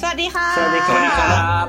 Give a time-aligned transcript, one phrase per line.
[0.00, 1.66] สวัสดีค่ะสวัสดีสวัสดีครับ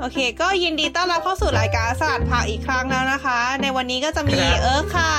[0.00, 5.14] โอเค ก็ยินดีต้อนรับเข้าสู่รายการสลัดผักอีกครั้งแล้วนะคะ ในวันนี้ก็จะมีครับเอิร์กค่ะ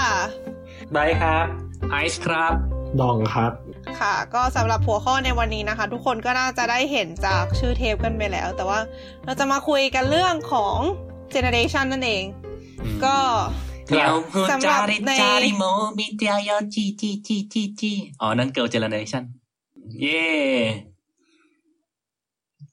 [0.95, 1.45] บายครับ
[1.91, 2.53] ไอซ์ครับ
[2.99, 3.51] ดองครับ
[3.99, 8.79] ค่ะ ก็สำหรับหัวข้อในวันนี้นะคะ ทุกคนก็น่าจะได้เห็นจากชื่อเทปกันไปแล้ว แต่ว่า
[9.25, 10.77] เราจะมาคุยกันเรื่องของ
[11.33, 12.23] generation นั่นเอง
[13.05, 13.15] ก็
[13.89, 15.63] เดี๋ยวพูดสำหรัจาบริในจาริโม
[15.97, 19.23] มีเตียยอจีจีจีจีจีอ๋อ นั่นเกิร์ลเจเนเรชั่น
[19.99, 20.25] เย่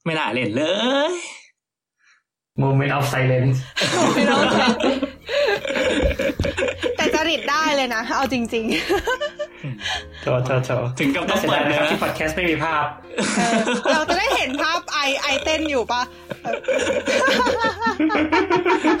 [0.05, 0.61] ไม่น่าเล่นเล
[1.11, 1.13] ย
[2.63, 3.57] Moment of Silence
[4.15, 4.57] ไม่รู้สิ
[6.97, 8.65] แต่จริตได้เลยนะ เอาจริง
[10.21, 13.41] โถโถโถถึงกับต้น่าองเสียเปิดาดยนะเนื้ครับอที่พอดแคสต์ไม่มีภาพๆเอ
[13.91, 16.01] อเราจะได้เห็นภาพไอไอเต้นอยู่ปะ
[16.43, 16.55] เออ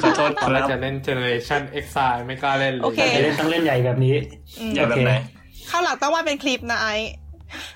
[0.01, 4.15] ขอโทษตอนแรกคจะรับเล่น Generation Exile ไม่กล้าเล่นเลยโอเคจะเล่นต้องเล่นใหญ่แบบนี้
[4.59, 5.11] อืมอย่าแบบไหน
[5.69, 6.87] ข้าวหลังต้องว่าเป็นคลิปนะไอ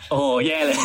[0.10, 0.78] โอ้โหแย่เลย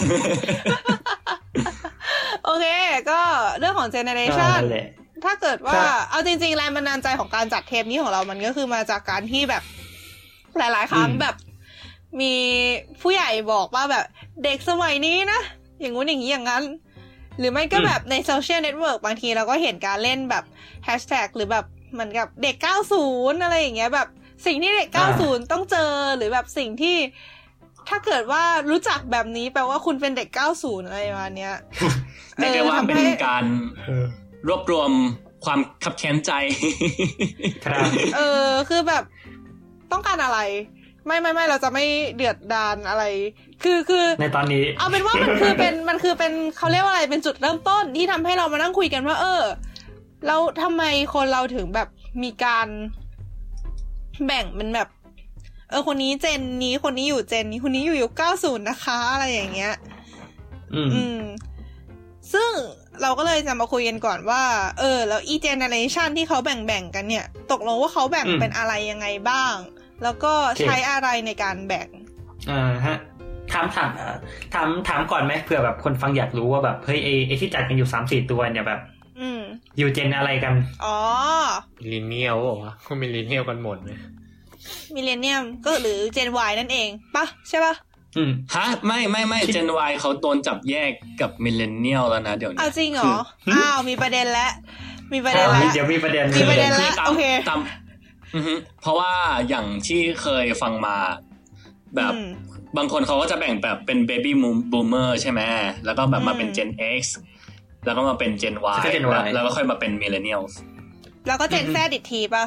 [2.45, 2.67] โอเค
[3.11, 3.21] ก็
[3.59, 4.89] เรื่องของก็ generation นั่นแหละ
[5.25, 9.63] ถ้าเกิดว่าครับเอาจริง ๆ แรงบันดาลใจของการจัดเทปนี้ของเรามันก็คือมาจากการที่แบบ
[10.59, 11.37] หลาย ๆ ครั้งอืมแบบ
[12.21, 12.35] มี
[13.01, 14.05] ผู้ใหญ่บอกว่าแบบ
[14.45, 15.41] เด็กสมัยนี้นะ
[15.81, 16.63] อย่างงู้นอย่างนี้อย่างนั้น
[17.39, 20.45] หรือไม่ก็แบบใน social network บางทีเราก็เห็นการเล่นแบบ
[20.85, 22.57] แฮชแท็กหรือแบบเหมือนกับเด็ก
[23.01, 24.09] 90 อะไรอย่างเงี้ยแบบ
[24.47, 24.89] สิ่งที่เด็ก
[25.21, 26.97] 90 ต้องเจอหรือแบบสิ่งที่
[27.89, 31.55] ถ้าเกิดว่ารู้จักแบบนี้แปลว่าคุณเป็นเด็ก 90 อะไรประมาณเนี้ย
[32.37, 33.45] เรียกได้ว่าเป็นการ
[33.87, 34.05] เออ
[34.49, 34.91] รวบรวม
[35.45, 36.33] ความขับแค้นใจ
[37.65, 39.05] ครับ เออ คือแบบ
[39.93, 40.41] ต้องการอะไร
[41.07, 41.85] ไม่ไม่ไม่เราจะไม่
[42.17, 43.05] เดือดดานอะไร
[43.63, 49.43] คือคือ ในตอนนี้ เอาเป็นว่ามันคือเป็นมันคือเป็นเขาเรียกว่าอะไรเป็นจุดเริ่มต้นที่ทำให้เรามานั่งคุยกันว่า เออ
[50.27, 50.83] เราทำไม
[51.15, 51.89] คนเราถึงแบบ
[52.23, 52.69] มีการ
[54.27, 54.89] แบ่งเป็นแบบ
[55.71, 59.75] เออคนนี้เจนนี้คนนี้อยู่เจนนี้คนนี้อยู่ยุคเก้าศูนย์นะคะ อะไรอย่างเงี้ย
[60.75, 61.21] อืมอืม
[62.33, 62.51] ซึ่ง
[63.03, 64.43] เราก็เลยจะมาคุยกันก่อนว่า
[64.79, 69.55] เออ แล้วอีเจเนเรชันที่เขาแบ่งๆกันเนี่ย ตกลงว่าเขาแบ่งอืมเป็นอะไรยังไงบ้าง
[70.03, 71.89] แล้วก็ใช้อะไรในการแบ่ง
[72.51, 72.97] อ่าฮะ
[73.53, 74.17] ถามถามเอ่อ
[74.55, 78.81] ถามถามก่อนไหมเผื่อแบบคนฟังอยากรู้ว่าแบบเฮ้ยไอไอที่จัดกันอยู่สามสี่ตัวเนี่ยแบบ
[79.21, 79.41] อืม
[79.79, 80.55] อยู่ Gen อะไรกัน
[80.85, 80.97] อ๋อ
[81.91, 83.99] Millennial บอกว่าเขา Millennial กันหมดเลย
[84.95, 87.75] Millennial ก็หรือ Gen Y นั่นเองปะใช่ปะ
[88.17, 93.15] อืมฮะไม่ไม่ไม่ Gen Y เขาโดนจับแยกกับ Millennial แล้วนะเดี๋ยวนี้เอาจริงเหรอ
[93.45, 94.51] คืออ้าวมีประเด็นแล้ว
[95.13, 97.61] มีประเด็นแล้วเดี๋ยวมีประเด็นมีประเด็นคือละตามโอเคตาม
[98.35, 99.13] อือฮึเพราะว่า
[99.49, 100.97] อย่างที่เคยฟังมา
[101.97, 102.29] แบบอืม
[102.77, 104.35] บางคนเขาก็จะแบ่งแบบเป็น Baby
[104.73, 105.41] Boomer ใช่ไหม
[105.85, 106.71] แล้วก็แบบมาเป็นอืม Gen
[107.01, 107.03] X
[107.85, 110.53] แล้วก็มาเป็น Gen Y แล้วก็ Gen Y แล้วก็ค่อยมาเป็น Millennials
[111.27, 112.45] แล้วก็ Gen Zอีกทีปะ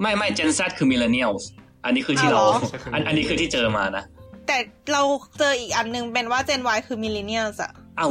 [0.00, 1.44] ไม่ไม่ Gen Z คือ Millennials
[1.84, 4.04] อันนี้คือที่อ้าวเราเหรออันอันนี้คือที่เจอมานะ
[4.46, 4.56] แต่
[4.92, 5.02] เรา
[5.38, 8.08] เจออีกอันหนึงเป็นว่าเจน Y คือมิเลเนียลอะเอ้า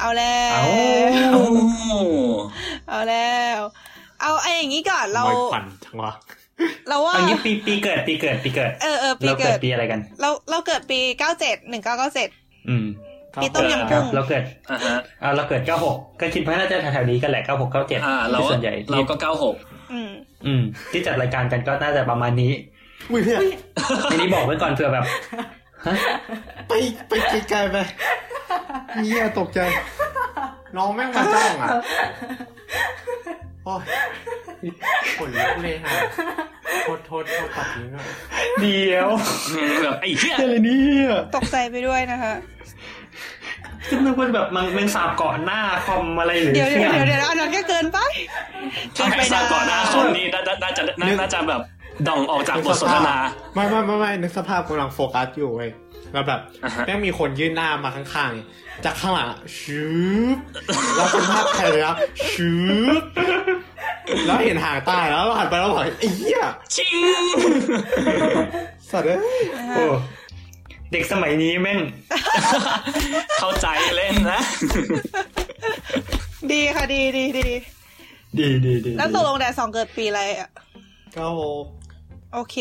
[0.00, 0.70] เอาแล้เอ้าว
[1.14, 1.40] เอ้า
[2.88, 3.60] เอาแล้ว
[4.20, 6.12] เอาไอ้อย่างนี้ก่อนเราไม่ขวัญจังวะ
[6.88, 12.28] เราว่าอันนี้ปีปีเกิดปีเกิดปีเกิด เออเออปีเราเกิเกิดดปีอะไรกัน เราเราเกิดปีเก้าเจ็ดหนึ่งเก้าเก้าเจ็ด
[12.68, 12.86] อืม
[13.42, 19.54] ปีต้มยำครักุ้บงเราเกิดอ่าฮะอ่าเราเกิดเก้าหกก็คิดว่าน่าจะแถวๆนี้กันแหละเก้าหกเก้าเจ็ดอ่าเราส่วนใหญ่เราก็เก้าหก
[19.92, 20.10] อืม
[20.46, 20.62] อืม
[20.92, 22.52] ที่จัดรายการกันก็น่าจะประมาณนี้
[23.10, 23.40] อุ้ยเนี่ย
[24.10, 25.04] อันนี้บอกไว้ก่อนเผื่อแบบ
[25.86, 25.94] ฮะ
[26.68, 26.72] ไป
[27.08, 27.12] ไป
[27.48, 27.76] ไกลๆไป
[29.04, 29.60] เงี้ยตกใจ
[30.76, 31.68] น้องแม่งมาจ้องอะ
[33.64, 33.80] โอ้ย
[35.18, 35.98] ขนลุกเลยฮะ
[36.82, 38.04] โทษโทษโทษตัดทิ้งอะ
[38.60, 39.08] เดียว
[39.50, 42.34] อืมแบบไอ้เหี้ยอะไรเนี่ยตกใจไปด้วยนะคะ
[43.90, 47.98] จะนึกว่าแบบมันเป็นสาบเกาะหน้าคอมอะไรหรือเดี๋ยวเดี๋ยวนี่เดี๋ยวเดี๋ยวอันนั้นก็เกินไป
[48.96, 51.62] ถ้าให้สาก่อนหน้าคนนี้น่าน่าน่าจะน่าน่าจะแบบ
[52.08, 53.16] ด่องออกจากบทสนทนา
[53.54, 55.70] ไม่ไม่ไม่ไม่นึกสภาพกำลังโฟกัสอยู่เว้ย
[56.12, 58.46] แล้วแบบอ่าฮะแม่งมีคนยื่นหน้ามาข้างๆเนี่ย
[58.84, 59.82] จากข้างหลังอะชื
[60.36, 60.38] บ
[60.96, 61.96] แล้วเป็นภาพใครเลยนะ
[62.32, 62.50] ชื
[63.00, 63.02] บ
[64.26, 66.40] แล้วเห็นหางใต้แล้วเราหันไปแล้วบอกไอ้เหี้ย
[66.74, 66.88] ชิ
[67.22, 67.24] ง
[68.90, 69.42] สัตว์เอ้ย
[69.74, 69.84] โอ้
[70.92, 71.80] เด็กสมัยนี้แม่ง
[73.38, 74.40] เข้าใจเล่นนะ
[76.52, 77.46] ดีค่ะดีดีดี
[78.38, 80.50] ดีดีดีแล้วตกลงแดดสองเกิดปีอะไรอะ
[81.14, 81.64] เก้าหก
[82.34, 82.56] โอเค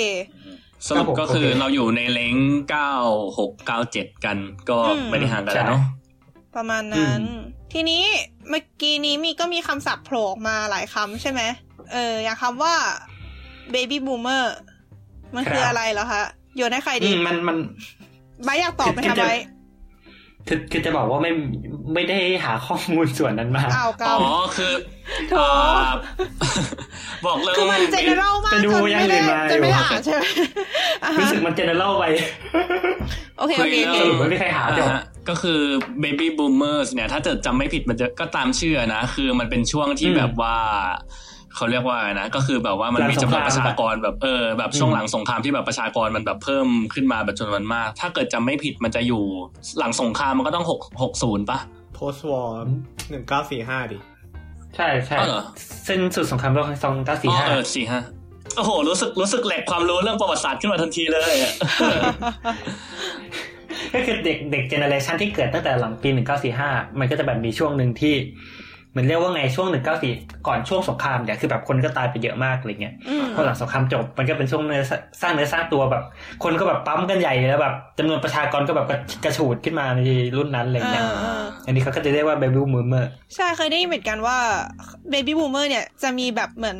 [0.87, 2.35] สรุปก็คือเราอยู่ในเลง
[2.69, 2.93] เก้า
[3.39, 4.37] หกเก้าเจ็ดกัน
[4.69, 5.81] ก็อืมไม่ได้ห่างกันแล้วเนาะ
[6.55, 7.21] ประมาณนั้น
[7.73, 8.03] ทีนี้
[8.49, 11.41] เมื่อกี้นี้มีก็มีคำศัพท์โผล่ออกมาหลายคำใช่ไหม
[11.93, 12.75] เออ อย่างคำว่า
[13.73, 14.45] baby boomer
[15.35, 16.23] มันคืออะไรเหรอคะ
[16.55, 17.57] โยนให้ใครอืดีมมันมัน
[18.45, 19.45] ไบร์ทอยากตอบไหมคือคะจะไบร์ท
[20.47, 21.31] คือคือจะบอกว่าไม่
[21.93, 24.73] ไม่ได้หาข้อมูลส่วนนั้นมาอ้าวกอ๋อคือ
[25.29, 25.91] โถอ่า
[27.25, 30.25] บอกเลยคือมันว่า general มากไปดูจนอย่างไม่ได้อื่นมาจะไม่ได้อยู่อ่านใช่ไหม
[31.03, 32.05] อะฮะรู้สึกมันเจเนอเรลไป
[33.37, 35.59] โอเคโอเคโอเคสรุปไม่มีใครหาจบอ่าฮะก็คือ
[36.03, 40.57] baby boomers เนี่ย ถ้าเกิดจำไม่ผิดมันจะก็ตามชื่อนะ คือมันเป็นช่วงที่อืมแบบว่า
[41.57, 49.23] เขาเรียกว่าอะไรนะก็คือแบบว่ามันหลังมีจำนวนสงครามประชากรแบบเออแบบช่วงอืมหลังสงครามที่แบบประชากรมันแบบเพิ่มขึ้นมาแบบจำนวนมาก ถ้าเกิดจำไม่ผิดมันจะอยู่
[49.79, 51.59] หลังสงครามมันก็ต้องหกหกศูนย์ปะ
[51.97, 52.51] post war
[53.09, 53.97] หนึ่งเก้าสี่ห้าดิ
[54.75, 55.43] ใช่ใช่อ๋อเหรอ
[55.85, 57.99] เส้นสุดสงครามโลกสองเก้าสี่อ๋อห้าเออสี่ห้า
[58.55, 61.53] โอ้โห รู้สึกรู้สึกแหลกความรู้เรื่องประวัติศาสตร์ขึ้นมาทันทีเลยอะ
[63.93, 66.69] ก็คือเด็กเด็กเจเนอเรชันที่เกิดตั้งแต่หลังปีหนึ่งเก้าสี่ห้า
[66.99, 68.15] มันก็จะแบบมีช่วงหนึ่งที่
[68.91, 70.13] เหมือนเรียกว่าไงช่วงหนึ่งเก้าสี่
[70.47, 74.83] ก่อนช่วงสงครามเนี่ยคือแบบคนก็ตายไปเยอะมากอะไรเงี้ยอืมพอหลังสงครามจบมันก็เป็นช่วงเนื้อ
[75.21, 76.03] สร้างเนื้อสร้างตัวแบบ
[76.43, 79.99] คนก็แบบปั๊มกันใหญ่แล้วแบบจำนวนประชากรก็แบบกระกระฉูดขึ้นมาใน
[80.37, 84.37] รุ่นนั้นอะไรเงี้ยเออเอออันนี้เขาก็จะเรียกว่าเบบี้มูเมอร์ใช่เคยได้ยินเหมือนกันว่า
[85.11, 86.77] baby boomer เนี่ยจะมีแบบเหมือน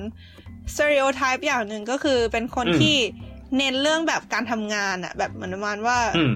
[0.73, 2.97] stereotype อย่างหนึ่งก็คือเป็นคนที่
[3.57, 6.33] เน้นเรื่องแบบการทำงานอะแบบเหมือนประมาณว่าอืม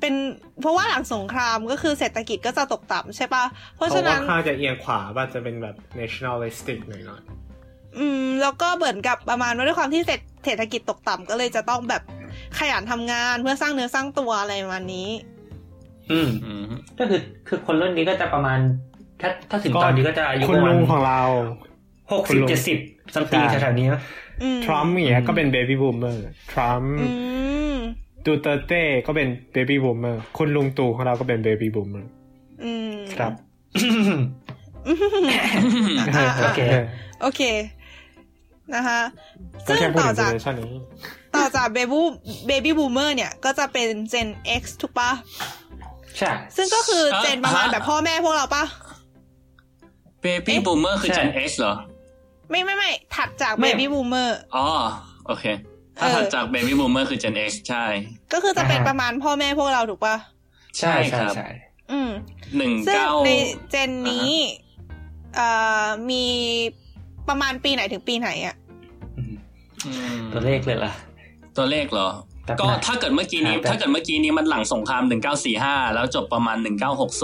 [0.00, 0.14] เป็น
[0.60, 3.44] เพราะว่าหลังสงครามก็คือเศรษฐกิจก็จะตกต่ำใช่ปะ
[3.76, 7.22] เพเพราะราะฉะว่านั้นข้างจะเอียงขวาว่าจะเป็นแบบ nationalistic หน่อยหน่อย
[7.98, 12.02] อืม แล้วก็เหมือนกับประมาณว่าด้วยความที่เศรษเศรษฐกิจตกต่ำก็เลยจะต้องแบบ
[12.58, 15.08] ขยันทำงานเพื่อสร้างเนื้อสร้างตัวอะไรประมาณนี้
[16.10, 16.66] อืมอืม
[16.98, 18.58] ก็คือคือคนรุ่นนี้ก็จะประมาณ
[19.20, 21.22] ถ้าถ้าถึงตอนนี้ก็จะอายุคุปณระมาลุณงของเรา
[22.12, 22.78] หกคุณสิบลุงเจ็ดสิบ
[23.14, 24.00] ซัมติงใช่แถวๆนี้นะ
[24.42, 26.16] อืมทรัมป์อย่างเงี้อืยมก็เป็น baby boomer
[26.52, 27.06] ทรัมป์อื
[27.72, 27.74] ม
[28.28, 32.04] ดูเตอร์เต้ก็เป็น baby boomer คุณลุงตู่ของเราก็เป็น baby boomer
[32.64, 33.32] อืมครับ
[36.16, 36.60] อะโอเค
[37.22, 37.42] โอเค
[38.74, 39.00] นะคะ
[39.66, 40.74] ก็ซึ่งแค่พูดต่อถึงจาก generation นี้
[41.34, 42.00] ต่อจาก baby
[42.48, 44.28] baby boomer เนี่ย ก็จะเป็น Gen
[44.60, 45.10] X ถูกปะ
[46.18, 48.64] ใช่ ซึ่งก็คือเจนประมาณฮะแบบพ่อแม่พวกเราปะ
[50.24, 51.74] baby เอ๊ะ boomer คือใช่ Gen X เหรอ
[52.50, 54.66] ไม่ไม่ไม่ถัดจากไม่ baby boomer อ๋อ
[55.26, 55.44] โอเค
[55.98, 57.84] ถ้าเออถัดจาก baby boomer คือ Gen X ใช่
[58.32, 60.16] ก็คือจะเป็นอ่าฮะประมาณพ่อแม่พวกเราถูกปะ
[60.78, 61.48] ใช่ใช่ใช่ครับใช่
[61.92, 62.10] อืม
[62.56, 63.30] หนึ่งซึ่งเก้าใน
[63.70, 64.30] เจนนี้
[65.34, 65.48] เอ่
[65.84, 66.24] อมี
[67.28, 68.54] ประมาณปีไหนถึงปีไหนอะ
[69.16, 69.34] อืม
[69.84, 70.92] อืมตัวเลขเลยล่ะ
[71.56, 72.08] ตัวเลขเหรอ
[72.44, 75.02] แป๊บก็นะถ้าเกิดเมื่อกี้นี้หาแป๊บถ้าเกิดเมื่อกี้นี้มันหลังสงคราม
[75.48, 76.56] 1945 แล้วจบประมาณ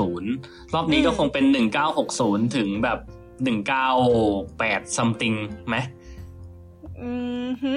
[0.02, 1.44] 1960 รอบนี้ก็คงเป็น
[2.00, 2.98] 1960 ถึงแบบ
[3.84, 5.36] 198 something
[5.68, 6.03] ไหมอืมฮึ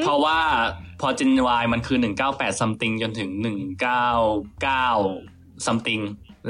[0.04, 0.40] เพราะว่า
[1.02, 1.32] พอ Gen
[1.62, 1.98] Y มันคือ
[2.30, 3.30] 198 something จนถึง
[4.12, 6.02] 199 something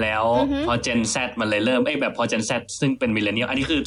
[0.02, 0.24] แล้ว
[0.68, 3.82] พอ Gen Z มันเลยเริ่มเอ้ยแบบพอ Gen Z ซึ่งเป็น millennial อันนี้คือ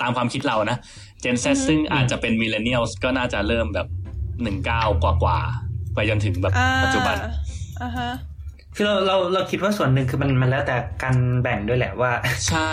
[0.00, 0.78] ตามความคิดเรานะ
[1.24, 3.88] Gen Z ซึ่งอาจจะเป็น millennial ก็น่าจะเริ่มแบบ
[4.44, 7.16] 19กว่ากว่าๆไปจนถึงแบบอ่าปัจจุบัน
[7.82, 8.10] อ่าฮะ
[8.76, 12.12] คือเราเราเราคิดว่าส่วนหนึ่งคือมันมันแล้วแต่การแบ่งด้วยแหละว่า
[12.48, 12.70] ใช่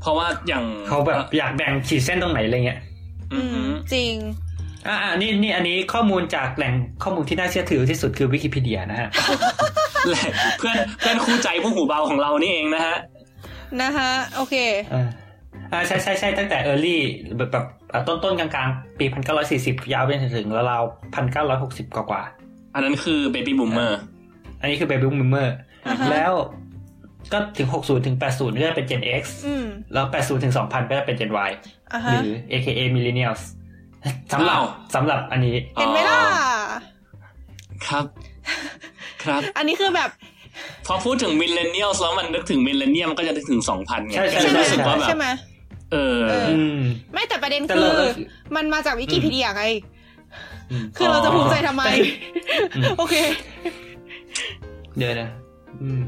[0.00, 2.80] เพราะว่าอย่างเขาแบบอยากแบ่งขีดเส้นตรงไหนอะไรเงี้ย
[3.34, 4.14] อือือหืมอจริง
[4.88, 9.08] อ่าอ่านี่นี่อันนี้ข้อมูลจากแหล่งข้อมูลที่น่าเชื่อถือที่สุดคือวิกิพีเดียนะฮะ
[10.08, 10.28] แหละ
[10.58, 12.96] เพื่อนเพื่อนคู่ใจผู้หูเบาของเรานี่เองนะฮะ
[13.80, 14.54] นะฮะโอเค
[14.92, 15.08] อ่า
[15.72, 16.98] อ่าใช่ใช่ใช่ตั้งแต่ early
[17.36, 22.22] แบบแบบอ่าต้นต้นกลางกลางๆปีพันเก้าร้อยสี่สิบยาวไปจนถึงราวๆพันเก้าร้อยหกสิบกว่ากว่า
[22.74, 23.92] อันนั้นคือ baby boomer
[24.26, 25.48] ๆอันนี้คือ baby boomer
[25.86, 26.32] อ่าฮะแล้ว
[27.32, 31.50] ก็ถึงหกศูนย์ถึงแปดศูนย์ก็จะเป็น gen x อืมแล้วแปดศูนย์ถึงสองพันก็จะเป็น gen y
[31.92, 33.42] อ่าหฮะรือ aka millennials
[34.32, 36.20] สำหรับอ้าวสำหรับอันนี้ เห็นไหมล่ะ
[37.86, 38.04] ครับ
[39.22, 40.10] ครับ อันนี้คือแบบ
[40.86, 45.26] พอพูดถึง millennial แล้วมันนึกถึง millennium ก็จะนึกถึง2000ไงใช่ใช่ก็เลยใช่ไหมรู้สึกว่าแบบใช่ไหม
[45.92, 46.80] เออเอออืม
[47.12, 48.04] ไม่แต่ประเด็นแต่คืเราอก็
[48.56, 49.64] มันมาจากวิกิพีเดียไง
[50.70, 51.84] อืมคือเราจะภูมิใจทำไม
[52.76, 53.14] อืมโอเค
[54.96, 55.30] เดี๋ยวนะ
[55.82, 56.02] อืม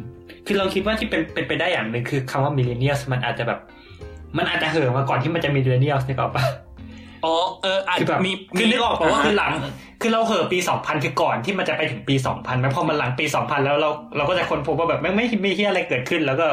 [0.46, 3.58] คือเราคิดว่าที่เป็นเป็นไปได้อย่างหนึ่งคือคำว่า millennials มันอาจจะแบบ
[4.36, 6.44] มันอาจจะเห่อะมาก่อนที่มันจะ millennials นึกออกปะ
[7.26, 9.52] อ๋อเอออาจคือแบบมีคือนึกออกปะว่าฮะคือหลัง
[10.02, 16.46] คือเราเห่อะปี2000คือก่อนที่มันจะไปถึงปี2000แล้วพอมันหลังปี2000แล้วเราเราก็จะค้นพบว่าแบบไม่ไม่ไม่มีอะไรเกิดขึ้น แล้วก็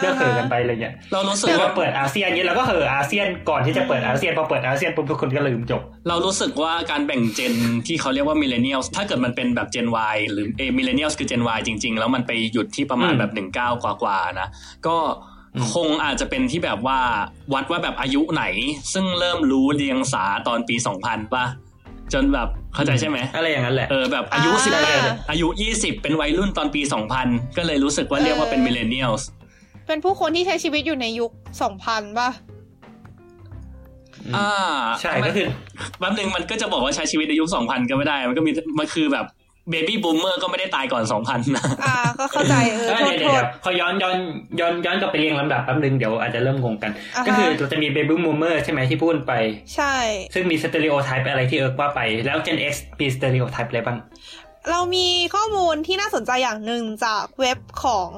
[0.00, 7.54] เลิกเห่อะกันไปอะไรเงี้ยเรารู้สึกคือว่าเราเปิดอาเซียนเนี้ยเราก็เห่อะอาเซียนก่อนที่จะเปิดอาเซียนพอเปิดอาเซียนปุ๊บทุกคนก็ลืมจบ เรารู้สึกว่าการแบ่งเจน
[7.86, 13.32] ที่เขาเรียกว่า millennials ถ้าเกิดมันเป็นแบบ gen Y หรือเอ millennials คือ gen Y จริง ๆ แล้วมันไปหยุดที่ประมาณอืมแบบ
[13.76, 14.48] 19กว่าๆนะ
[14.86, 15.33] ก็อืม
[15.74, 16.98] คงอาจจะเป็นที่แบบว่า
[17.54, 18.44] วัดว่าแบบอายุไหน
[18.92, 21.44] ซึ่งเริ่มรู้เรียงสาตอนปี2000ป่ะ
[22.12, 24.72] จนแบบเข้าใจใช่ไหมอะไรอย่างนั้นแหละเออแบบอายุอ่าสิบ
[25.30, 26.80] อายุ20เป็นวัยรุ่นตอนปี
[27.18, 29.22] 2000ก็เลยรู้สึกว่าเรียกว่าเป็น millennials
[29.86, 31.30] เป็นผู้คนที่ใช้ชีวิตอยู่ในยุค
[31.74, 32.28] 2000ป่ะ
[34.36, 34.50] อ่า
[35.00, 35.46] ใช่ก็คือ
[35.98, 39.26] แป๊บนึงมันก็จะบอกว่าใช้ชีวิตในยุค2000ก็ไม่ได้ มันก็มีมันคือแบบ
[39.70, 44.16] เบบี้บูมเมอร์ก็ไม่ได้ตายก่อน2000นะอ่าก็เข้าใจเออเออโทษเดี๋ยวโทเดี๋ยษวพอย้อนย้อน
[44.60, 49.32] ย้อนย้อนกลับไปเรียงลำดับแป๊บนึงเดี๋ยวอาจจะเริ่มงงกันอ่าฮะก็คือเราจะมี baby boomer ใช่ไหมที่พูดไป
[49.74, 49.94] ใช่
[50.34, 53.98] ซึ่งมี stereotype อะไรที่เอิร์กว่าไป แล้ว Gen X มี stereotype อะไรบ้าง
[54.70, 58.10] เรามีข้อมูลที่น่าสนใจอย่างหนึ่งจากเว็บของ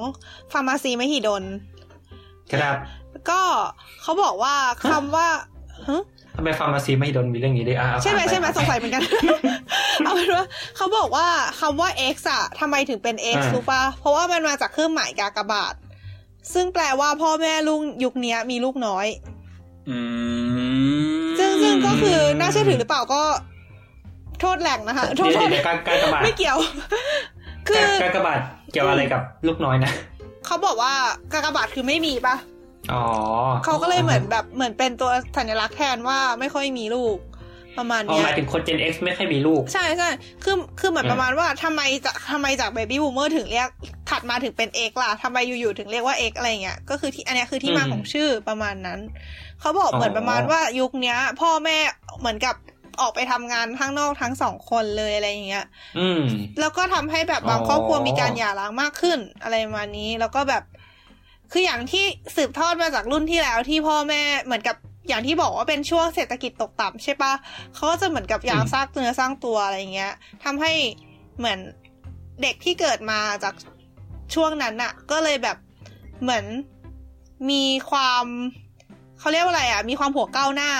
[0.52, 1.44] ฟาร์มาซีมหิดล
[2.52, 2.76] ครับ
[3.30, 3.40] ก็
[4.02, 4.54] เขาบอกว่า
[4.90, 5.28] คำว่า
[5.88, 6.02] ฮะ
[6.36, 9.02] ทำไมฟาร์มาซีไม่โดนมีเรื่องนี้ด้วยอะเอาใช่ไหมผ่านปใช่ไหมสงสัยเหมือนกัน
[10.04, 10.44] เอาเป็นว่า
[10.76, 11.26] เขาบอกว่า
[11.60, 15.74] คำว่า x อะทำไมถึงเป็น x อ่ารู้ปะเพราะว่ามันมาจากเครื่องหมายกากบาท
[16.54, 19.06] ซึ่งแปลว่าพ่อแม่ลูกยุคเนี้ยมีลูกน้อย
[19.90, 19.98] อื
[21.24, 23.22] มซึ่งซึ่งก็คือน่าเชื่อถือหรือเปล่าก็
[24.40, 26.56] โทษแหล่งนะคะโทเดี๋ษยวโทษเดี๋ยวการการกระบาดไม่เกี่ยว
[27.68, 28.38] คือการกระบาด
[28.72, 29.92] เกี่ยวอะไรกับลูกน้อยนะ
[30.46, 30.92] เขาบอกว่า
[31.32, 32.55] กากบาทคือไม่มีปะอ๋อ
[33.64, 37.18] เขาก็เลยเหมือนแบบเหมือนเป็นตัวสัญลักษณ์แทนว่าไม่ค่อยมีลูก
[37.78, 40.10] ประมาณอ๋อเนี้ยหมายถึงคน Gen X ไม่ค่อยมีลูก ใช่ใช่
[40.44, 43.68] คือคือเหมือนอืมประมาณว่าทำไมจะทำไมจาก Baby Boomer ถึงเรียก
[44.10, 49.00] ถัดมาถึงเป็น X ล่ะทำไมอยู่ๆถึงเรียกว่า X อะไรเงี้ยก็คือที่อันเนี้ยคือที่มาของชื่อประมาณนั้น
[49.60, 51.78] เขาบอกเหมือนประมาณว่ายุคเนี้ย พ่อแม่
[52.20, 52.56] เหมือนกับ
[53.00, 55.66] ออกไปทำงานข้างนอกทั้งสองคนเลยอะไรอย่างเงี้ย
[55.98, 56.22] อืม
[56.60, 60.62] แล้วก็ทำให้แบบบางอ๋อครอบครัวมีการหย่าร้างมากขึ้นอะไรประมาณนี้ แล้วก็แบบ
[61.52, 62.04] คืออย่างที่
[62.36, 64.76] สืบทอดมาจากรุ่นที่แล้วที่พ่อแม่เหมือนกับ
[65.08, 67.32] อย่างที่บอกว่าเป็นช่วงเศรษฐกิจตกต่ำใช่ปะ
[67.74, 70.12] เขาก็จะเหมือนกับอยากสร้างเนื้อสร้างตัวอะไรอย่างเงี้ย
[70.44, 70.72] ทำให้
[71.38, 71.58] เหมือน
[72.42, 73.54] เด็กที่เกิดมาจาก
[74.34, 75.56] ช่วงนั้นน่ะ ก็เลยแบบ
[76.22, 76.44] เหมือน
[77.50, 78.24] มีความ
[79.18, 80.72] เขาเรียกว่าอะไรอะ มีความหัวก้าวหน้า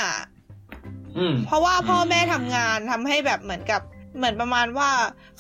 [1.19, 3.83] อืมเพราะว่าพ่อแม่ทำงานทำให้แบบเหมือนกับ
[4.17, 4.91] เหมือนประมาณว่า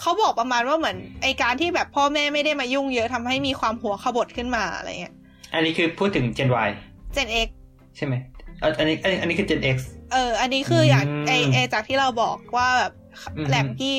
[0.00, 5.14] เขาบอกประมาณว่าเหมือนไอการที่แบบพ่อแม่ไม่ได้มายุ่งเยอะทำให้มีความหัวขบถขึ้นมาอะไรเงี้ย
[5.54, 6.70] อันนี้คือพูดถึง Gen Y
[7.16, 7.48] Gen X
[7.96, 8.14] ใช่ไหม
[8.60, 9.76] เอ่ออันนี้อันนี้อันนี้คือ Gen X
[10.12, 12.92] เออ อันนี้คืออย่างอืมไอไอจากที่เราบอกว่าแบบ
[13.36, 13.94] อืมแหล่งที่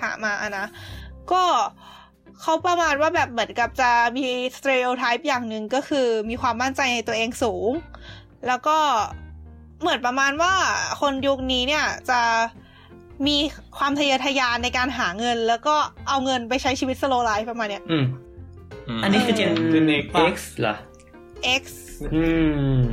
[0.00, 0.66] หามาอะนะ
[1.32, 1.42] ก็
[2.40, 7.70] เขาประมาณว่าแบบเหมือนกับจะมีสเต r ร o ไทป์อย่างหนึ่งก็คือมีความมั่นใจในตัวเองสูง
[8.46, 8.78] แล้วก็
[9.80, 10.54] เหมือนประมาณว่า
[11.00, 12.20] คนยุคนี้เนี่ยจะ
[13.26, 13.36] มี
[13.78, 15.74] ความทะเยอทะยานในการหาเงิน แล้วก็
[16.08, 18.04] เอาเงินไปใช้ชีวิต slow life ประมาณเนี้ย อืม
[19.02, 20.74] อันนี้คือ Gen Gen X ปะ X เหรอ
[21.60, 21.64] X
[22.14, 22.24] อื
[22.82, 22.86] ม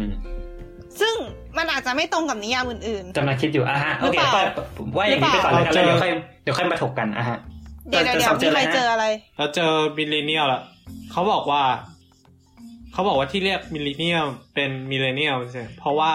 [1.00, 1.16] ซึ่ง
[1.58, 4.46] มันอาจจะไม่ตรงกับนิยามอื่นกำลังคิดอยู่อะฮะ โอเคหรือเปก็ล่า
[4.98, 6.12] ว่าอย่างนี้ไปก่อนแล้วกันหรือแล้วเปเดี๋ยวล่าค่อย
[6.44, 9.06] เดี๋ยวค่อยมาถกกันอะฮะๆเดี๋ยวเดี๋ยวเดี๋ยวจะมีใครนะเจออะไร
[9.38, 10.62] แล้วเจอ Millennial ละ
[11.12, 11.64] เขาบอกว่า
[12.94, 16.14] เขาบอกว่าที่เรียก Millennialเป็น Millennial ใช่เพราะว่า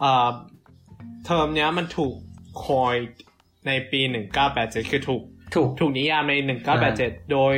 [0.00, 0.28] เอ่อ
[1.24, 2.14] เทอมเนี้ยมันถูก
[2.64, 2.94] coin
[3.66, 5.22] ในปีหนึ่งเก้าแปดเจ็ดคือถูก
[5.54, 7.54] ถูกถูกนิยามในหนึ่งเก้าแปดเจ็ดโดย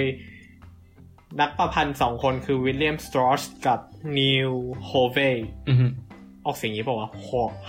[1.40, 3.80] นักประพันธ์สองคนคือ William Strauss กับ
[4.18, 5.18] Neil Howe
[5.68, 5.86] อือฮึ
[6.46, 7.10] ออกเสียงนี้บอกว่า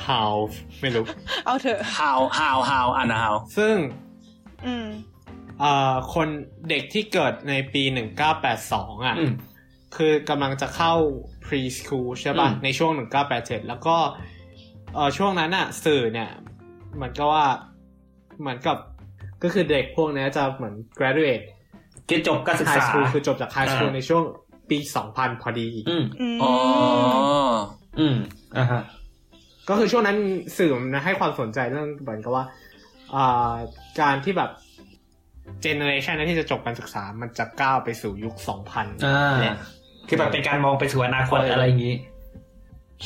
[0.05, 0.35] ฮาว
[0.81, 1.05] ไม่รู้
[1.45, 3.75] เอาเถอะ how how how อ่านนะ how ซึ่ง
[4.65, 4.87] อืม
[5.59, 6.27] เอ่อคน
[6.69, 7.83] เด็กที่เกิดในปี
[8.43, 9.33] 1982 อะอืม
[9.95, 10.93] คือกำลังจะเข้า
[11.45, 12.91] preschool ใช่ป่ะอืมในช่วง
[13.31, 13.97] 1987 แล้วก็
[14.93, 16.29] เออช่วงนั้นอะ สื่อเนี่ย
[16.95, 17.45] เหมือนกับว่า
[18.39, 18.77] เหมือนกับ
[19.43, 21.45] ก็คือเด็กพวกเนี้ยจะเหมือน graduate
[22.09, 24.23] คือจบการศึก high ษา school คือจบจาก high school อ่าในช่วง
[24.69, 24.77] ปี
[25.09, 26.51] 2000พอดีอืมอืมอ๋อ
[27.99, 28.17] อืม
[28.57, 28.81] อ่าฮะ
[29.69, 30.17] ก็คือช่วงนั้น
[30.57, 32.45] สื่อมันให้ความสนใจเรื่องเหมือนกับว่า
[33.15, 33.55] อ่า
[34.01, 34.51] การที่แบบ
[35.61, 38.35] generation นั้นที่จะจบการศึกษา มันจะก้าวไปสู่ยุค
[38.69, 39.55] 2000อ่าเนี่ย
[40.07, 41.95] คือแบบเป็นการมองไปสู่อนาคตอะไรอย่างนี้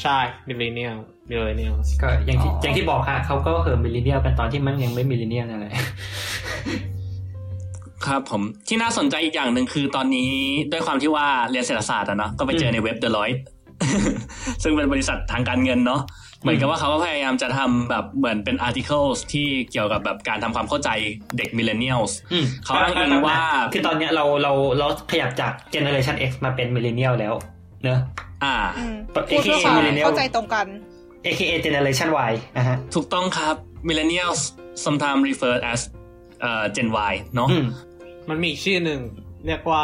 [0.02, 0.18] ใช่
[0.48, 5.74] Millennial Millennial ก็อย่างที่อย่างที่บอกค่ะเขาก็เหิม Millennial กันตอนที่มันยังไม่ Millennial นั่นแหละ
[8.06, 10.30] ครับผมที่น่าสนใจอีกอย่างหนึ่งคือตอนนี้
[10.72, 13.40] ด้วยความที่ว่าเรียนเศรษฐศาสตร์อะเนาะก็ไปเจอในเว็บ Deloitte
[14.64, 16.02] ซึ่งเป็นบริษัททางการเงินเนาะ
[16.42, 20.90] เหมือนกับว่าเขาก็พยายามจะทำแบบเหมือนเป็น articles ที่เกี่ยวกับแบบการทำความเข้าใจ
[21.38, 23.40] เด็ก millennials อืมเขาอ้างอิงว่า
[23.74, 27.34] คือตอนเนี้ยเราเราเราขยับจากเจเนอเรชัน X มาเป็น millennial แล้ว
[27.84, 28.00] เนอะ
[28.44, 30.66] อ่าอืมแบบพูดเพื่อ AKA ความ millennial เข้าใจตรงกัน
[31.28, 33.56] AKA generation Y นะฮะถูกต้องครับ
[33.90, 34.42] millennials
[34.86, 35.82] sometimes referred as
[36.42, 37.66] เอ่อ Gen Y เนาะอืม
[38.30, 39.00] มันมีอีกชื่อหนึ่ง
[39.46, 39.84] เรียกว่า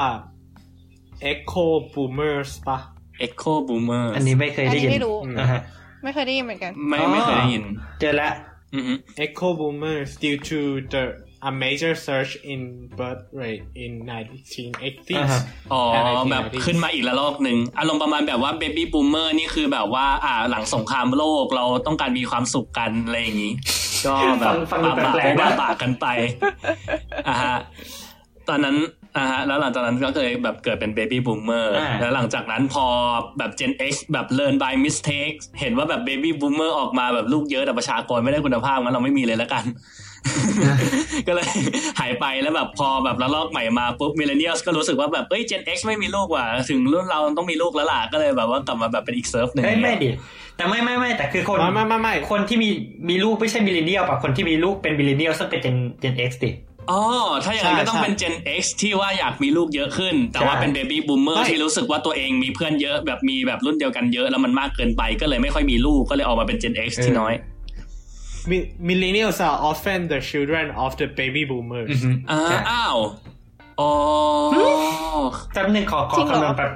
[1.32, 2.80] Echo Boomers ปะ
[3.26, 5.62] echo boomer อันนี้ไม่เคยได้ยินอันนี้ไม่รู้นะฮะ
[6.04, 7.64] ไม่เคยได้ยินเหมือนกัน ไม่อ๋อไม่เคยได้ยิน
[8.00, 8.34] เจอแล้ว
[8.76, 8.94] อือฮึ
[9.26, 10.60] Echo Boomers due to
[10.94, 11.04] the
[11.50, 12.62] a major surge in
[13.00, 15.42] birth rate in อ่า 1980s ฮะ
[15.74, 23.54] อ๋ออะไรที่แบบไหนที่ขึ้นมาอีกระลอกหนึ่งอารมณ์ประมาณแบบว่า baby boomer นี่คือแบบว่า อ่าหลังสงครามโลกเราต้องการมีความสุขกันอะไรอย่างนี้
[24.06, 26.06] ก็แบบฟังฟังดูปาแปลกๆปานะปากันไป
[27.28, 27.58] อ่าฮะ
[28.50, 28.78] ตอนนั้น
[29.18, 32.86] อ่าฮะแล้วหลังจากนั้นก็เลยแบบเกิดเป็น baby boomer อ่าแล้วหลังจากนั้นพอ
[33.38, 39.64] แบบ Gen X แบบ learn by mistake เห็นว่าแบบ baby boomer ออกมาแบบลูกเยอะแต่ประชากรไม่ได้คุณภาพงั้นเราไม่มีเลยแล้วกัน
[41.28, 41.48] ก็เลย
[42.00, 50.10] หายไปแล้วแบบพอแบบระลอกใหม่มาปุ๊บ millennial ก็รู้สึกว่าแบบเอ้ย Gen X ไม่มีลูกว่ะถึงรุ่นเราต้องมีลูกแล้วล่ะก็เลยแบบว่ากลับมาแบบเป็นอีก surgeหนึ่งเฮ้ยไม่ดิ
[50.58, 52.70] แต่ไม่ไม่ไม่แต่คือคนไม่ไม่ไม่ไม่คนที่มี
[53.10, 56.52] มีลูกไม่ใช่ millennial ป่ะคนที่มีลูกเป็นมิลเลนเนียลซึ่งเป็นเจนเจน X ดิ
[56.92, 57.02] อ๋อ
[57.44, 67.34] ถ้าอย่างนั้นก็ต้องเป็น Gen X ที่ว่าอยากมีลูกเยอะขึ้น แต่ว่าเป็น Baby Boomer ที่รู้สึกว่าตัวเองมีเพื่อนเยอะแบบมีแบบรุ่นเดียวกันเยอะแล้วมันมากเกินไปก็เลยไม่ค่อยมีลูกก็เลยออกมาเป็น Gen X ที่น้อย
[68.90, 72.98] millennials are often the children of the baby boomers อือฮึอ่าใช่อ้าว
[73.80, 73.92] อ๋อ
[75.54, 76.72] แป๊บนึงขอขอจริงเหรอคำนวณแป๊บ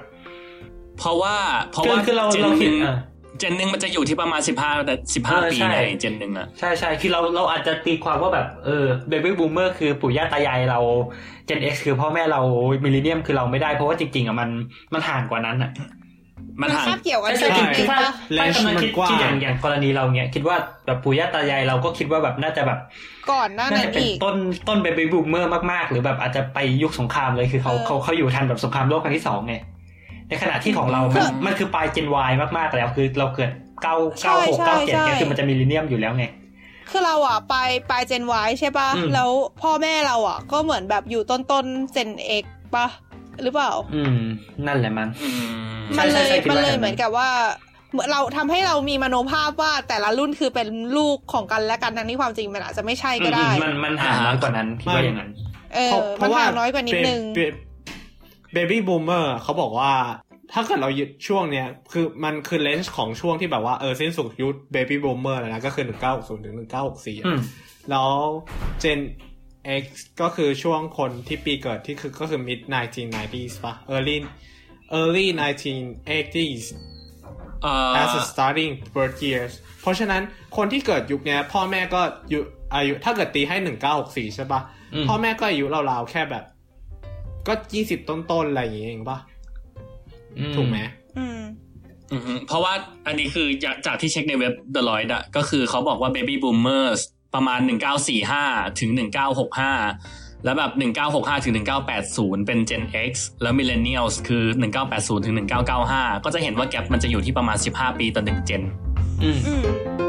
[1.00, 1.36] เพราะว่า
[1.72, 2.98] เพราะคือว่าคือเราเจนเราหคิดนึ่งอะ
[3.40, 10.80] เจนหนึ่งมันจะอยู่ที่ประมาณสิบห้าแต่สิบเอห้าอปีใช่ในเจนหนึ่งอะใช่ใช่คือเราเราอาจจะตีความว่าแบบเออเบบี้บูมเมอร์คือปู่ย่าตายายเรา
[11.48, 12.42] Gen X คือพ่อแม่เรา
[12.84, 14.50] มิลเลนเนียมคือเราไม่ได้เพราะว่าจริงๆอะมัน
[14.94, 15.72] มันห่างกว่านั้นอะ
[16.62, 22.80] มันมันห่างคาบเกี่ยวกันใช่จจริริงงๆถ้าๆปะถ้า Range กำลังคิดมันกว้างคิดอย่างอย่างกรณีเราเนี่ยคิดว่าแบบปู่ย่าตายายเราก็คิดว่าแบบน่าจะแบบ
[23.32, 24.36] ก่อนหน้าน่านั้จะนเป็นอีกต้น
[24.68, 29.56] ต้นเบบี้บูมเมอร์มากๆ หรือแบบอาจจะไปยุคสงครามเลยคือเขาเออเขาเขาอยู่ทันแบบสงครามโลกครั้งที่สองไง
[30.30, 33.51] ในขณะที่ของเรามันมันคือปลาย Gen Y มากๆแล้วคือเราเกิด
[33.84, 36.25] เก้าเก้าหกเก้าเจ็ดเนี่ยคือมันจะมิลเลนเนียมอยู่แล้วไง
[36.89, 37.56] คือเราอะไป
[37.88, 39.30] ไปเจน Y ใช่ปะอืมแล้ว
[39.62, 42.10] พ่อแม่เราอะ ก็เหมือนแบบอยู่ต้นต้นเจน
[42.42, 42.88] X ปะ
[43.43, 44.19] หรือเปล่า อืม
[44.67, 45.51] นั่นแหละมันอืม
[45.96, 47.29] ใช่มันเลยใช่คิดว่ามันเลยอย่างนั้นเหมือนกับว่า
[47.91, 50.67] เหมือนเราทำให้เรามีมโนภาพว่าแต่ละรุ่นคือเป็น
[50.98, 55.29] ลูกของกันและกันทั้งที่ความจริงมันอาจจะไม่ใช่ก็ได้อืมมันมันห่างน้อยกว่านั้นคิดว่าอย่างนั้น
[55.75, 57.22] เออเพมันราะว่าห่างน้อยกว่านิดนึง
[58.53, 59.93] baby boomer เขาบอกว่า
[60.53, 67.39] ถ้าเกิดเรายึดช่วงเนี้ยคือมันคือ range ของช่วงที่แบบว่าเออสิ้นสุดยุค baby boomer แล้วนะก็คือหนึ่งเก้าศูนย์ถึงหนึ่งเก้าหกสี่อืม
[67.89, 68.10] แล้ว
[68.84, 69.00] Gen
[69.82, 69.86] X
[70.22, 74.18] ก็คือช่วงคนที่ปีเกิดที่คือก็คือ mid 1990s ป่ะ early
[75.00, 76.66] early 1980s
[77.63, 80.22] เอ่อ as a starting birth years เพราะฉะนั้น
[80.58, 82.42] คนที่เกิดยุคเนี้ยพ่อแม่ก็อยู่
[82.75, 84.62] อายุถ้าเกิดตีให้หนึ่งเก้าหกสี่ใช่ปะ
[84.94, 86.44] อืมพ่อแม่ก็อายุราวๆแค่แบบ
[87.48, 89.20] ก็ยี่สิบต้นๆอะไรอย่างเงี้ยเองปะ
[90.38, 90.78] อืถูกไหม
[91.18, 91.42] อืม
[92.13, 92.74] อือฮึเพราะว่า
[93.08, 97.01] อันนี้คือจากจากที่เช็คในเว็บ Deloitte อะก็คือเขาบอกว่า Baby Boomers
[97.33, 97.59] ประมาณ
[98.19, 98.91] 1945 ถึง
[99.68, 100.72] 1965 แล้วแบบ
[101.09, 101.53] 1965 ถึง
[102.00, 104.44] 1980 เป็น Gen X แล้ว Millennials คือ
[104.85, 105.35] 1980 ถึง
[105.79, 108.61] 1995 ก็จะเห็นว่าแกปมันจะอยู่ที่ประมาณ 15 ปีต่อหนึ่งเจน
[109.24, 109.29] อื
[109.61, 110.08] ม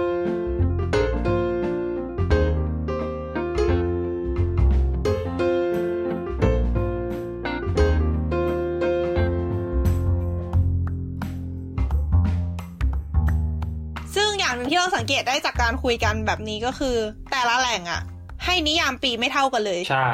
[14.81, 16.97] เราสังเกตได้จากการคุยกันแบบนี้ก็คือ
[17.31, 18.01] แต่ละแหล่งอะ
[18.45, 20.09] ให้นิยามปีไม่เท่ากันเลย ใช่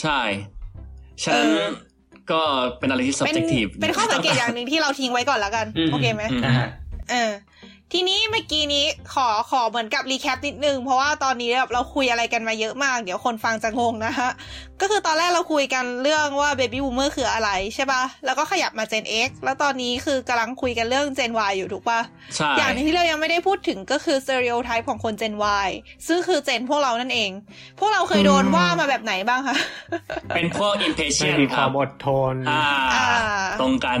[0.00, 0.20] ใช่
[1.22, 1.66] ฉะนั้นเออ
[2.30, 2.40] ก็
[2.78, 6.68] เป็นอะไรที่เป็น subjective เป็นข้อสังเกตอย่างหนึ่งที่เราทิ้งไว้ก่อนแล้วกันอืมโอเคไหมอืมอ่าฮะ
[7.10, 7.30] เออ
[7.96, 14.30] ทีนี้เมื่อกี้นี้ขอขอเหมือนกับรีแคปนิดนึง เพราะว่าตอนนี้แบบเราคุยอะไรกันมาเยอะมาก เดี๋ยวคนฟังจะงงนะฮะ
[14.80, 22.00] ก็คือตอนแรกเราคุยกันเรื่องว่า Baby Boomer คืออะไรใช่ปะแล้วก็ขยับมา Gen X แล้วตอนนี้คือกำลังคุยกันเรื่อง Gen Y อยู่ถูกปะ
[22.36, 25.34] ใช่ อย่างหนึงที่เรายังไม่ได้พูดถึงก็คือ stereotype ของคน Gen
[25.66, 25.68] Y
[26.06, 27.30] ซึ่งคือ Gen พวกเรานั่นเอง
[27.78, 29.56] พวกเราเคยโดนว่ามาแบบไหนบ้างคะ
[30.34, 33.06] เป็นพวกไม่ impatient มีคครัวาบมอดทนอ่าอ่า
[33.60, 34.00] ตรงกัน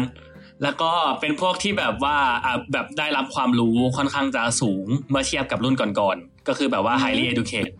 [0.64, 7.74] แล้วก็เป็นพวกที่แบบว่าอ่าแบบได้รับความรู้ค่อนข้างจะสูงเมื่อเทียบกับรุ่นก่อนๆ ก็คือแบบว่า highly educated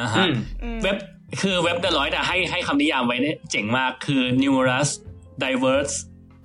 [0.00, 0.96] อ่าอืฮะมอืมเว็บ
[1.40, 4.90] คือเว็บ Deloitte อะให้ให้คำนิยามไว้เนี่ยเจ๋งมากคือ numerous
[5.44, 5.94] diverse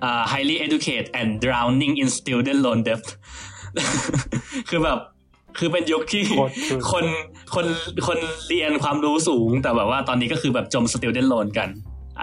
[0.08, 3.06] uh, highly educated and drowning in student loan debt
[4.69, 5.00] คือแบบ
[5.58, 7.06] คือเป็นยุคที่โคตรคือคน
[7.56, 7.65] คน
[8.08, 11.69] คนเรียนความรู้สูงแต่แบบว่าตอนนี้ก็คือแบบจม student loan กัน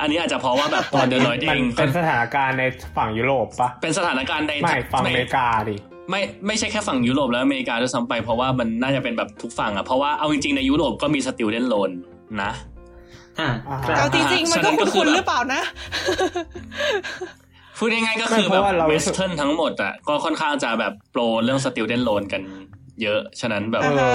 [0.01, 2.65] อันนี้อาจจะเพราะว่าแบบตอน Deloitte เอมันงเป็นสถานการณ์ใน
[2.97, 5.77] ฝั่งยุโรปปะเป็นสถานการณ์ในไม่ฝั่งอเมริกาดิ
[6.11, 11.91] ไม่ไม่ใช่แค่ฝั่งยุโรปและอเมริกาด้วยซ้ำไปเพราะว่ามันน่าจะเป็นแบบทุกฝั่งอะเพราะว่าเอาจริงๆในยุโรปก็มี student loan
[12.43, 12.53] นะ
[13.41, 15.63] อ่าอ่าครับเอาจริงๆมันก็ฉะนั้นก็คือคุ้นแบบๆหรือเปล่านะ
[17.79, 22.43] พูดง่ายๆก็ไม่คือเพแบบราะว่าเราเวรู้สสึกเทิร์นทั้งหมดอะก็ค่อนข้างจะแบบโปรเรื่อง student loan กัน
[23.03, 24.15] เยอะ ฉะนั้นแบบเออ่า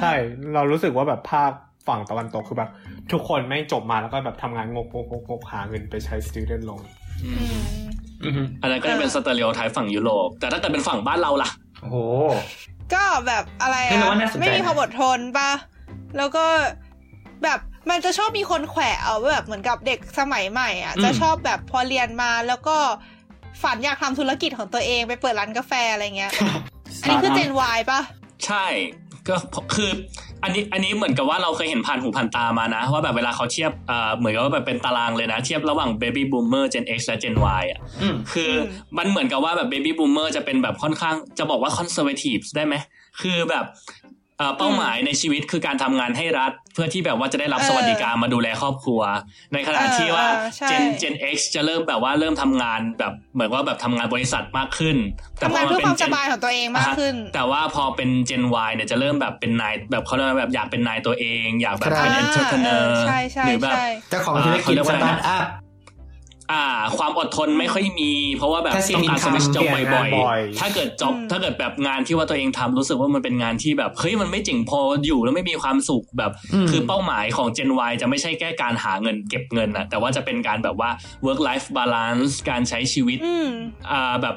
[0.00, 0.12] ใช่
[0.54, 1.52] เรารู้สึกว่าแบบภาค
[1.88, 2.70] ฝั่งตะวันตกคือแบบ
[3.12, 6.82] ทุกคนแม่งจบมาแล้วก็แบบทำงานงกงกงกงกหาเงินไปใช้ student loan
[7.24, 7.30] อื
[8.22, 11.96] อืมมอืมอันนั้นก็จะเป็นสเตอริโอไทป์ฝั่งยุโรป แต่ถ้าเกิดเป็นฝั่งบ้านเราล่ะ โอ้โห
[12.94, 15.50] ก็แบบอะไรเฮ้ยอะเราว่าน่าสนใจไม่มีนะความอดทนปะ
[16.16, 16.44] แล้วก็
[17.44, 22.76] แบบมันจะชอบมีคนแขวะเอาแบบเหมือนกับเด็กสมัยใหม่อะ จะชอบแบบพอเรียนมาแล้วก็
[23.62, 26.32] ฝันอยากทำธุรกิจของตัวเองไปเปิดร้านกาแฟอะไรเงี้ย
[27.02, 28.00] อันนี้คือ Gen Y ปะ
[28.46, 28.66] ใช่
[29.28, 29.36] ก็
[29.74, 29.90] คือ
[30.42, 42.44] อันนี้อันนี้เหมือนกับว่าเราเคยเห็นผ่านหูผ่านตามานะ ว่าแบบเวลาเขาเทียบเอ่อเหมือนกับว่าแบบเป็นตารางเลยนะ เทียบระหว่าง baby boomer Gen X และ Gen Y อะอืมคืออมันเหมือนกับว่าแบบ baby boomer จะเป็นแบบค่อนข้างจะบอกว่า conservative
[42.56, 42.74] ได้ไหม
[43.20, 43.64] คือแบบ
[44.38, 49.00] เอ่อเป้าหมายในชีวิตคือการทำงานให้รัฐ เพื่อที่แบบว่าจะได้รับสวัสดิการมาดูแลครอบครัว
[49.52, 54.96] ในขณะที่ว่าเออใช่เจนเจน X จะเริ่มแบบว่าเริ่มทำงานแบบเหมือนว่าแบบทำงานบริษัทมากขึ้น
[55.42, 65.46] ทำงานพเพื่อความ Gen สบายของตัวเองมากขึ้น แต่ว่าพอเป็น Gen Y เนี่ยจะเริ่มแบบเป็นนายแบบเขาเรียกว่าแบบอยากเป็นนายตัวเอง อยากแบบเป็นอ่า entrepreneur เออใช่ใช่หรือแบบใช่เจ้าของธุรกิจเขาเรียกสว่าอะไรนะตาร์ทอัพ
[66.52, 66.64] อ่า
[66.98, 80.90] ความอดทนไม่ค่อยมี เพราะว่าแบบ Passive ต้องการ income สวิตช์จ็อบเปลี่ยนบ่อยงานบ่อยๆ ถ้าเกิดจ็อบอืมถ้าเกิดแบบงานที่ว่าตัวเองทำรู้สึกว่ามันเป็นงานที่แบบเฮ้ยมันไม่เจ๋งพออยู่แล้วไม่มีความสุขแบบอืมคือเป้าหมายของ Gen Y จะไม่ใช่แค่การหาเงินเก็บเงินนะแต่ว่าจะเป็นการแบบว่า
[81.26, 83.48] work life balance การใช้ชีวิตอืม
[83.90, 84.36] อ่าแบบ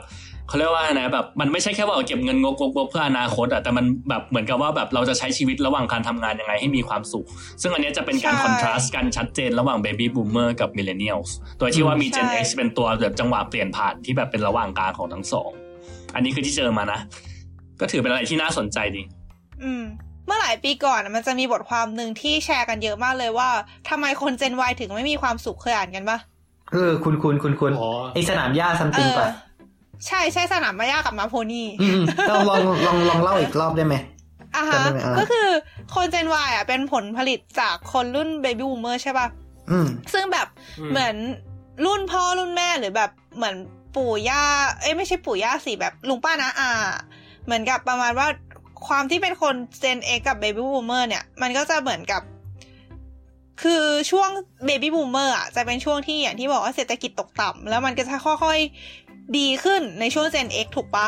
[0.52, 7.26] เขาเรียกว่าไงนะแบบมันไม่ใช่แค่ว่าเอาเก็บเงินงกงกๆเพื่ออนาคตอะแต่มันแบบเหมือนกับว่าแบบเราจะใช้ชีวิตระหว่างการทำงานยังไงให้มีความสุข
[7.62, 15.50] ซึ่งอันเนี้ยจะเป็นการใช่คอนทราสต์กันชัดเจนระหว่าง Baby Boomer กับ Millennials โดยที่ว่ามี Gen ใช่ X เป็นตัวแบบจังหวะเปลี่ยนผ่านที่แบบเป็นระหว่างกลางของทั้งสอง
[16.16, 17.00] อันนี้คือที่เจอมานะ
[17.80, 19.02] ก็ถือเป็นอะไรที่น่าสนใจดี
[19.64, 19.84] อืม
[20.26, 23.50] เมื่อหลายปีก่อนอะมันจะมีบทความหนึ่งที่แชร์กันเยอะมากเลยว่า
[23.90, 26.18] ทำไมคน Gen Y ถึงไม่มีความสุขเคยอ่านกันปะ
[26.74, 29.28] เออคุณคุณคุณคุณอ๋อไอสนามหญ้าซัมเอติงอป่ะ
[30.08, 33.96] ใช่ใช่สนามมายากับมาโพนี่อืมเราลองลองลองเล่าอีกรอบได้ไหม
[34.56, 35.48] อะจำฮะได้ไหมอ่าก็คือ
[35.96, 39.28] คน Gen Y อะเป็นผลผลิตจากคนรุ่น Baby Boomer ใช่ปะ
[39.72, 40.48] อืมซึ่งแบบ
[40.80, 41.16] อืมเหมือน
[41.86, 43.56] รุ่นพ่อรุ่นแม่หรือแบบเหมือน
[43.96, 44.44] ปู่ย่า
[44.82, 46.70] เอ้ยไม่ใช่ปู่ย่าสิแบบลุงป้านะอา
[47.46, 48.28] เหมือนกับประมาณว่า
[48.88, 52.22] ความที่เป็นคน Gen X กับ Baby Boomer เนี่ย มันก็จะเหมือนกับ
[53.62, 54.30] คือช่วง
[54.68, 59.01] Baby Boomer อะจะเป็นช่วงที่อย่างที่บอกว่าเศรษฐกิจตกต่ำแล้วมันก็จะค่อยๆ
[59.38, 61.08] ดีขึ้นในช่วง Gen X ถูกปะ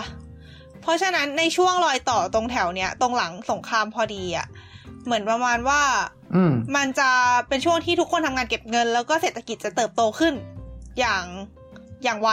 [0.82, 4.48] เพราะฉะนั้นในช่วงรอยต่อตรงแถวเนี้ย ตรงหลังสงครามพอดีอะ
[5.06, 5.82] เหมือนประมาณว่า
[6.36, 7.10] อืมมันจะ
[7.48, 10.34] เป็นช่วงที่ทุกคนทำงานเก็บเงิน แล้วก็เศรษฐกิจจะเติบโตขึ้น
[11.00, 11.26] อย่าง
[12.04, 12.30] อย่างไว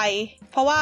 [0.50, 0.80] เพราะว่า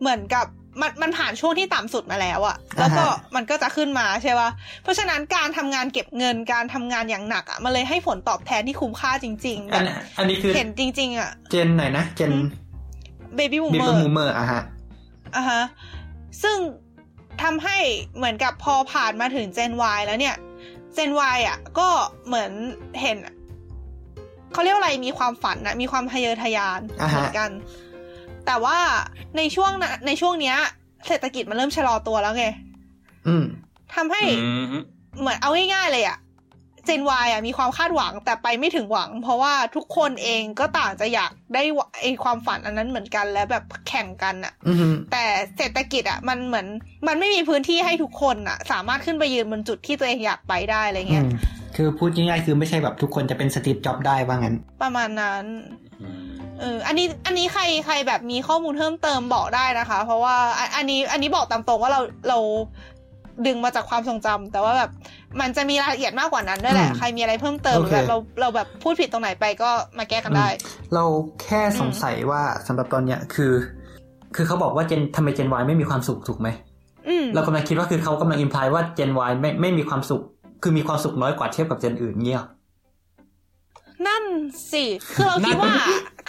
[0.00, 0.46] เหมือนกับ
[0.80, 4.50] มันมันผ่านช่วงที่ต่ำสุดมาแล้วอะแล้วก็อ่าฮะมันก็จะขึ้นมาใช่ปะ
[4.82, 12.44] เพราะฉะนั้นการทำงานเก็บเงินการทำงานอย่างหนักอะมันเลยให้ผลตอบแทนที่คุ้มค่าจริงๆแบอันบอันนี้คือเห็นจริง ๆอะ gen ไหนนะ gen อืม
[13.36, 14.62] เบบี้บูมบิเมบอร์มูเมอร์อะฮะ
[15.36, 15.62] อะฮะ
[16.42, 16.58] ซึ่ง
[17.42, 17.76] ทำให้
[18.16, 20.36] เหมือนกับพอผ่านมาถึง Gen Y แล้วเนี่ย
[20.96, 21.88] Gen Y อะ ก็
[22.26, 22.50] เหมือน
[23.00, 23.16] เห็น
[24.52, 27.50] เขาเรียกว่าอะไรมีความฝันนะมีความทะเยอทะยานอ่าฮะเหมือนกัน
[28.46, 28.78] แต่ว่า
[29.36, 30.56] ในช่วงนะในช่วงเนี้ย
[31.06, 32.46] เศรษฐกิจมันเริ่มชะลอตัวแล้วไง
[33.26, 33.44] อืม
[33.94, 34.66] ทำให้อืม
[35.20, 36.18] เหมือนเอาง่ายๆเลยอะ
[36.86, 41.62] เจนวายอะมีความคาดหวังแต่ไปไม่ถึงหวัง เพราะว่าทุกคนเองก็ต่างจะอยากได้
[42.00, 45.24] ไอความฝันอันนั้นเหมือนกันและแบบแข่งกันอะอืมแต่
[45.56, 46.66] เศรษฐกิจอะมันเหมือน
[47.06, 51.28] มันไม่มีพื้นที่ให้ทุกคนอะสามารถขึ้นไปยืนบนจุดที่ตัวเองอยากไปได้อะไรอืเงี้ยม
[51.76, 55.44] คือพูดง่ายๆคือไม่ใช่แบบทุกคนจะเป็นสตีฟจ็อบได้ว่างั้น ประมาณนั้น
[56.60, 62.38] เอออันนี้อันนี้ใครใครแบบมีข้อมูลเพิ่มเติมบอกได้นะคะ เพราะว่าอันอันนี้อันนี้บอกตามตรงว่าเราเรา
[63.46, 64.90] ดึงมาจากความทรงจำแต่ว่าแบบ
[65.40, 70.48] มันจะมีรายละเอียดมากกว่านั้นด้วยแหละอืมใครมีอะไรเพิ่มเติมหโอรือเคแบบเราเราแบบพูดผิดตรงไหนไปก็มาแก้กันได้
[70.94, 71.04] เรา
[71.42, 73.52] แค่สงสัยว่าสำหรับตอนเนี้ยคือ
[74.36, 76.48] คือเขาบอกว่าเจนทำไมเจน Y ไม่มีความสุขถูกไหม
[77.08, 80.22] อืมเรากำลังคิดว่าคือเขากำลังอิมพลายว่าเจน Y ไม่ไม่มีความสุข
[80.62, 82.46] คือมีความสุขน้อยกว่าเทียบกับ gen อื่นเงี้ยนั่น
[84.72, 85.74] สิคือเราคิดว่า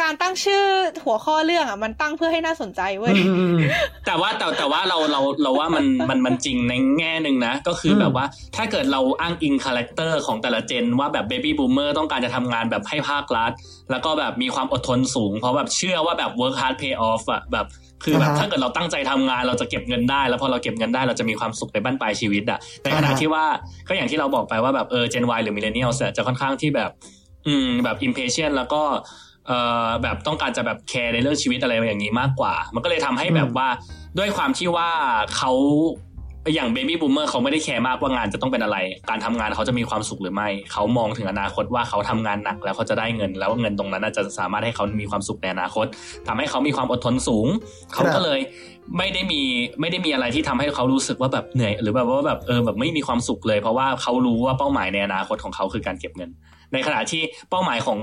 [0.02, 0.64] การตั้งชื่อ
[1.06, 3.72] หัวข้อเรื่องอะมันตั้งเพื่อให้น่าสนใจเว้ยอืมอืมอืม
[4.06, 8.26] แต่ว่าแต่แต่ว่าเราเราเราว่ามันมันมันจริงในแง่หนึ่งนะ ก็คืออมแบบว่า
[8.56, 13.52] ถ้าเกิดเราอ้างอิง character ของแต่ละ gen ว่าแบบ baby boomer ต้องการจะทำงานแบบให้ภาครัฐ
[13.92, 17.68] แล้วก็แบบมีความอดทนสูง เพราะแบบเชื่อว่าแบบ work hard pay off อะแบบ
[18.04, 23.46] คือแบบอ่าฮะถ้าเกิดเราตั้งใจทำงานเราจะเก็บเงินได้ แล้วพอเราเก็บเงินได้เราจะมีความสุขในบั้นปลายชีวิตอะในขณะอ่าฮะที่ว่า
[23.88, 26.92] ก็อย่างที่เราบอกไปว่าแบบเออ Gen Y หรือ Millennials อะจะค่อนข้างที่แบบ
[27.48, 28.82] อืมแบบ impatient แล้วก็
[29.48, 33.68] เอ่อแบบต้องการจะแบบแคร์ในเรื่องชีวิตอะไรอย่างนี้มากกว่า มันก็เลยทำให้แบบว่า
[34.18, 34.90] ด้วยความที่ว่า
[35.36, 35.52] เขา
[36.54, 38.78] อย่าง baby boomer เขาไม่ได้แคร์มากว่างานจะต้องเป็นอะไร
[39.10, 45.86] การทำงานเขาจะมีความสุขหรือไม่ เขามองถึงอนาคตว่าเขาทำงานหนักแล้วเขาจะได้เงิน แล้วเงินตรงนั้นน่าจะสามารถให้เขามีความสุขในอนาคต
[46.28, 47.48] ทำให้เขามีความอดทนสูง
[47.94, 48.40] เขาก็เลย
[48.98, 49.42] ไม่ได้มี
[49.82, 56.30] ไม่ได้มีอะไรที่ทำให้เขารู้สึกว่าแบบเหนื่อย หรือแบบว่าแบบเออแบบไม่มีความสุขเลย เพราะว่าเขารู้ว่าเป้าหมายในอนาคตของเขาคือการเก็บเงิน
[56.74, 58.00] ในขณะที่เป้าหมายของ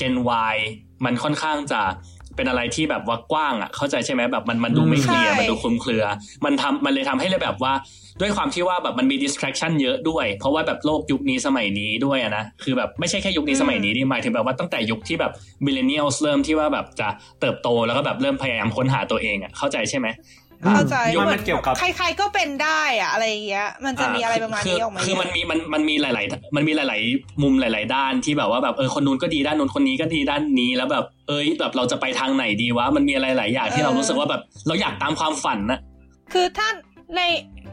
[0.00, 0.14] Gen
[0.52, 0.56] Y
[1.04, 1.82] มันค่อนข้างจะ
[2.36, 6.04] เป็นอะไรที่แบบว่ากว้างอะเข้าใจใช่ไหมแบบมันมันดูไม่เคลียร์ใช่มันดูคลุมเครือ
[6.44, 7.72] มันทำมันเลยทำให้เลยแบบว่า
[8.20, 15.32] ด้วยความที่ว่าแบบมันมี distraction เยอะด้วย เพราะว่าแบบโลกยุคนี้สมัยนี้ด้วยอะนะคือแบบไม่ใช่แค่ยุคนี้สมัยนี้ดิหมายถึงแบบว่าตั้งแต่ยุคที่แบบ
[15.66, 17.08] millennials เริ่มที่ว่าแบบจะ
[17.40, 20.06] เติบโตแล้วก็แบบเริ่มพยายามค้นหาตัวเองอะเข้าใจใช่ไหม
[20.62, 35.78] เข้าใจมันมันเกี่ยวกับใครๆก็เป็นได้อะอะไรอย่างเงี้ย มันจะมีอะไรประมาณนี้ออกมาคือเยอะมันมีมันมันมีหลาย ๆ มันมีหลาย ๆ มุมหลาย ๆ ด้านที่แบบว่าแบบเออคนนู้นก็ดีด้านนู้นคนนี้ก็ดีด้านนี้แล้วแบบ เอ้ยแบบเราจะไปทางไหนดีวะมันมีอะไรหลายอย่างที่เรารู้สึกว่าแบบเราอยากตามความฝันนะ
[36.32, 36.68] คือถ้า
[37.16, 37.20] ใน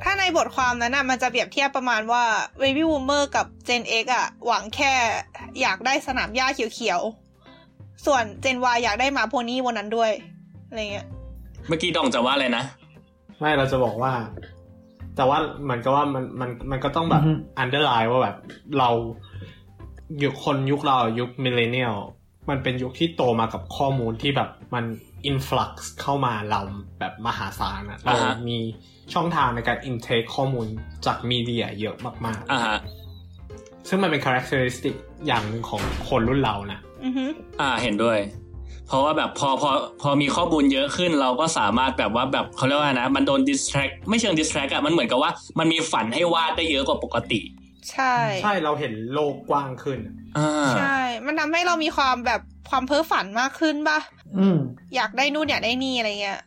[0.03, 2.23] ถ้าในบทความนั้นน่ะมันจะเปรียบเทียบประมาณว่า
[2.61, 4.93] Baby Boomer กับ Gen X อะ หวังแค่
[5.61, 10.11] อยากได้สนามหญ้าเขียวๆ ส่วน Gen Y อยากได้ม้า pony บนนั้นด้วย
[10.67, 11.07] อะไรเงี้ย
[11.67, 12.63] เมื่อกี้ดองจะว่าอะไรนะ
[13.39, 14.13] ไม่เราจะบอกว่า
[15.15, 18.37] แต่ว่าเหมือนกับว่ามันมันมันก็ต้องแบบอือฮึ underline ว่าแบบ
[18.79, 18.89] เรา
[20.23, 21.95] ยุคคนยุคเรายุค millennial
[22.49, 24.85] มันเป็นยุคที่โตมากับข้อมูลที่แบบมัน
[25.25, 26.61] อินฟลักซ์เข้ามาเรา
[26.99, 28.57] แบบมหาศาลอะเราอ่าฮะมี
[29.13, 30.65] ช่องทางในการอินเทคข้อมูล
[31.05, 34.95] จากมีเดียเยอะมากอ่าฮะๆซึ่งมันเป็นคุณลักษณะ
[35.27, 37.25] อย่างหนึ่งของคนรุ่นเรานะอือฮึ
[37.61, 38.17] อ่าเห็นด้วย
[38.87, 47.41] เพราะว่าแบบพอพอพอมีข้อมูลเยอะขึ้นเราก็สามารถแบบว่าแบบเขาเรียกว่านะ มันโดน distract ไม่เชิง distract อะมันเหมือนกับว่ามันมีฝันให้วาดได้เยอะกว่าปกติ
[47.91, 49.99] ใช่ ใช่เราเห็นโลกกว้างขึ้น
[50.37, 53.99] อ่าใช่ มันทำให้เรามีความแบบความเพ้อฝันมากขึ้นปะ
[54.37, 54.57] อืม
[54.95, 56.39] อยากได้นู่นอยากได้นี่อะไรเงี้ย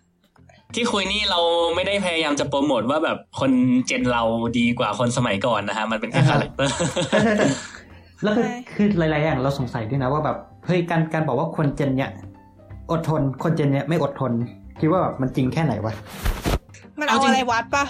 [0.74, 1.40] ที่คุยนี่เรา
[1.74, 3.52] ไม่ได้พยายามจะโปรโมทว่าแบบคน
[3.86, 4.22] gen เรา
[4.58, 6.74] ดีกว่าคนสมัยก่อนนะฮะ มันเป็นแค่อ่าฮะคาแรคเตอร์
[7.10, 7.48] ใช่ใช่ใช่
[8.22, 12.10] แล้วคือใช่คือหลายๆอย่างเราสงสัยด้วยนะว่าแบบ เฮ้ยการการบอกว่าคน gen เนี้ย
[12.90, 14.32] อดทน คน gen เนี้ยไม่อดทน
[14.80, 15.94] คิดว่าแบบมันจริงแค่ไหนวะ
[16.98, 17.84] มันเอาเอาจริงอะไรวัดปะ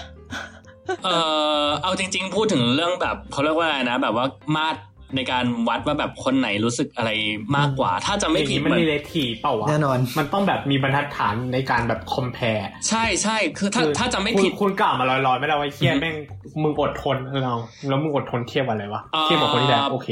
[1.03, 1.09] เอ
[1.65, 4.79] อเอาจริง ๆ พูดถึงเรื่องแบบเขาเรียกว่าอะไรนะ แบบว่ามาตร
[5.15, 7.11] ในการวัดว่าแบบคนไหนรู้สึกอะไร
[7.57, 12.45] มากกว่า ถ้าจะอไม่ย่างผิดนี้เหมันมือนมีเลทีเปล่าวะแน่นอน มันต้องแบบมีบรรทัดฐานในการแบบคอมเพล
[12.89, 16.15] ใช่ใช่คือถ้าถ้าจะไม่ผิดคุณคุณกล่าวมาลอยๆ ไม่ได้ว่าเฮียอือฮึแม่ง
[16.63, 17.57] มึงอดทนเออเอา
[17.89, 20.09] แล้วมึงอดทนเทียบกับอะไรวะเอ่อเทียบกับคนที่แล้วโอเค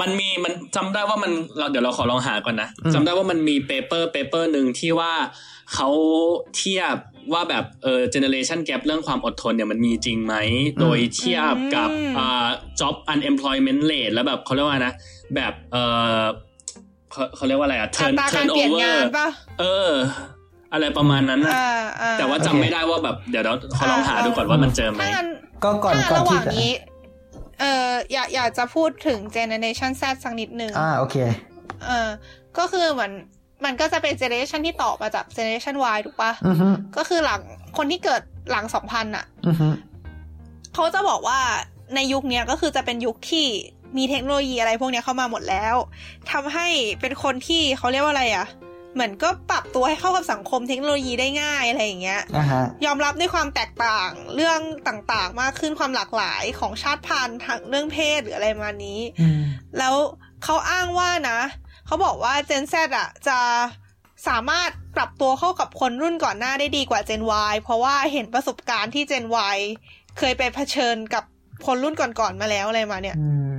[0.00, 5.12] มันมีมันจำได้ว่ามันเราเดี๋ยวเราขอลองหาก่อนนะอืมจำได้ว่ามันมีเปเปอร์เปเปอร์หนึ่งที่ว่า
[5.74, 5.88] เขา
[6.56, 6.96] เทียบ
[7.32, 10.34] ว่าแบบเออเจเนเรชันแกรเรื่องความอดทนเนี่ยมันมีจริงไหม
[10.80, 12.48] โดยเทียบกับอ่า
[12.80, 14.94] job unemployment rate แล้วแบบเขาเรียกว่านะ
[15.34, 15.76] แบบเอ
[16.20, 16.22] อ
[17.12, 19.28] เขาเขาเรียกว่าอะไรอะอั turn ตราการเปลี่ยน turnover งานปะ
[19.60, 19.90] เออ
[20.72, 25.28] อะไรประมาณนั้นนะอ่าอ่าแต่ว่าจำโอเคไม่ได้ว่าแบบเดี๋ยวเดี๋ยวขอลองหาดูก่อนว่ามันเจอไหมถ้างั้น
[25.64, 26.70] ก็ก่อนถ้าก่อนระหที่ว่างจะนี้
[27.60, 31.16] เอออยากอยากจะพูดถึง generation Z สักนิดหนึ่งอ่าโอเค
[31.86, 32.08] เออ
[32.58, 33.12] ก็คือเหมือน
[33.64, 37.40] มันก็จะเป็น generation ที่ต่อมาจาก generation Y ถูกปะอือฮึก็คือหลัง
[37.76, 39.68] คนที่เกิดหลัง2000อะอือฮึ
[40.74, 41.40] เขาจะบอกว่า
[41.94, 43.46] ในยุคเนี้ยก็คือจะเป็นยุคที่
[43.96, 45.74] มีเทคโนโลยีอะไรพวกเนี้ยเข้ามาหมดแล้ว
[46.30, 46.66] ทำให้
[47.00, 48.46] เป็นคนที่เขาเรียกว่าอะไรอะ
[48.94, 59.40] เหมือนก็ปรับตัวให้เข้ากับสังคมเทคโนโลยีได้ง่ายอะไรอย่างเงี้ยอ่าฮะยอมรับในความแตกต่างเรื่องต่างๆ มากขึ้นความหลากหลายของชาติพันธุ์ทางเรื่องเพศหรืออะไรประมาณนี้อืม
[59.78, 59.94] แล้ว
[60.44, 61.40] เขาอ้างว่านะ
[61.86, 63.38] เขาบอกว่า Gen Z อะจะ
[64.28, 67.22] สามารถปรับตัวเข้ากับคนรุ่นก่อนหน้าได้ดีกว่า Gen
[67.52, 69.24] Y เพราะว่าเห็นประสบการณ์ที่ Gen
[69.54, 69.58] Y
[70.18, 71.24] เคยไปเผชิญกับ
[71.66, 73.52] คนรุ่นก่อนๆมาแล้วอะไรมาเนี่ยอืม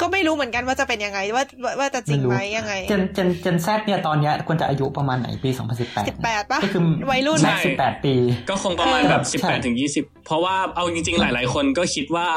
[0.00, 8.14] ก็ไม่รู้เหมือนกันว่าจะเป็นยังไงว่าว่าว่าจะจริงไหมยังไง เจนเจนเจนแซเนี่ยตอนเนี้ยควรจะอายุประมาณไหนปี2018สิบแปดปะก็คือวัยรุ่นแม็กสิบแปดปี
[8.50, 12.28] ก็คงประมาณเออแบบใช่18ถึง20เพราะว่าเอาจริง ๆ หลาย ๆ คนก็คิดว่า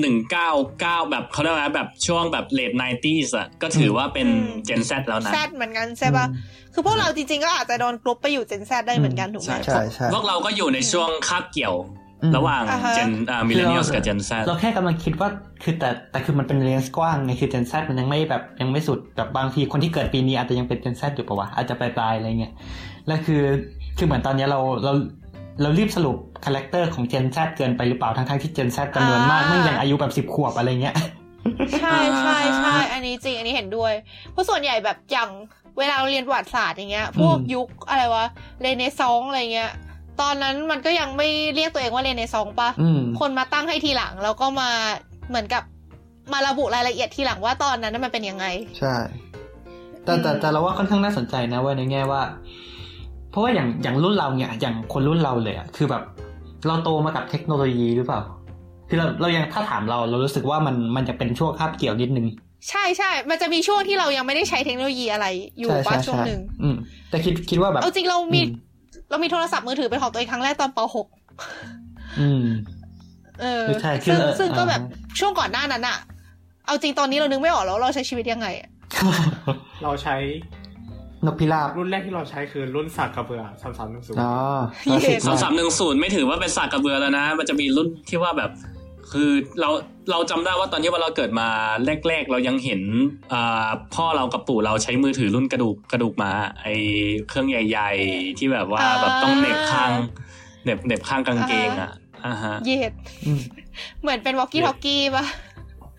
[0.00, 4.28] 199แบบเขาเรียกว่าแบบช่วงแบบเลด 90s อะก็ถือว่าเป็น
[4.68, 12.01] Gen Z แล้วนะแซดเหมือนกันใช่ปะอืมคือพวกเราจริงๆก็อาจจะโดนกรุ๊ปไปอยู่ Gen Z ได้เหมือนกันถูกไหมใช่ใช่ใช่พวกเราก็อยู่ในช่วงคาบเกี่ยวอืม
[12.36, 15.28] ระหว่างอ่าฮะ Gen อ่า Millennials กับ Gen Z เราแค่กำลังคิดว่า
[15.62, 22.52] คือแต่แต่คือมันเป็นเรนจ์กว้างไงคือ Gen Z มันยังไม่แบบยังไม่สุดแบบบางทีคนที่เกิดปีนี้อาจจะยังเป็น Gen Z อยู่ปะวะอาจจะปลายๆอะไรเงี้ย
[23.06, 23.42] แล้วคือ
[23.98, 24.92] คือเหมือนตอนเนี้ยเราเรา
[25.62, 30.94] เรารีบสรุป character ของ Gen Z เกินไปหรือเปล่าทั้งๆที่ Gen Z จำนวนมากอ่าไม่ยังอายุแบบสิบ10ขวบอะไรเงี้ย
[31.78, 33.92] ใช่ใช่ใช่อันนี้จริงอันนี้เห็นด้วย
[34.32, 35.30] เพราะส่วนใหญ่แบบอย่าง
[35.78, 38.24] เวลาเราเรียนประวัติศาสตร์อย่างเงี้ย พวกอืมยุคอะไรวะ
[38.60, 39.70] เรเนซองส์อะไรเงี้ย
[40.20, 44.70] ตอนนั้นมันก็ยังไม่เรียกตัวเองว่าเรเนซองส์ปะอืมคนมาตั้งให้ทีหลัง แล้วก็มา
[45.28, 45.62] เหมือนกับ
[46.32, 48.46] มาระบุรายละเอียดทีหลังว่าตอนนั้นน่ะมันเป็นยังไง
[48.78, 48.94] ใช่
[50.04, 52.22] แต่แต่แต่เราว่าค่อนข้างน่าสนใจนะเว่าในแง่ว่า
[53.30, 56.02] เพราะว่าอย่างอย่างรุ่นเราเนี่ย อย่างคนรุ่นเราเลยอะคือแบบ
[56.66, 58.20] เราโตมากับเทคโนโลยีหรือเปล่า
[58.88, 62.26] คือเราเรายังถ้าถามเราเรารู้สึกว่ามันมันจะเป็นช่วงคาบเกี่ยวนิดนึง
[62.68, 65.26] ใช่ใช่ มันจะมีช่วงที่เรายังไม่ได้ใช้เทคโนโลยีอะไร
[65.58, 66.76] อยู่ใช่ปะใช่ช่วงใช่หนึ่งอืม
[67.10, 68.71] แต่คิดคิดว่าแบบ เอาจริงเรามีอืม
[69.12, 70.78] เรามีโทรศัพท์มือถือเป็นของตัวเองครั้งแรกตอนป
[72.20, 72.44] อืม
[72.92, 74.82] .6 เออใช่คือซึ่งเออซึ่งก็อ่าแบบ
[75.18, 75.98] ช่วงก่อนหน้านั้นอะ
[76.66, 78.70] เอาจริงตอนนี้เรานึกไม่ออกแล้วเราใช้ชีวิตยังไงอะ
[79.82, 80.16] เราใช้
[81.26, 84.32] นกพิราบรุ่นแรกที่เราใช้คือรุ่นสักกระเบือสามสามหนึ่งศูนย์อ๋อ
[84.84, 88.50] เย้คลาสสิกสามมากสามหนึ่งศูนย์ไม่ถือว่าเป็นสากกระเบือแล้วนะ มันจะมีรุ่นที่ว่าแบบ
[89.12, 89.70] คือเรา
[90.10, 91.48] เราจำได้ว่าตอนที่ว่าเราเกิดมา
[92.08, 92.82] แรก ๆ เรายังเห็น
[93.32, 96.30] อ่าพ่อเรากับปู่เราใช้มือถือรุ่นกระดูกกระดูกหมา
[96.62, 96.66] ไอ
[97.28, 99.92] เครื่องใหญ่ ๆ ที่แบบว่าอ่าแบบต้องเหน็บข้าง
[100.64, 101.92] เหน็บเหน็บข้างกางเกงอะ
[102.26, 102.92] อ่าฮะเย็ด
[103.26, 103.40] อืม
[104.02, 105.24] เหมือนเป็นวอกกี้ทอกกี้ปะ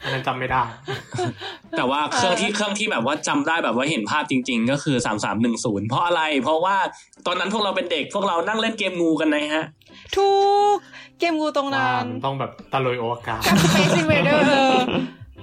[0.03, 0.61] อันนั้นจำไม่ได้
[1.77, 6.77] แต่ว่าเครื่องที่เครื่องที่แบบว่าจำได้แบบว่าเห็นภาพจริง ๆ ก็คือสามสามหนึ่งศูนย์เพราะอะไร เพราะว่า
[7.27, 9.65] ตอนนั้นพวกเราเป็นเด็กพวกเรานั่งเล่นเกมงูกันนะฮะ
[10.15, 10.29] ทุ
[10.73, 10.75] ก
[11.19, 14.77] เกมงูตรงนั้น ต้องแบบตะลุยโอวกาศกับ Space Invader เออ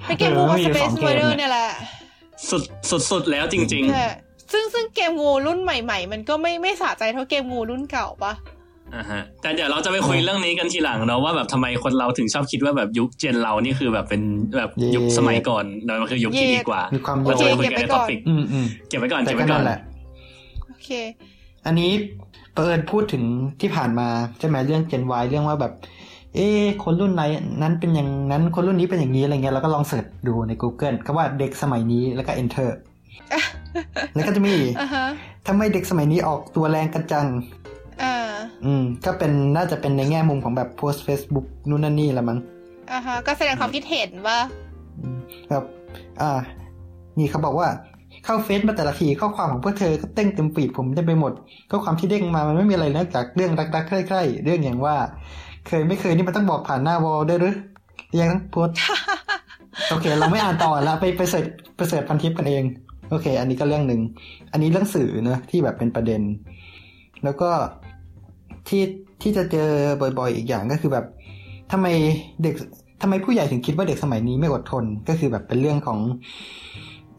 [0.06, 1.68] เป็นเกมงูกับเออมีอยู่ Space สองเกม Invader เนี่ยเนี่ยแหละ
[2.50, 4.06] สุดสุดสุดแล้วจริงใช่
[4.52, 14.22] ซึ่งซึ่งเกมงูรุ่นใหม่ ๆ มันก็ไม่ไม่สะใจเท่าเกมงูรุ่นเก่าปะๆอ่าฮะแต่เดี๋ยวเราจะไปคุยเรื่องนี้กันทีหลังเนาะว่าแบบทำไมคนเราถึงชอบคิดว่าแบบยุคเจนเรานี่คือแบบเป็น
[14.56, 19.78] แบบยุคสมัยก่อนแล้วมันคือยุคที่ดีกว่ามีความเราจะไปคุยเก็บกันไว้ในก่ท็ออนปิกอืมอืมเก็บไว้ก่อนแต่เก็บก็ไว้ก่อนั่นนแหละ
[20.68, 20.90] โอเค
[21.66, 21.90] อันนี้
[22.54, 23.24] เปิดพูดถึง
[23.60, 25.72] ที่ผ่านมาใช่ไหมเรื่อง Gen Y เรื่องว่าแบบ
[26.34, 27.22] เอ๊ะคนรุ่นไหน
[27.62, 32.70] นั้นเป็นอย่างนั้นคนรุ่นนี้เป็นอย่างนี้อะไรเงี้ยแล้วก็ลองเสิร์ชดูใน Google ก็ว่าเด็กสมัยนี้แล้วก็ enter
[34.14, 35.06] แล้วก็จะมีอ่าฮะ
[35.48, 37.26] ทำไมเด็กสมัยนี้ออกตัวแรงกันจัง
[38.02, 38.14] อ่า
[38.64, 42.38] อืม ก็เป็นน่าจะเป็นในแง่มุมของแบบโพสต์ Facebook นู่นนั่นนี่ละมั้ง
[42.92, 44.38] อ่าฮะก็แสดงความคิดเห็นว่า
[44.98, 45.18] อืม
[45.50, 45.64] แบบ
[46.20, 46.30] อ่า
[47.18, 47.68] นี่เขาบอกว่า
[48.24, 51.32] เข้าเฟซมาแต่ละทีข้อความของพวกเธอก็เต้งเต็มฟีดผมเต็มไปหมด
[51.70, 54.96] ข้อความที่เด้งมามันไม่มีอะไรนอกจากเรื่องรักๆใคร่ๆเรื่องอย่างว่า
[55.66, 57.54] เคยไม่เคยนี่มันต้องบอกผ่านหน้าวอลด้วยหรือ
[58.20, 58.76] ยังต้องโพสต์
[59.90, 62.64] โอเค เราไม่อ่านต่อละไปไปเสิร์ชไปเสิร์ชพันทิปกันเอง
[63.10, 64.00] โอเค อันนี้ก็เรื่องหนึ่ง
[64.52, 66.22] อันนี้เรื่องสื่อเนอะที่แบบเป็นประเด็น
[67.24, 67.50] แล้วก็
[68.68, 68.82] ที่
[69.22, 69.68] ที่จะเจอ
[70.18, 71.06] บ่อยๆ อีกอย่างก็คือแบบ
[71.72, 71.86] ทำไม
[72.42, 72.54] เด็ก
[73.02, 75.98] ทำไมผู้ใหญ่ถึงคิดว่าเด็กสมัยนี้ไม่อดทนก็คือแบบเป็นเรื่องของ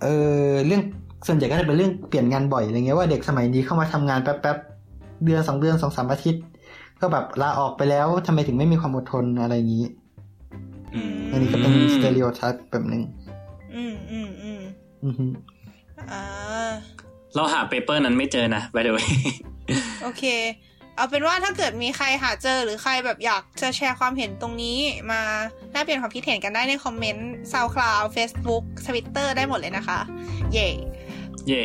[0.01, 0.07] เอ
[0.45, 0.81] อเรื่อง
[1.27, 6.43] ส่วนใหญ่ก็จะเป็นเรื่องเปลี่ยนงานบ่อยอะไรเงี้ยว่าเด็กสมัยนี้เข้ามาทำงานแป๊บๆเดือนสองเดือนสองสามอาทิตย์
[7.01, 9.85] ก็แบบลาออกไปแล้วทำไมถึงไม่มีความอดทนอะไรอย่างนี้
[10.95, 13.03] อืมอันนี้ก็เป็น stereotype แบบหนึ่ง
[13.75, 14.61] อืมอืมอืม
[15.03, 15.25] อือฮึ
[16.11, 16.21] อ่า
[17.35, 19.07] เราหา paper นั้นไม่เจอนะ by the way
[20.03, 20.23] โอเค
[20.95, 24.77] เอาเป็นว่าถ้าเกิดมีใครหาเจอหรือใครแบบอยากจะแชร์ความเห็นตรงนี้
[25.11, 25.21] มา
[25.71, 29.99] แลกเปลี่ยนความคิดเห็นกันได้ใน comment SoundCloud Facebook Twitter ได้หมดเลยนะคะ
[30.53, 30.67] เย่
[31.47, 31.63] เย่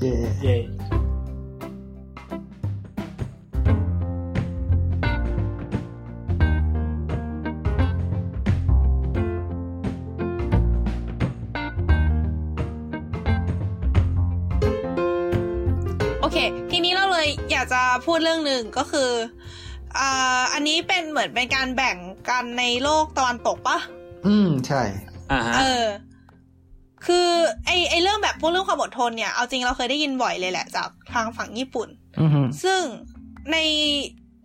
[0.00, 0.56] เย่
[17.72, 19.10] จะพูดเรื่องหนึ่งก็คือ
[19.98, 21.96] อ่าอันนี้เป็นเหมือนเป็นการแบ่ง
[22.28, 23.78] กันในโลกตะวันตกปะ
[24.26, 24.82] อืมใช่
[25.32, 25.84] อ่าฮะเออ
[27.06, 27.28] คือ
[27.66, 31.88] ไอไอเรื่องแบบพวกเรื่องความอดทนเนี่ย เอาจริงเราเคยได้ยินบ่อยเลยแหละ จากทางฝั่งญี่ปุ่น
[32.20, 32.80] อือฮึซึ่ง
[33.52, 33.56] ใน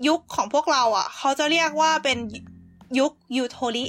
[0.07, 2.17] ยุคของพวกเราอะ เขาจะเรียกว่าเป็น
[2.99, 3.85] ยุคยูโทริ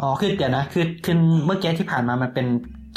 [0.00, 2.46] อ๋อคือเดี๋ยวนะคือคือเมื่อกี้ที่ผ่านมามันเป็น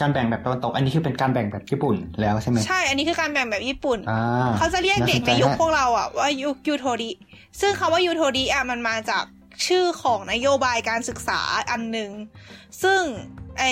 [0.01, 4.21] การแบ่งแบบตะวันตก อันนี้คือเป็นการแบ่งแบบญี่ปุ่นแล้วใช่ไหมใช่ อันนี้คือการแบ่งแบบญี่ปุ่นอ่า
[4.57, 7.11] เขาจะเรียกเด็กในาสยุคฮะพวกเราอะว่ายุคยูโทริ
[7.59, 9.23] ซึ่งคาว่ายูโทริอะมันมาจาก
[9.67, 11.39] ชื่อของนโยบายการศึกษา
[11.71, 12.09] อันหนึ่ง
[12.83, 13.01] ซึ่ง
[13.59, 13.63] ไอ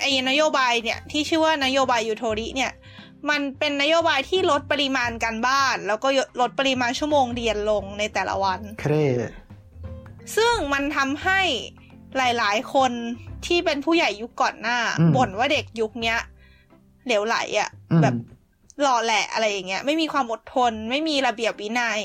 [0.00, 2.72] ไอนโยบายเนี่ยที่ชื่อว่านโยบายยูโทริเนี่ย
[3.30, 6.08] มันเป็นนโยบายที่ลดปริมาณการบ้าน แล้วก็
[6.40, 8.94] ลดปริมาณชั่วโมงเรียนลงในแต่ละวัน เคร
[10.36, 11.40] ซึ่งมันทำให้
[12.18, 12.92] หลาย ๆ คน
[13.46, 16.18] ที่เป็นผู้ใหญ่ยุคก่อนหน้าอืมบ่นว่าเด็กยุคเนี้ย
[17.06, 18.14] เหลวไหลอะ่ะอืมแบบ
[18.82, 22.00] หล่อแหละอะไรอย่างเงี้ย ไม่มีความอดทน ไม่มีระเบียบวินัย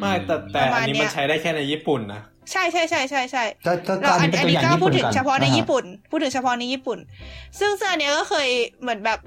[0.00, 2.20] ไม่แต่แต่ประมาอัณนนี้เนี้ยมันใช้ได้แค่ในญี่ปุ่นนะ
[2.52, 6.98] ใช่ใช่ใช่ใช่ใช่ก็ก็ก็เราอันอันนี้เป็นอัตันวอนี้ย่างก็ญี่พูดปุ่นก่อนอ่าฮะถึงเฉพาะในญี่ปุ่น พูดถึงเฉพาะในญี่ปุ่น
[7.58, 8.48] ซึ่งซึ่งอันเนี้ยก็เคย
[8.82, 9.18] เหมือนแบบ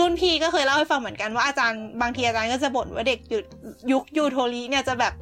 [0.00, 3.44] รุ่นพี่ก็เคยเล่าให้ฟังเหมือนกันว่าอาจารย์บางทีอาจารย์ก็จะบ่นว่าเด็กยุค
[3.92, 5.12] ยุคยูโทริเนี่ยจะแบบ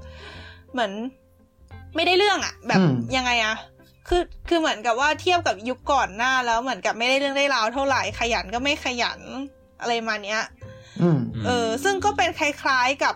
[0.73, 0.93] เหมือน
[1.97, 3.55] ไม่ได้เรื่องอะแบบอืมยังไงอะ
[4.09, 9.21] คือคือเหมือนกับว่าเทียบกับยุคก่อนหน้าแล้วเหมือนกับไม่ได้เรื่องได้ราวเท่าไหร่ขยันก็ไม่ขยัน
[9.81, 10.43] อะไรมาเนี้ย
[11.03, 13.15] อืมเออ ซึ่งก็เป็นคล้ายๆกับ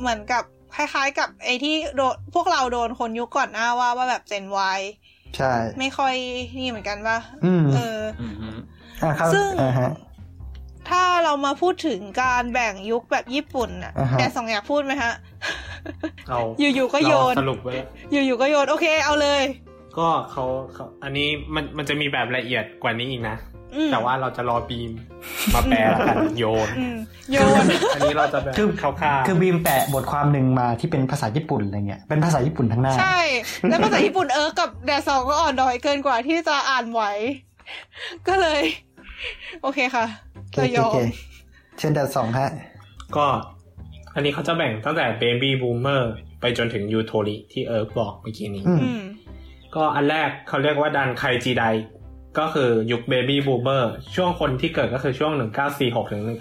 [0.00, 0.44] เหมือนกับ
[0.76, 4.58] คล้ายๆ กับไอ้ที่โดนพวกเราโดนคนยุคก่อนหน้าว่าว่าแบบเจนว
[5.36, 6.14] ใช่ ไม่ค่อย
[6.58, 8.48] นี่เหมือนกันว่าอืมเอออืมฮึ
[9.02, 9.90] อ่าครับซึ่งอ่าฮะ
[10.88, 15.12] ถ้าเรามาพูดถึงการแบ่งยุคแบบญี่ปุ่นน่ะอ่าฮะแต่สองอยากพูดไหมฮะ
[16.28, 16.40] เอา
[16.74, 17.74] อยู่ๆก็โยนเราสรุปไว้
[18.12, 19.42] อยู่ๆก็โยน โอเค เอาเลย
[19.98, 23.36] ก็เขาเขาอันนี้มันมันจะมีแบบละเอียดกว่านี้อีกนะ
[23.74, 24.92] อืมแต่ว่าเราจะรอบีม
[25.54, 26.96] มาแปลแล้วกันโยนอืม
[27.32, 33.20] โยนอันนี้เราจะแบบคือคร่าวๆคือบีมแปะบทความหนึ่งมาที่เป็นภาษาญี่ปุ่นอะไรเงี้ยเป็นภาษาญี่ปุ่นทั้งหน้า ใช่
[33.68, 37.02] แล้วภาษาญี่ปุ่นเออกับแดดสองก็อ่อนดอยเกินกว่าที่จะอ่านไหว
[38.28, 38.62] ก็เลย
[39.62, 41.08] โอเคค่ะโอเคจะยโออเคม
[41.78, 42.48] เช่นเดสองฮะ
[43.16, 43.26] ก็
[44.14, 49.02] อันนี้เขาจะแบ่งตั้งแต่ baby boomer ไปจนถึงゆとりที่เอิร์กบอกเมื่อกี้นี้อืมอืม
[49.76, 51.64] ก็อันแรกเขาเรียกว่า団塊世代
[52.38, 55.32] ก็คือยุค baby boomer ช่วงคนที่เกิดก็คือช่วง
[55.72, 56.38] 1946ถึงอืม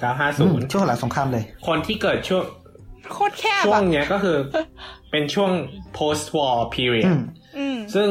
[0.67, 2.43] 1950 ช่วงหลังสงครามเลย คนที่เกิดช่วง
[3.11, 4.37] โคตรแคบอะช่วงเนี้ยก็คือ
[5.11, 5.51] เป็นช่วง
[5.97, 7.19] post war อื period ม
[7.57, 8.09] อืมซึ่ง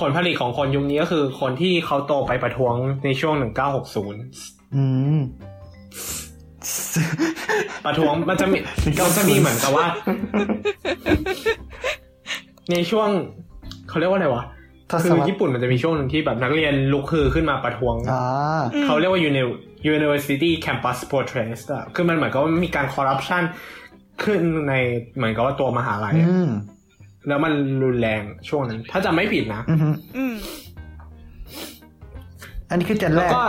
[0.00, 3.34] ผลผลิตของคนยุคนี้ก็คือคนที่เขาโตไปประท้วงในช่วง
[4.04, 4.84] 1960อื
[5.16, 5.20] ม
[7.84, 9.86] ประท้วงมันจะมีมันจะมีเหมือนกับว่า
[12.70, 13.10] ในช่วง
[13.94, 14.44] เขาเรียกว่าอะไรวะ
[14.90, 18.24] ทศคือวรรษญี่ปุ่นมันจะมีช่วงหนึ่งที่แบบนักเรียนลุกคือขึ้นมาประท้วงอ่า
[18.74, 19.58] อืมเขาเรียกว่า uni-
[19.94, 23.42] university campus protest อะคือมันเหมือนกับว่ามีการคอร์รัปชัน
[24.24, 24.74] ขึ้นใน
[25.16, 26.50] เหมือนกับว่าตัวมหาลัยอะอืม
[27.28, 30.34] แล้วมันรุนแรงช่วงนั้น ถ้าจำไม่ผิดนะอือฮึอืม
[32.70, 33.42] อันนี้คือเจนแรแล้วกก็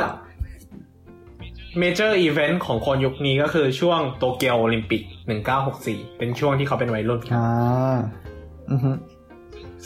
[1.81, 5.01] major event ของคนยุคนี้ก็คือช่วงโตเกียวโอลิมปิก
[5.59, 7.97] 1964 เป็นช่วงที่เขาเป็นวัยรุ่นอ่า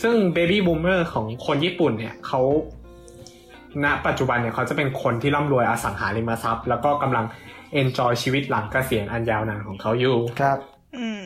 [0.01, 2.41] อือฮึซึ่ง baby boomer ของคนญี่ปุ่นเนี่ยเขา
[3.83, 7.25] ณปัจจุบันเนี่ยเขาจะเป็นคนที่ร่ำรวยอสังหาริมทรัพย์ แล้วก็กำลัง
[7.81, 10.57] enjoy ชีวิตหลังเกษียณอันยาวนานของเขาอยู่ ครับ
[10.97, 11.21] อืม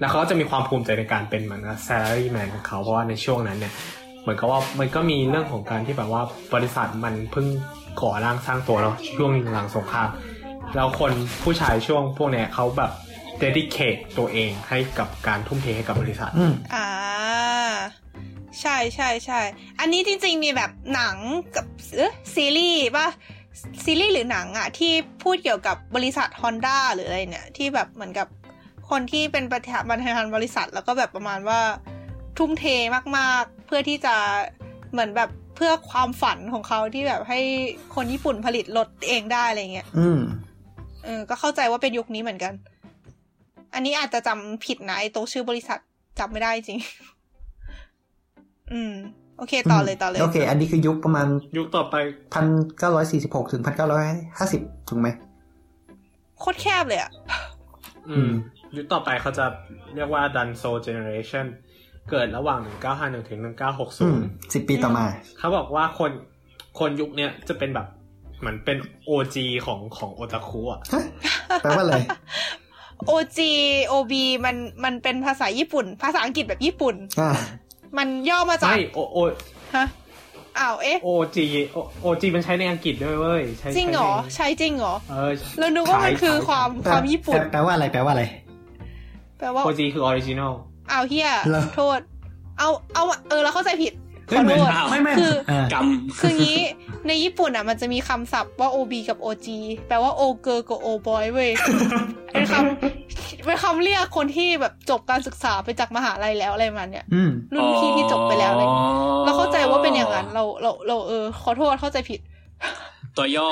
[0.00, 3.72] แล้วเขาก็จะมีความภูมิใจในการเป็นเหมือนกับ salary man ของเขาเพราะว่าในช่วงนั้นเนี่ย
[4.22, 6.22] เหมือนกับว่ามันก็มีเรื่องของการที่แบบว่า
[6.54, 7.46] บริษัทมันเพิ่ง
[8.00, 10.08] ก่อร่างสร้างตัวเนาะช่วงหลังสงคราม
[10.74, 12.90] แล้วคนผู้ชายช่วงพวกเนี้ยเขาแบบ
[13.42, 16.88] dedicate ตัวเองให้กับการทุ่มเทให้กับบริษัทอืมอ่า
[18.60, 19.40] ใช่ใช่ใช่
[19.80, 21.16] อันนี้จริงๆมีแบบหนัง
[21.56, 21.66] กับ
[21.96, 23.08] เอ๊ะซีรีส์ป่ะ
[23.84, 28.28] ซีรีส์หรือหนังอะที่พูดเกี่ยวกับบริษัท Honda หรืออะไรเนี่ย ที่แบบเหมือนกับ
[28.90, 31.60] คนที่เป็นประธานประธานบริษัท แล้วก็แบบประมาณว่า
[32.38, 32.64] ทุ่มเท
[33.18, 34.14] มากๆ เพื่อที่จะ
[34.92, 37.40] เหมือนแบบเพื่อความฝันของเขาที่แบบให้
[37.94, 40.20] คนญี่ปุ่นผลิตรถเองได้อะไรเงี้ย อืม
[41.04, 42.52] เออก็เข้าใจว่าเป็นยุคนี้เหมือนกัน
[43.74, 45.78] อันนี้อาจจะจำผิดนะไอ้ตัวชื่อบริษัท
[46.18, 46.80] จำไม่ได้จริง
[48.72, 48.94] อืม
[49.38, 51.94] โอเค ต่อเลยต่อเลย โอเค อันนี้คือยุคประมาณ ยุคต่อไป
[52.34, 52.46] พัน
[52.78, 54.04] เก้าร้อยสี่สิบหกถึงพันเก้าร้อย
[54.38, 55.08] ห้าสิบถูกไหม
[56.38, 57.10] โคตรแคบเลยอะ
[58.10, 58.30] อืม
[58.76, 59.44] ยุคต่อไปเขาจะ
[59.94, 61.46] เรียกว่า Danso Generation
[62.10, 62.60] เกิดระหว่าง
[62.94, 64.18] 1951 ถึงอืม
[64.50, 65.04] 1960 สิบปีต่อมา
[65.38, 66.10] เขาบอกว่าคน
[66.78, 67.86] คนยุคเนี้ยจะเป็นแบบ
[68.38, 70.80] เหมือนเป็น OG ของของโอตาคุอะ
[71.62, 71.96] แปลว่าอะไร
[73.10, 73.38] OG
[73.92, 74.12] OB
[74.44, 77.30] มันมันเป็นภาษาญี่ปุ่น ภาษาอังกฤษแบบญี่ปุ่นอ่า
[77.98, 79.18] มันย่อมาจากไม่โอโอ
[79.76, 79.86] ฮะ
[80.58, 81.36] อ้าวเอ๊ะ OG
[82.04, 88.24] OG มันใช้ในอังกฤษด้วยเว้ยใช้จริงเหรอใช้ใช่จริงเหรอในเออเรานึกว่ามันคือขยความแปลความญี่ปุ่นแปลแปลว่าอะไรแปลว่าอะไร
[89.38, 90.52] แปลว่า OG คือ original
[90.90, 92.00] อ้าวเฮียเหรอโทษ
[92.58, 95.86] เอาเอาเออเราเข้าใจผิดเฮ้ ขยอเหมืโทอนษไม่ไม่คืออ่ากรรม
[96.20, 96.60] คืองี้
[97.06, 99.46] ในญี่ปุ่นอะมันจะมีคำศัพท์ว่า OB กับ OG
[99.88, 101.50] แปลว่า old girl กับโอบอยเว้ย
[102.32, 108.68] เป็นคำเป็นคำเรียกคนที่แบบจบการศึกษาไปจากมหาลัยแล้วอะไรประมันเนี่ยอืมรุ่นพี่ที่จบไปแล้วเลย
[109.24, 112.20] เราเข้าใจว่าเป็นอย่างนั้นเราเราเราเออขอโทษเข้าใจผิด
[113.16, 113.46] ตัวย่อ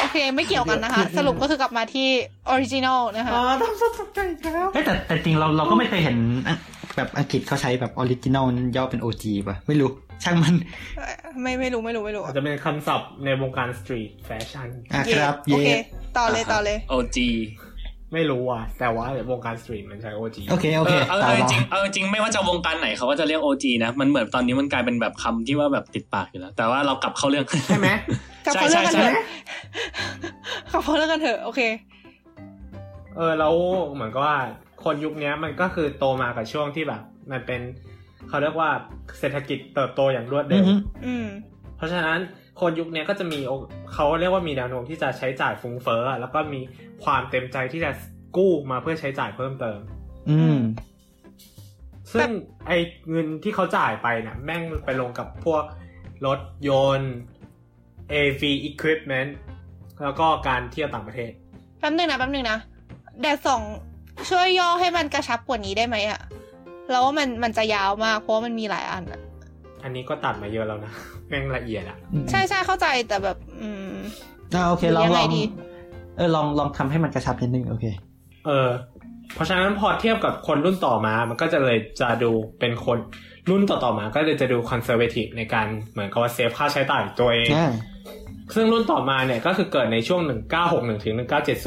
[0.00, 2.08] โอเค ไม่เกี่ยวกันนะคะ สรุปก็คือกลับมาที่
[2.48, 4.18] original นะคะอ๋อต้องตกใจ
[4.54, 6.16] แล้วเฮ้ยแต่แต่จริงเราเราก็ไม่เคยเห็น
[6.48, 6.56] อะ
[6.96, 9.90] แบบอังกฤษเขาใช้แบบ original ย่อเป็น OG ป่ะ ไม่รู้
[10.24, 10.54] ช่างมัน
[11.42, 15.78] ไม่ไม่รู้ไม่รู้ไม่รู้อาจจะเป็นคำศัพท์ในวงการ street fashion อะเย่ครับโอเคเย่
[16.16, 17.18] ต่อเลยต่อเลย OG
[18.12, 27.88] ไม่รู้อะ แต่ว่าวงการ street มันใช้ OG โอเคโอเอเคอเอาต่อเอาจต่อริงเอาจริงไม่ว่าจะวงการไหนเขาก็จะเรียก OG นะ มันเหมือนตอนนี้มันกลายเป็นแบบคำที่ว่าแบบติดปากอยู่แล้ว แต่ว่าเรากลับเข้าเรื่องใช่ไหม
[28.46, 29.14] ใช่กลับใช่เขาเรื่องกันเถใช่
[30.72, 31.60] กลับเข้าเรื่องกันเถอะโอเค
[33.16, 33.54] เออแล้ว
[33.92, 34.36] เหมือนกับว่า
[34.86, 37.60] คนยุคเนี้ยมันก็คือโตมากับช่วงที่แบบ มันเป็น
[38.28, 38.70] เขาเรียกว่า
[39.18, 40.74] เศรษฐกิจเติบโตอย่างรวดอืเร็อวฮึ
[41.06, 41.26] อืม
[41.76, 42.18] เพราะฉะนั้น
[42.60, 43.52] คนยุคเนี้ยก็จะมีโอ
[43.94, 46.60] เขาเรียกว่ามีแนวโน้มที่จะใช้จ่ายฟุ้งเฟ้ออะแล้วก็มี
[47.04, 47.90] ความเต็มใจที่จะ
[48.36, 49.78] กู้มาเพื่อใช้จ่ายเพิ่มเติม
[50.30, 50.58] อืม
[52.12, 52.28] ซึ่ง
[52.66, 52.72] ไอ
[53.10, 55.64] เงินที่เขาจ่ายไปเนี่ยแม่งไปลงกับพวก
[56.26, 57.14] รถยนต์
[58.12, 59.30] AV equipment
[60.02, 61.32] แล้วก็การเที่ยวต่างประเทศ
[61.78, 62.58] แป๊บนึงนะแป๊บนึงนะ
[63.20, 63.62] แดดส่อง
[64.30, 66.20] ช่วยย่อให้มันกระชับกว่านี้ได้ไหมอะ
[66.90, 69.20] แล้วว่ามันมันจะยาวมากเพราะว่ามันมีหลายอันอะ
[69.82, 70.92] อันนี้ก็ตัดมาเยอะแล้วนะ
[71.28, 71.98] แม่งละเอียดอะ
[72.30, 73.96] ใช่ใช่เข้าใจแต่แบบ อืม
[74.54, 75.42] อ่าโอเคหรือลองยังลไงองดี
[76.16, 77.84] เออลองลองทำให้มันกระชับนิดนึงโอเค
[78.46, 78.68] เออ
[79.34, 82.98] เพราะฉะนั้นพอเทียบกับคนรุ่นต่อมา มันก็จะเลยจะดูเป็นคน
[83.50, 87.72] รุ่นต่อๆมา ก็เลยจะดูคอนเซอร์เวทีฟในการเหมือนกับว่าเซฟค่าใช้จ่ายตัวเองอ่า
[88.54, 90.20] ซึ่งรุ่นต่อมาเนี่ยก็คือเกิดในช่วง
[90.62, 91.14] 1961ถึง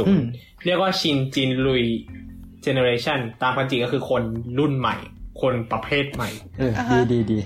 [0.10, 4.24] อืม1970 เรียกว่า新人類 generation ตามความจริงก็คือคน
[4.60, 4.95] รุ่นใหม่
[5.41, 6.30] คนประเภทใหม่
[6.60, 7.39] เอออ่าดีฮะดีดี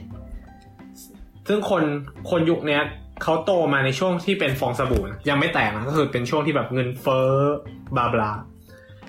[1.47, 1.83] ซึ่งคน
[2.29, 2.81] คนยุคเนี้ย
[3.23, 7.29] เขาโตมาในช่วงที่เป็นฟองสบู่นะยังไม่แตกนะก็คือเป็นช่วงที่แบบเงินเฟ้อ
[7.95, 8.31] blah blah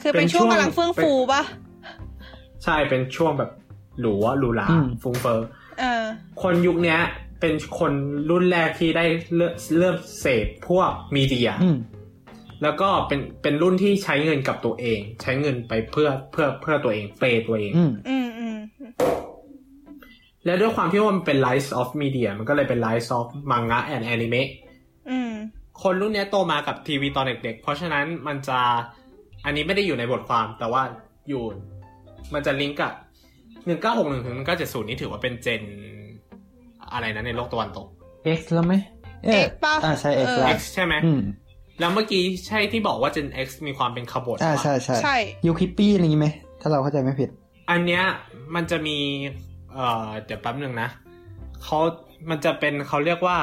[0.03, 1.43] คือเป็นเป็นช่วงช่วงกำลังเฟื่องฟูปะ
[2.65, 3.51] ใช่เป็นช่วงแบบ
[4.01, 4.67] หรูอะหรูหรา
[5.03, 5.41] ฟุ้งเฟ้อ
[5.81, 6.05] เออ
[6.43, 7.01] คนยุคเนี้ย
[7.41, 7.93] เป็นคน
[8.31, 9.05] รุ่นแรกที่ได้
[9.37, 11.77] เริ่มเริ่มเสพพวกมีเดียอืม
[12.63, 18.59] แล้วก็เป็นเป็นรุ่นที่ใช้เงินกับตัวเอง ใช้เงินไปเพื่อเพื่อเพื่อตัวเองเปย์ตัวเองอืมอืมอืม
[20.45, 24.43] แล้วด้วยความที่ว่ามันเป็น Rise of Media มันก็เลยเป็น Rise of Manga and Anime
[25.11, 25.33] อืม
[25.83, 28.59] คนรุ่นเนี้ยโตมากับทีวีตอนเด็ก ๆ เพราะฉะนั้นมันจะ
[29.45, 30.83] อันนี้ไม่ได้อยู่ในบทความแต่ว่า
[31.29, 31.43] อยู่
[32.35, 32.93] มันจะลิงก์กับ
[33.67, 35.63] หนึ่งเก้าหกหนึ่งถึงหนึ่งเก้าเจ็ดศูนย์นี่ถือว่าเป็นเจน
[36.93, 37.87] อะไรนะในโลกตะวันตก
[38.39, 38.75] X แล้วไหม
[39.25, 41.23] เอ๊ะ X ป่ะอ่าใช่ X เออแล้ว X ใช่ไหมอืม
[41.81, 45.17] แล้วเมื่อกี้ใช่ที่บอกว่า Gen X มีความเป็นขบวนอ่าปะใช่ใช่ใช่
[45.47, 46.29] ยูคิปปี้อะไรอย่างงี้ไหม
[46.61, 47.29] ถ้าเราเข้าใจไม่ผิด
[47.71, 48.03] อันเนี้ย
[48.55, 48.99] มันจะมี
[49.75, 50.89] เอ่อ เดี๋ยวแป๊บหนึ่งนะ
[51.65, 51.79] เขา
[52.31, 53.39] มันจะเป็นเขาเรียกว่า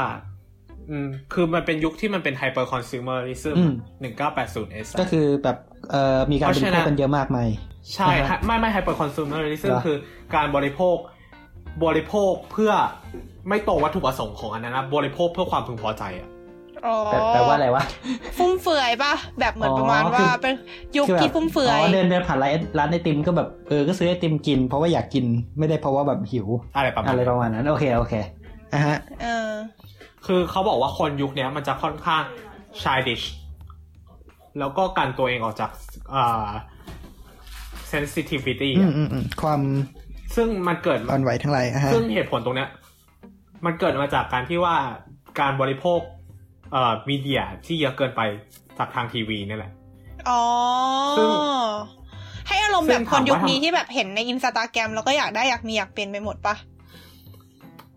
[0.89, 5.57] อืม คือมันเป็นยุคที่มันเป็น hyper consumerism อืมหนึ่งเก้าแปดศูนย์ S ก็คือแบบ
[5.91, 7.49] เอ่อ มีการบริโภคกันเยอะมากมาย
[7.93, 9.97] ใช่อ่าฮะฮะไม่ไม่ hyper consumerism เหรอคือ
[10.35, 10.95] การบริโภค
[11.85, 12.71] บริโภคเพื่อ
[13.49, 16.40] ไม่ตรงวัตถุประสงค์ของอันนั้นนะบริโภคเพื่อความพึงพอใจอะอ๋อ
[17.11, 17.83] แปลแปลว่าอะไรวะ
[18.37, 20.53] ฟุ่มเฟือยป่ะ แบบเหมือนอ๋อประมาณคืว่าอเป็น
[20.97, 25.25] ยุคคือแบบที่ฟุ่มเฟือยอ๋อเดินเดินผ่านร้านร้านไอติมก็แบบเออก็ซื้อไอติมกิน เพราะว่าอยากกิน
[25.57, 28.13] ไม่ได้เพราะว่าแบบหิว อะไรประมาณอะไรนั้นประมาณนั้น โอเคโอเค
[28.73, 29.51] อะฮะเออ
[30.25, 32.23] คือเขาบอกว่าคนยุคเนี้ยมันจะค่อนข้าง
[32.81, 33.25] childish
[34.59, 35.71] แล้วก็กันตัวเองออกจาก
[36.15, 36.49] อ่า
[37.91, 39.61] sensitivity อืมอะอืมอืมความ
[40.35, 42.69] ซึ่งมันเกิดอ่อนไหวทั้งหลายอะฮะซึ่งเหตุผลตรงเนี้ย
[43.65, 44.75] มันเกิดมาจากการที่ว่า
[45.39, 45.99] การบริโภค
[46.71, 48.21] เอ่อมีเดียที่เยอะเกินไป
[48.77, 49.71] จากทางทีวีนี่แหละ
[50.29, 50.41] อ๋อ
[51.17, 51.29] ซึ่ง
[52.47, 56.55] ให้อารมณ์ซึ่แบงบคนยุคถามว่านี้ที่แบบเห็นในอินสตาแกรมแล้วก็อยากได้อยากมีอยากเป็นไปหมดปะ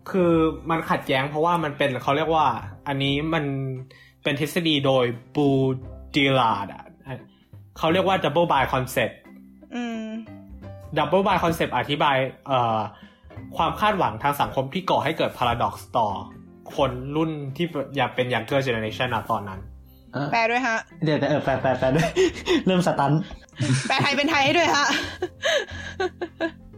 [0.09, 0.33] คือ
[0.69, 2.45] มันขัดแย้งเพราะว่ามันเป็นเขาเรียกว่า
[2.87, 3.45] อันนี้มัน
[4.23, 5.05] เป็นทฤษฎีโดย
[5.35, 5.47] บู
[6.15, 6.83] ดิลาร์ดอะ
[7.77, 9.15] เขาเรียกว่า double buy concept
[9.75, 10.05] อืม
[10.97, 12.17] double buy concept อธิบาย
[12.47, 12.79] เอ่อ
[13.57, 16.07] ความคาดหวังทางสังคมที่ก่อให้เกิด paradox ต่อ
[16.75, 17.65] คนรุ่นที่
[17.97, 19.59] อยากเป็น younger generation อะตอนนั้น
[20.13, 22.09] เออแปลด้วยฮะ เดี๋ยวแต่เออแปลแปลแปลด้วย
[22.65, 23.11] เริ่มสตัน
[23.87, 24.85] แปลไทยเป็นไทยให้ด้วยฮะ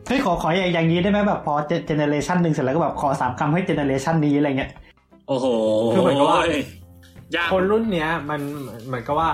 [0.07, 1.53] เฮ้ยขอขออย่างอย่างนี้ได้ไหมแบบพอ
[1.87, 4.71] เจเนเรชันหนึ่งเสร็จแล้วก็แบบขอสามคำให้เจเนเรชันนี้อะไรเงี้ย
[5.27, 5.45] โอ้โห
[5.93, 6.41] คือเหมือนกับว่า
[7.35, 8.41] ยากคนรุ่นเนี้ย มัน
[8.87, 9.29] เหมือนกับว่า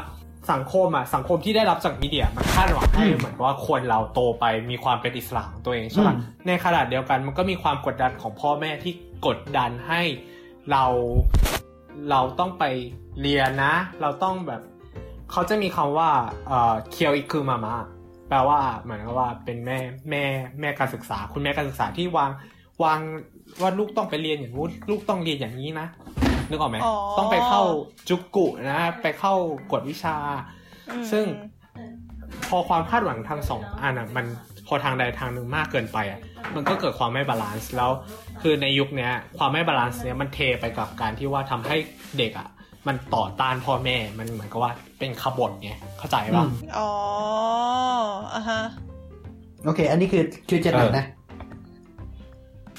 [0.52, 8.94] สังคมอะสังคมที่ได้รับจากมีเดียมันคาดหวังให้อืมเหมือนกับว่าคนเราโตไปมีความเป็นอิสระของตัวเองใช่ปะอืมในขณะเดียวกันมันก็มีความกดดันของพ่อแม่ที่
[9.28, 10.02] กดดันให้
[10.72, 10.84] เรา
[12.10, 12.64] เราต้องไป
[13.22, 14.62] เรียนนะ เราต้องแบบ
[15.32, 16.10] เขาจะมีคำว่า
[16.48, 17.76] เอ่อ教育ママ
[18.30, 19.78] แปลว่าเหมือนกับว่าเป็นแม่
[20.10, 20.24] แม่
[20.60, 22.32] แม่การศึกษา คุณแม่การศึกษาที่วาง
[22.84, 23.00] วาง
[23.62, 25.88] ว่าลูกต้องไปเรียนอย่างนู้นลูกต้องเรียนอย่างนี้นะ
[26.50, 27.62] นึกออกไหมอ๋อต้องไปเข้า
[28.10, 29.34] จุกุนะไปเข้า
[29.72, 30.16] กวดวิชา
[30.90, 31.26] อืมซึ่ง
[32.48, 34.26] พอความคาดหวังทางสองอันอะมัน
[34.68, 36.20] พอทางใดทางหนึ่งมากเกินไปอะ
[36.56, 37.92] มันก็เกิดความไม่ balance แล้ว
[38.44, 41.76] คือในยุคเนี้ยความไม่ balance เนี้ยมันเทไปกับการที่ว่าทำให้
[42.18, 42.48] เด็กอะ
[42.88, 46.90] มันต่อต้านพ่อแม่ มันเหมือนกับว่าเป็นขบถไงเข้าใจป่ะอืมอ๋อ
[48.34, 48.62] อะฮะ
[49.66, 51.06] โอเค อันนี้คือคือ Gen ไหนนะ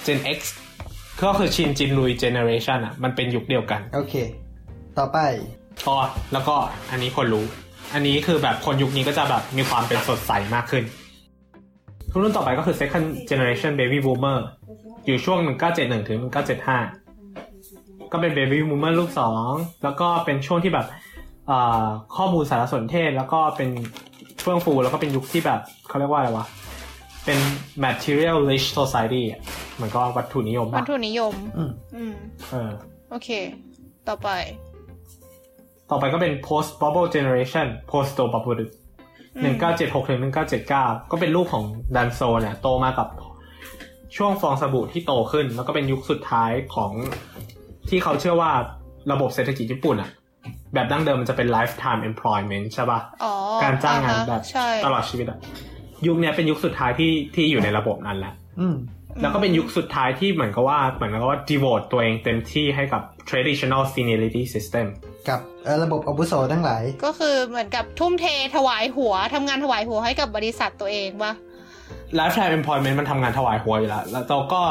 [0.06, 0.38] Gen X
[1.22, 4.14] ก็คือ新人類 generation อะ มันเป็นยุคเดียวกัน โอเค
[4.98, 5.18] ต่อไป
[5.86, 5.96] ก็
[6.32, 6.56] แล้วก็
[6.90, 7.44] อันนี้คนรู้
[7.94, 10.84] อันนี้คือแบบคนยุคนี้ก็จะแบบมีความเป็นสดใสมากขึ้น
[12.22, 14.38] รุ่นต่อไปก็คือ second generation baby boomer
[15.06, 15.38] อยู่ช่วง
[15.74, 16.18] 1971 ถึง
[17.14, 19.50] 1975 ก็เป็น baby boomer ลูกสอง
[19.84, 20.86] แล้วก็เป็นช่วงที่แบบ
[21.50, 21.86] อ่า
[22.16, 23.70] ข้อมูลสารสนเทศ แล้วก็เป็น
[24.42, 26.46] เฟื่องฟู แล้วก็เป็นยุคที่แบบเขาเรียกว่าอะไรวะ
[27.24, 27.38] เป็น
[27.84, 29.40] material rich society อะ
[29.74, 32.14] เหมือนก็วัตถุนิยม วัมาตกถุนิยมอืมอืม
[32.50, 32.70] เออ
[33.10, 33.28] โอเค
[34.08, 34.28] ต่อไป
[35.90, 38.83] ต่อไปก็เป็น post bubble generation post bubble อืม
[39.42, 41.64] หนึ่งเก้าเจ็ดหกถึงหนึ่งเก้าเจ็ดเก้าก็เป็นลูกของ
[41.96, 43.08] ดันโซเนี่ยโตมากับ
[44.16, 46.92] ช่วงฟองสบู่ที่โตขึ้น แล้วก็เป็นยุคสุดท้ายของ
[47.88, 48.52] ที่เขาเชื่อว่า
[49.12, 50.10] ระบบเศรษฐกิจญี่ปุ่นอะ
[50.74, 53.32] แบบดั้งเดิมมันจะเป็น lifetime employment ใช่ปะอ๋อ
[53.62, 55.38] การจ้างงานอ่ฮะแบบใช่ตลอดชีวิตอะ
[56.06, 58.76] ยุคเนี้ยเป็นยุคสุดท้ายที่ที่อยู่ในระบบนั้นแหละอืม
[59.20, 64.86] แล้วก็เป็นยุคสุดท้ายที่เหมือนกับว่าเหมือนกับว่า devote ตัวเองเต็มที่ให้กับ traditional seniority system
[65.28, 71.32] กับเอ่อระบบอาวุโสทั้งหลาย ก็คือเหมือนกับทุ่มเทถวายหัวทำงานถวายหัวให้กับบริษัทตัวเองปะ
[72.18, 74.62] lifetime employment มันทำงานถวายหัวอยู่แล้ว แล้วเราก็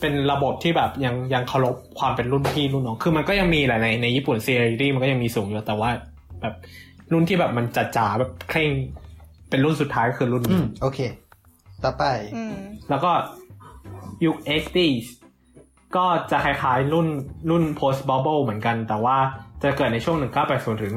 [0.00, 5.90] เป็นระบบที่แบบยังยังเคารพความเป็นรุ่นพี่รุ่นน้อง คือมันก็ยังมีแหละในในญี่ปุ่น seniority มันก็ยังมีสูงอยู่แต่ว่า
[6.40, 6.54] แบบ
[7.12, 8.70] รุ่นที่แบบมันจ๋าๆแบบเคร่ง
[9.50, 10.98] เป็นรุ่นสุดท้ายก็คือรุ่นอืนี้มโอเค
[11.84, 12.04] ต่อไป
[12.36, 12.54] อืม
[12.90, 13.10] แล้วก็
[14.24, 15.06] ยุค 80s
[15.96, 17.08] ก็จะคล้ายๆรุ่น
[17.50, 19.16] รุ่น post bubble เหมือนกัน แต่ว่า
[19.62, 20.92] จะเกิดในช่วง 1980 ถึง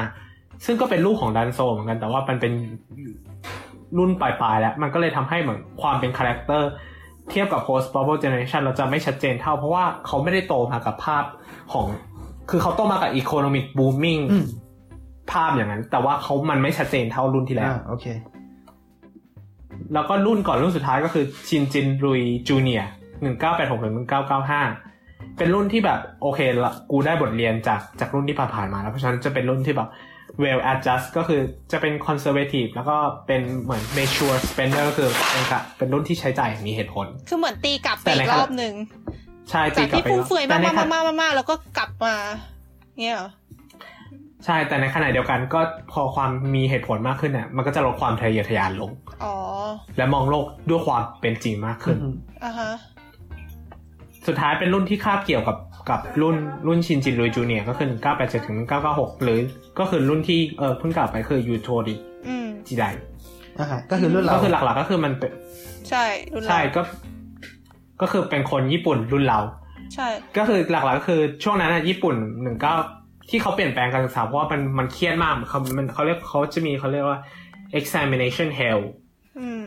[0.00, 2.52] 1985 ซึ่งก็เป็นลูกของ断層เหมือนกัน แต่ว่ามันเป็น
[3.98, 6.70] รุ่นปลายๆแล้ว มันก็เลยทำให้เหมือนความเป็น character
[7.30, 11.24] เทียบกับ post bubble generation เราจะไม่ชัดเจนเท่า เพราะว่าเขาไม่ได้โตมากับภาพ
[11.72, 11.86] ของ
[12.50, 14.46] คือเขาโตมากับ economic booming อืม
[15.32, 18.06] ภาพอย่างนั้น แต่ว่าเขามันไม่ชัดเจนเท่ารุ่นที่แล้วอ่าโอเค
[19.94, 22.82] แล้วก็รุ่นก่อนรุ่นสุดท้ายก็คือ新人類จูเนีย
[23.22, 24.62] หนึ่งเก้าแปดหกถึงหนึ่งเก้าเก้าห้า
[25.38, 29.88] เป็นรุ่นที่แบบโอเคละกูได้บทเรียนจากจากรุ่นที่ผ่านๆมาแล้วเพราะฉะนั้นจะเป็นรุ่นที่แบบ
[30.42, 31.40] well adjust ก็คือ
[31.72, 32.96] จะเป็น conservative แล้วก็
[33.26, 38.74] เป็นเหมือน mature spender ก็คือเป็นกะเป็นรุ่นที่ใช้จ่ายอย่างมีเหตุผล คือเหมือนตีกลับไปแต่ในอีกขณะรอบหนึ่ง
[39.50, 42.14] ใช่ตีจากกลับที่ไปฟุ่มเฟือยแต่มากในขมากณะมากมากแล้วก็กลับมา
[42.98, 43.30] เนี่ยเหรอ
[44.44, 45.60] ใช่แต่ในขณะเดียวกันก็
[45.92, 48.90] พอความมีเหตุผลมากขึ้นเนี่ยมันก็จะลดความทะเยอทะยานลง
[49.24, 49.34] อ๋อ
[49.96, 51.96] และมองโลกด้วยความเป็นจริงมากขึ้น
[52.44, 52.70] อ่าฮะ
[54.28, 55.56] สุดท้ายเป็นรุ่นที่คาบเกี่ยวกับ
[55.90, 58.58] กับรุ่นรุ่นชินจินรุยจูเนียก็คือ 1987 ถึง
[58.90, 59.38] 1996 หรือ
[59.78, 61.94] ก็คือรุ่นที่เออเพิ่งกลับไปคือยูโทริ
[62.28, 62.84] อืมจิได
[63.58, 65.32] อ่าฮะก็คือรุ่นเราก็คือหลักๆก็คือมันเป็น
[65.90, 66.04] ใช่
[66.34, 66.82] รุ่นเราใช่ก็
[68.00, 69.40] ก็คือเป็นคนญี่ปุ่นรุ่นเรา
[69.94, 72.74] ใช่ ก็คือหลักๆก็คือช่วงนั้นอะญี่ปุ่นหนึ่งเก้า
[73.30, 77.18] ที่เขาเปลี่ยนแปลงการศึกษาเพราะว่ามันมันเครียดมากเขามันเขาเรียกเขาจะมีเขาเรียกว่า
[77.78, 78.80] examination hell
[79.40, 79.66] อืม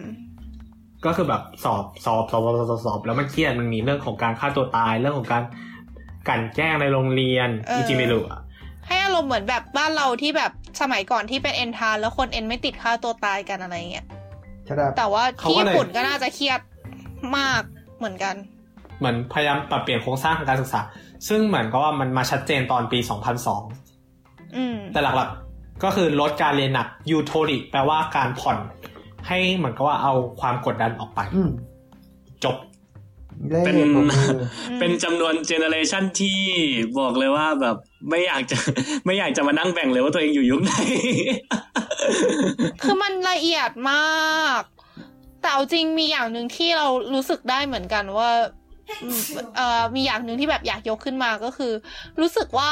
[1.06, 5.44] ก็คือแบบสอบสอบสอบสอบสอบสอบแล้วมันเครียดมันมีเรื่องของการฆ่าตัวตายเรื่องของการ
[6.28, 8.40] กลันแกล้งในโรงเรียนเอออิจิเมรุอะ
[8.88, 14.06] ให้อารมณ์เหมือนแบบบ้านเราที่แบบสมัยก่อนที่เป็นเอ็นทานแล้วคนเอ็นไม่ติดฆ่าตัวตายกันอะไรเงี้ย
[14.70, 16.60] ครับแต่ว่าที่ญี่ปุ่นก็น่าจะเครียด
[17.38, 17.62] มาก
[17.98, 18.36] เหมือนกัน
[19.00, 20.82] เหมือนพยายามปรับเปลี่ยนโครงสร้างทางการศึกษา
[21.28, 23.00] ซึ่งเหมือนกับว่ามันมาชัดเจนตอนปี
[23.78, 28.58] 2002อืมแต่หลักๆก็คือลดการเรียนหนักゆとりแปลว่าการผ่อน
[29.28, 31.50] ให้เหมือนกับว่าเอาความกดดันออกไปอืม
[32.44, 32.58] จบ
[33.50, 34.40] เล่เป็นผมมือ
[34.80, 36.40] เป็นจำนวน generation ที่
[37.00, 37.78] บอกเลยว่าแบบ
[38.10, 38.58] ไม่อยากจะ
[39.06, 40.74] ไม่อยากจะมานั่งแบ่งเลยว่าตัวเองอยู่ยุคไหน
[42.82, 44.62] คือมันละเอียดมาก
[45.42, 48.30] แต่เอาจริงมีอย่างหนึ่งที่เรารู้สึกได้เหมือนกันว่า
[49.04, 49.20] อืม
[49.56, 51.74] เอ่อมีอย่างหนึ่งที่แบบอยากยกขึ้นมาก็คือ
[52.20, 52.72] รู้สึกว่า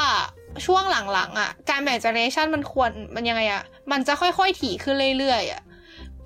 [0.66, 5.69] ช่วงหลังๆอะ การแบ่งเจเนอเรชันมันควรมันยังไงอะ มันจะค่อยๆถี่ขึ้นเรื่อยๆอะเ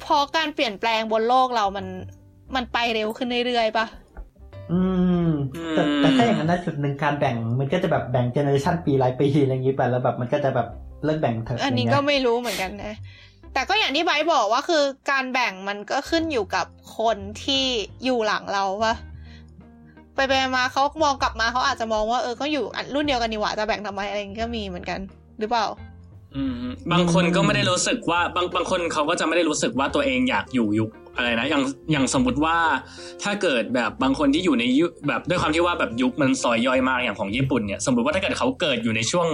[0.03, 1.87] พราะการเปลี่ยนแปลงบนโลกเรามัน
[2.55, 3.87] มันไปเร็วขึ้นเรื่อยๆปะ
[4.73, 4.81] อื
[5.27, 5.29] ม
[5.73, 10.69] แต่แต่ถ้าอย่างนั้นนะจุดหนึ่งการแบ่งมันก็จะแบบแบ่งเจเนอเรชันปีรายปีอะไรอย่างนี้ไปแล้วแบบมันก็จะแบบ
[11.05, 12.97] เลิกแบ่งเถอะอันนี้ย่างก็เงี้ยไม่รู้เหมือนกันนะ
[13.55, 16.67] แต่ก็อย่างที่ไบร์ทบอกว่าคือการแบ่งมันก็ขึ้นอยู่กับ
[16.99, 17.65] คนที่
[18.05, 18.95] อยู่หลังเราปะ
[20.15, 25.01] ไปไปมาเขามองกลับมาเขาอาจจะมองว่าเออก็อยู่อันรุ่นเดียวกันนี่หว่าจะแบ่งทำไมอะไรอย่างงี้ก็มีเหมือนกัน
[25.39, 25.94] หรือเปล่าอืม
[26.93, 31.63] บางคนก็ไม่ได้รู้สึกว่าบางบางคนเขาก็จะไม่ได้รู้สึกว่าตัวเองอยากอยู่ยุคอะไรนะอย่าง
[31.93, 32.57] อย่างสมมติว่า
[33.23, 39.29] ถ้าเกิดแบบบางคนที่อยู่ในยุคแบบด้วยความที่ว่าแบบยุคมันซอยย่อยมากอย่างของญี่ปุ่นเนี่ยสมมติว่าถ้าเกิดเขาเกิดอยู่ในช่วง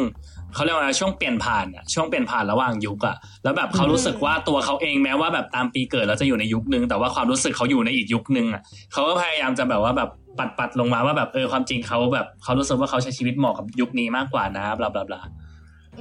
[0.54, 15.20] เขาเรียกว่าช่วงเปลี่ยนผ่านอะช่วงเปลี่ยนผ่านระหว่างยุคอะแล้วแบบเขารู้สึกว่าตัวเขาเองแม้ว่าแบบตามปีเกิดแล้วจะอยู่ในยุคนึงแต่ว่าความรู้สึกเขาอยู่ในอีกยุคนึงอะเขาก็พยายามจะแบบว่าแบบปัดปัดลงมาว่าแบบเออความจริงเขาแบบเขารู้สึกว่าเขาใช้ชีวิตเหมาะกับยุคนี้มากกว่านะบลาบลาบลา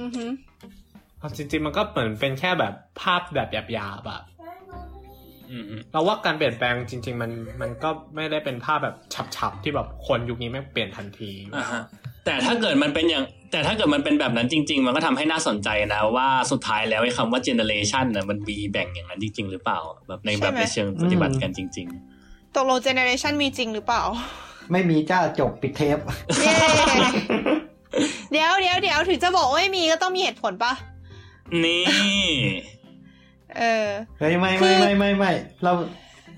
[0.00, 0.24] อือฮึ
[1.20, 4.22] เอาจริงๆมันก็เหมือนเป็นแค่แบบภาพแบบหยาบๆอะ
[5.50, 8.96] อืมเราว่าการเปลี่ยนแปลงจริง ๆ มันมันก็ไม่ได้เป็นภาพแบบ
[9.36, 11.82] ฉับๆที่แบบคนยุคนี้ไม่งเปลี่ยนทันทีอ่าฮะ
[12.24, 21.88] แต่ถ้าเกิดมันเป็นอย่าง แต่ถ้าเกิดมันเป็นแบบนั้นจริง ๆ มันก็ทำให้น่าสนใจนะว่าสุดท้ายแล้วไอ้คำว่า generation น่ะมันมีแบ่งอย่างนั้นจริง ๆ หรือเปล่า แบบในแบบในเชิงปฏิบัติกันจริง
[22.56, 24.02] ตกลง generation มีจริงหรือเปล่า
[24.72, 25.98] ไม่มีจ้าจบปิดเทป
[26.42, 26.54] เย้
[28.32, 30.89] เดี๋ยวเดี๋ยวเดี๋ยวถึงจะบอกว่าไม่มีก็ต้องมีเหตุผลปะๆ
[31.64, 31.84] นี่
[33.58, 33.88] เออ
[34.18, 35.32] เฮ้ยไม่คือไม่ไม่ไม่ไม่
[35.62, 35.72] เรา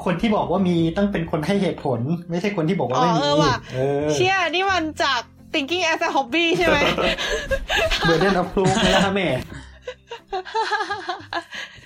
[0.04, 2.00] คนที่บอกว่ามีต้องเป็นคนให้เหตุผล
[2.30, 5.20] ไม่ใช่คนที่บอกว่าไม่อ๋อมีเออว่ะเออเชี่ยนี่มันจาก
[5.52, 6.78] thinking as a hobby ใช่ไหม
[8.00, 9.28] เบอร์เดนออฟพลูฟนะฮะแม่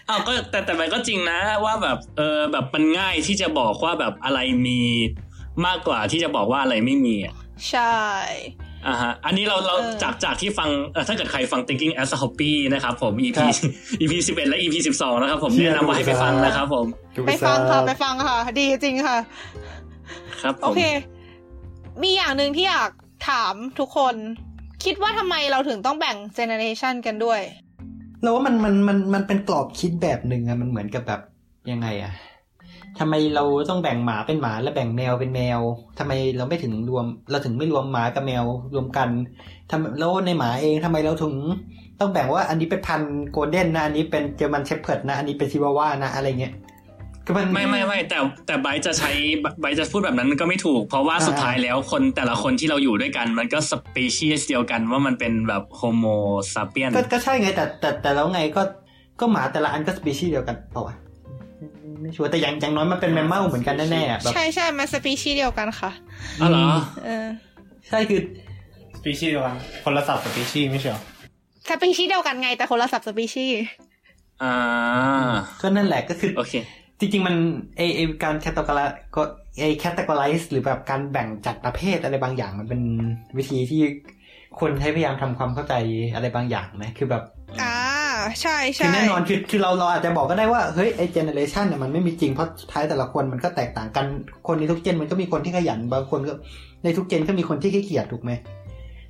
[0.09, 4.81] อ้าวก็แต่แต่มันก็จริงนะ ว่าแบบเออแบบมันง่ายที่จะบอกว่าแบบอะไรมี
[5.67, 7.35] มากกว่าที่จะบอกว่าอะไรไม่มีอะ
[7.71, 7.97] ใช่
[8.87, 13.55] อ่าฮะอันนี้เราเราเออจากจากที่ฟังเอ่อถ้าเกิดใครฟัง thinking as a hobby นะครับผม EP ครับ
[14.01, 16.87] EP สิบเอ็ดและ EP สิบสองนะครับผมเชี่ยแนะนำว่าให้ไปฟังนะครับผม
[17.29, 19.19] ไปฟังค่ะไปฟังค่ะ ดีจริงค่ะ
[20.43, 20.83] ครับผมโอเค
[22.03, 22.91] มีอย่างหนึ่งที่อยาก
[23.29, 24.15] ถามทุกคน
[24.85, 27.41] คิดว่าทำไมเราถึงต้องแบ่ง generation กันด้วย
[28.23, 31.21] เราว่ามันมันมันมันเป็นกรอบคิดแบบหนึ่งอะมันเหมือนกับแบบ
[31.71, 32.13] ยังไงอะ
[33.01, 35.61] ทำไมเราต้องแบ่งหมาเป็นหมาและแบ่งแมวเป็นแมว
[35.99, 38.45] ทำไมเราไม่ถึงรวม เราถึงไม่รวมหมากับแมว
[38.75, 39.09] รวมกัน
[39.71, 41.35] ทำแล้วในหมาเองทำไมเราถึง
[42.01, 46.55] ต้องแบ่งว่าอันนี้เป็นพันธุ์ Golden นะอันนี้เป็น German Shepherd นะอันนี้เป็นชิวาวานะอะไรเงี้ย
[47.27, 49.11] ก็มันไม่ไม่ไม่แต่แต่ไบร์ทจะใช้
[49.61, 56.05] ไบร์ทจะพูดแบบนั้นก็ไม่ถูก เพราะว่าอ่าสุดท้ายแล้วคนแต่ละคนที่เราอยู่ด้วยกัน มันก็สปีชีส์เดียวกันว่ามันเป็นแบบ Homo
[56.53, 58.63] sapiens ก็ก็ใช่ไงแต่แต่แต่แล้วไงก็
[59.21, 60.95] ก็หมาแต่ละอันก็สปีชีส์เดียวกันเปล่าวะ
[62.01, 65.91] ไม่ชัวร์แต่อย่างอย่างน้อยมันเป็น mammal เหมือนกันแน่ๆอะแบบใช่ใช่มันสปีชีส์เดียวกันค่ะ
[66.41, 66.67] อ๋อเหรอ
[67.05, 67.27] เออ
[67.89, 68.21] ใช่คือ
[68.97, 71.03] สปีชีส์เดียวกันคนละ subspecies ไม่ใช่เหรอ
[71.69, 73.57] สปีชีส์เดียวกันไงแต่คนละ subspecies
[74.43, 74.55] อ่า
[75.61, 76.53] ก็นั่นแหละก็คือโอเค
[77.01, 77.37] จริงๆมัน
[77.77, 78.81] ไอไอการ category
[79.17, 79.23] ก็
[79.61, 82.83] ไอ categorize หรือแบบการแบ่งจัดประเภทอะไรบางอย่างมันเป็น
[83.39, 83.83] วิธีที่
[84.61, 85.75] คนใช้พยายามทำความเข้าใจ
[86.15, 87.23] อะไรบางอย่างนะคือแบบ
[87.63, 87.77] อ่า
[88.43, 94.07] ใช่ใช่คือแน่นอนคือคือเราเราอาจจะบอกก็ได้ว่าเฮ้ยไอเจเนเรชันเนี่ยมันไม่มีจริงเพราะสุดท้ายแต่ละคนมันก็แตกต่างกัน
[94.47, 96.35] คนในทุกเจนมันก็มีคนที่ขยันบางคนก็
[96.85, 98.33] ในทุกเจนก็มีคนที่ขี้เกียจถูกไหม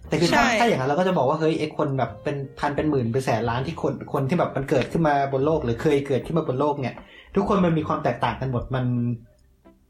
[0.09, 6.95] แต่คือถ้าใช่ถ้าอย่างนั้นเราก็จะบอกว่าเฮ้ยไอคนแบบเป็นพันเป็นหมื่นเป็นแสนล้านที่คนคนที่แบบมันเกิดขึ้นมาบนโลก หรือเคยเกิดขึ้นมาบนโลกเนี่ย
[7.37, 8.85] ทุกคนมันมีความแตกต่างกันหมดมัน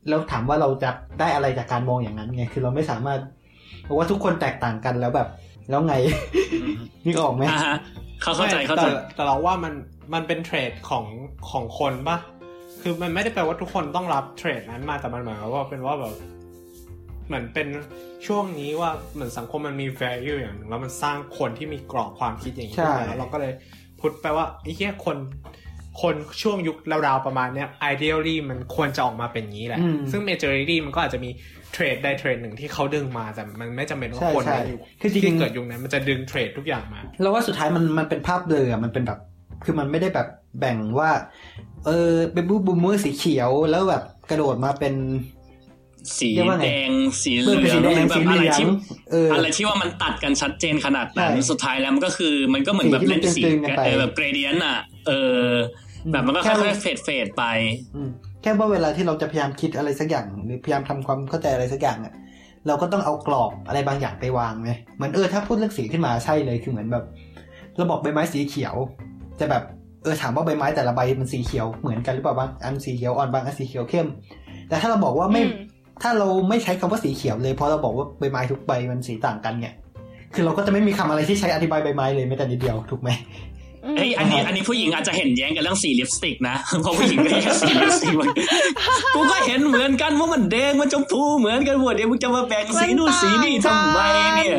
[0.08, 3.20] แล้วถามว่าเราจะได้อะไรจากการมองอย่างนั้นไงคือเราไม่สามารถ
[3.88, 5.28] บอกว่าทุกคนแตกต่างกันแล้วแบบ
[5.70, 5.94] แล้วไง
[7.04, 7.76] นึกออกไหมอ่าฮะ
[8.22, 9.74] เขาเข้าใจไม่เข้าใจแต่แต่เราว่ามัน
[10.14, 11.04] มันเป็นเทรดของ
[11.50, 12.18] ของคนปะ
[12.82, 16.14] คือมันไม่ได้แปลว่าทุกคนต้องรับเทรดนั้นมาแต่มันหมายความว่าเป็นว่าแบบ
[17.26, 17.68] เหมือนเป็น
[18.26, 23.52] ช่วงนี้ว่าเหมือนสังคมมันมี value อย่างหนึ่งแล้วมันสร้างคนที่มีกรอบความคิดอย่างนี้ขึ้นมาใช่แล้วเราก็เลย
[24.00, 25.16] พุทไปว่าไอ้เหี้ยคน
[26.02, 31.30] คนช่วงยุคราวๆประมาณเนี้ย ideally มันควรจะออกมาเป็นอย่างนี้แหละอืมซึ่ง majority มันก็อาจจะมี
[31.76, 39.18] เทรดใดเทรดหนึ่งที่เขาดึงมาแต่มันไม่จำเป็นว่าใช่คนใช่ในยุคคือจริงๆที่เกิดยุคนั้นมันจะดึงเทรดทุกอย่างมาเราว่าสุดท้ายมันมันเป็นภาพเบลออะมันเป็นแบบ
[39.64, 40.28] คือมันไม่ได้แบบ
[40.60, 41.10] แบ่งว่า
[41.86, 44.94] เออเป็นบูบูมเมอร์สีเขียวแล้วแบบกระโดดมาเป็น
[46.18, 48.66] สีเรียกว่าไงแดงสีเหเริ่ลืมเป็นองสีแดงแบสีบเหอะไรลืองที่
[49.10, 55.46] เออออะไรที่ว่ามันตัดกันชัดเจนขนาดนั้นใช่สุดท้ายแล้วมันก็คือมันก็เหมือนแบบสีที่เล่นมันสีตึงๆกันไปเออแบบเกรเดียนอะ เออ
[56.12, 57.44] แบบมันก็แค่ค่อยๆเฟดเฟดไป
[57.96, 62.14] อืมแค่ว่าเวลาที่เราจะพยายามคิดอะไรสักอย่าง หรือพยายามทำความเข้าใจอะไรสักอย่างอะ
[62.66, 67.04] เราก็ต้องเอากรอบอะไรบางอย่างไปวางไงเหมือนเออถ้าพูดเรื่องสีขึ้นมาใช่เลยคือเหมือนแบบ
[67.76, 68.74] เราบอกใบไม้สีเขียว
[69.40, 69.62] จะแบบ
[70.02, 74.06] เออถามว่าใบไม้แต่ละใบมันสีเขียวเหมือนกันหรือเปล่าบางอันสีเขียวอ่อนบางอันสีเขียวเข้ม
[74.68, 75.66] แต่ถ้าเราบอกว่าไม่อืม
[76.02, 79.74] ถ้าเราไม่ใช้คำว่าสีเขียวเลยเพราะเราบอกว่าใบไม้ทุกใบมันสีต่างกันเนี่ย
[80.34, 83.10] คือเราก็จะไม่มีคำอะไรที่ใช้อธิบายใบไม้เลยแม้แต่นิดเดียวถูกไหม
[83.96, 88.28] เฮ้ยอันนี้อันนี้ผู้หญิงอาจจะเห็นแย้งกันเรื่องสีลิปสติกนะเพราะผู้หญิงก็แค่สีลิปสติกมัน
[89.14, 94.00] กูก็เห็นเหมือนกันว่ามันแดงมันชมพูเหมือนกันหมดเดี๋ยวมึงจะมาแบ่งสีนู่นสีนี่ทำไม
[94.36, 94.50] เนี่ย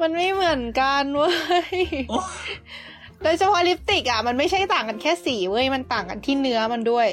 [0.00, 1.30] มันไม่เหมือนกันเว้
[1.74, 1.78] ย
[2.10, 2.18] โอ้
[3.22, 7.08] โดยเฉพาะลิปสติกอะมันไม่ใช่ต่างกันแค่สีเว้ยมันต่างกันที่เนื้อมันด้วย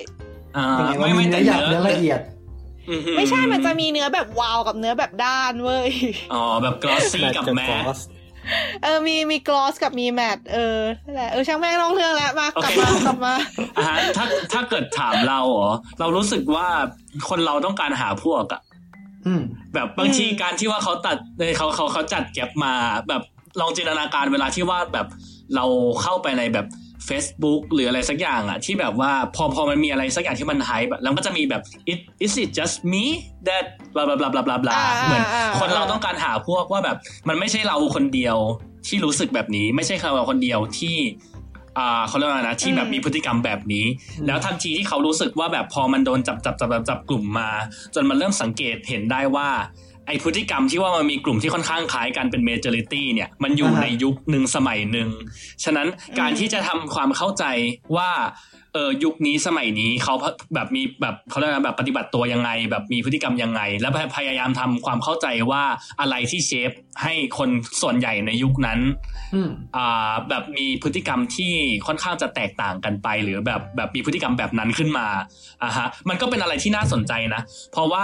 [0.57, 2.19] อ่ายังไงว่าไม่มีไม่เนื้แต่อหยาบเนื้อละเอียด
[2.89, 5.89] อือหือไม่ใช่มันจะมีเนื้อแบบวาวกับเนื้อแบบด้านเว้ย
[6.33, 7.61] อ๋อแบบกลอสซี่กับแม
[7.95, 7.97] ท
[8.83, 13.33] เออมีมีกลอสกับมีแมตต์เออนั่นแหละเออช่างแม่งนอกเรื่องแล้วมากลับมากลับมา
[13.77, 16.67] อ่าฮะถ้าถ้าเกิดถามเราเหรอเรารู้สึกว่า
[17.29, 18.61] คนเราต้องการหาพวกอะ
[19.25, 19.41] อืม
[19.73, 22.73] แบบบางทีอืมการที่ว่าเขาตัดเออเขาเขาเขาจัดแก็บมา
[23.09, 23.21] แบบ
[23.59, 25.07] ลองจินตนาการเวลาที่ว่าแบบ
[25.55, 25.65] เรา
[26.01, 26.65] เข้าไปในแบบ
[27.09, 33.05] Facebook หรืออะไรสักอย่างอะที่แบบว่าพอพอมันมีอะไรสักอย่างที่มันไฮแบบแล้วมันก็จะมีแบบ it is it just me
[33.47, 36.97] that blah blah blah blah blah blah อ่าเหมือนอ่าคนเราต้องการหาพวกว่าแบบ
[37.29, 38.37] มันไม่ใช่เราคนเดียว
[38.87, 40.97] ที่รู้สึกแบบนี้ ไม่ใช่เราคนเดียวที่
[41.77, 43.85] อ่าเขาเรียกว่าไงนะที่แบบมีพฤติกรรมแบบนี้
[44.19, 47.49] อืมแล้วทันทีที่เขารู้สึกว่าแบบพอมันโดนจับจับจับจับจับกลุ่มมา
[47.95, 49.49] จนมันเริ่มสังเกตเห็นได้ว่า
[50.07, 55.09] ไอพฤติกรรมที่ว่ามันมีกลุ่มที่ค่อนข้างคล้ายกันเป็น majority เนี่ยมันอยู่อ่าฮะในยุคหนึ่งสมัยหนึ่ง
[55.63, 55.87] ฉะนั้น
[56.19, 57.43] การที่จะทำความเข้าใจ
[57.95, 58.11] ว่า
[58.77, 60.15] เออยุคนี้สมัยนี้เขา
[60.55, 65.63] แบบมีแบบเขาเรียกว่าแบบปฏิบัติตัวยังไง แบบมีพฤติกรรมยังไง แล้วพยายามทำความเข้าใจว่า
[66.01, 66.71] อะไรที่เชฟ
[67.03, 67.49] ให้คน
[67.81, 68.79] ส่วนใหญ่ในยุคนั้น
[69.33, 71.53] อืมอ่าแบบมีพฤติกรรมที่
[71.87, 75.07] ค่อนข้างจะแตกต่างกันไป หรือแบบแบบมีพฤติกรรมแบบนั้นขึ้นมา
[75.63, 77.41] อ่าฮะมันก็เป็นอะไรที่น่าสนใจนะ
[77.73, 77.99] เพราะว่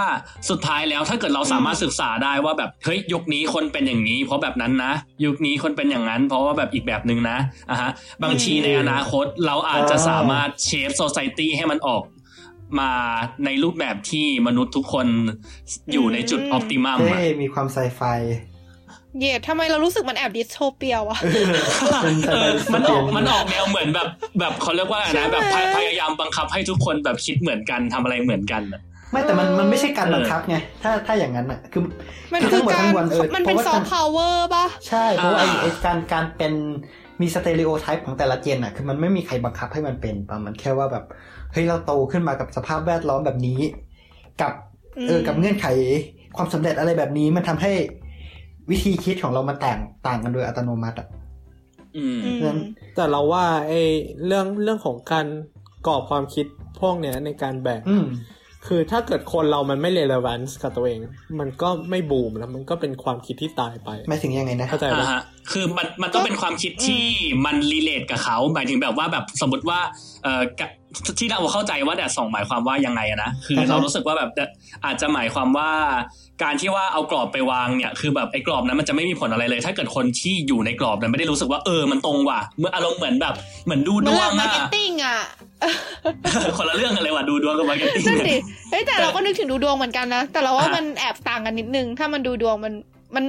[0.50, 4.92] สุดท้ายแล้วถ้าเกิดเราสามารถศึกษาได้ว่าแบบเฮ้ยยุคนี้คนเป็นอย่างนี้ เพราะแบบนั้นนะ
[5.24, 7.38] ยุคนี้คนเป็นอย่างนั้น เพราะว่าแบบอีกแบบหนึ่งนะ
[7.70, 7.90] อ่าฮะ
[8.22, 12.02] บางทีในอนาคตเราอาจจะสามารถเชฟโซซ i ตี้ให้มันออก
[12.78, 12.90] มา
[13.44, 15.06] ในรูปแบบที่มนุษย์ทุกคน
[15.92, 18.00] อยู่ในจุดอืมออ t ติมัมเท่มีความไซไฟ
[19.20, 21.18] เย่ทำไมเรารู้สึกมันแอบดิสโทเปียวะ
[22.02, 24.08] เป็นไซเอไฟอมันออกสเปียมันออกแนวเหมือนแบบ
[24.40, 28.80] แบบเขาเรียกว่าอะไรใช่นะไหมแบบพยพยายามบังคับให้ทุกคนแบบคิดเหมือนกันทำอะไรเหมือนกันอะ
[29.12, 31.82] ไม่แต่มันเออมันไม่ใช่การบังคับไง ถ้าถ้าอย่างนั้นอะคือ
[32.32, 36.52] มันคือคืทั้องหมดการทั้งมวลเออมันเป็นเพราะว่าซอฟต์พาวเวอร์ป่ะ ใช่ เพราะว่าไอ้อ่าไอ้การการเป็น
[37.20, 41.04] มี stereotype ของแต่ละเจนอะคือมันไม่มีใครบังคับให้มันเป็นปะมันแค่ว่าแบบ
[41.52, 43.60] เฮ้ยเราโตขึ้นมากับสภาพแวดล้อมแบบนี้
[44.40, 44.52] กับ
[45.08, 45.66] เอออืมกับเงื่อนไข
[46.36, 47.72] ความสำเร็จอะไรแบบนี้มันทำให้
[48.70, 51.08] วิธีคิดของเรามันต่างต่างกันโดยอัตโนมัติอะ
[51.96, 52.58] อืมอืมนั้น
[52.96, 53.82] แต่เราว่าไอ้
[54.26, 55.26] เรื่องเรื่องของการ
[55.86, 56.46] กรอบความคิด
[56.80, 58.06] พวกเนี้ยในการแบ่งอืม
[58.68, 60.98] คือถ้าเกิดคนเรามันไม่ relevant กับตัวเอง
[61.40, 67.04] มันก็ไม่บูมแล้วมันก็เป็นความคิดที่ตายไปหมายถึงยังไงนะเข้าใจอ่าปะฮะคือมันมันต้องเป็นความคิดที่
[67.44, 69.80] มันรีเลทกับเขาหมายถึงแบบว่าแบบสมมติว่า
[70.24, 70.68] เอ่อกะ
[71.18, 74.30] ที่เราเข้าใจว่าแดดสองหมายความว่ายังไงอะนะคืออ่าฮะเรารู้สึกว่าแบบ
[74.84, 75.70] อาจจะหมายความว่า
[76.42, 83.34] การที่ว่าเอากรอบไปวางเนี่ยคือแบบไอ้กรอบนั้นมันจะไม่มีผลอะไรเลย ถ้าเกิดคนที่อยู่ในกรอบนั้นไม่ได้รู้สึกว่าเออมันตรงว่ะเมื่ออารมณ์เหมือนแบบ
[83.64, 85.18] เหมือนดูดวงเหมือนหลักมาอะร์เก็ตติ้งอะ
[86.56, 88.40] คนละเรื่องกันเลยว่ะดูดวงกับ marketing นั่นเนี่ดิย
[88.70, 92.72] เฮ้ยแต่เราก็นึกถึงดูดวงเหมือนกันนะแต่เราว่าอะมันแอบต่างกันนิดนึง ถ้ามันดูดวงมัน
[93.14, 93.24] มัน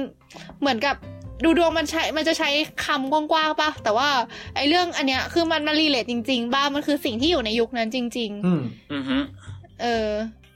[0.60, 0.96] เหมือนกับ
[1.44, 2.50] ดูดวงมันใช้มันจะใช้
[2.84, 4.08] คำกว้างๆปะแต่ว่า
[4.56, 8.62] ไอ้เรื่องอันเนี้ยคือมันมัน relate จริง ๆ บ้างมันคือสิ่งที่อยู่ในยุคนั้นจริงอืม
[8.92, 10.10] อือฮึๆเออ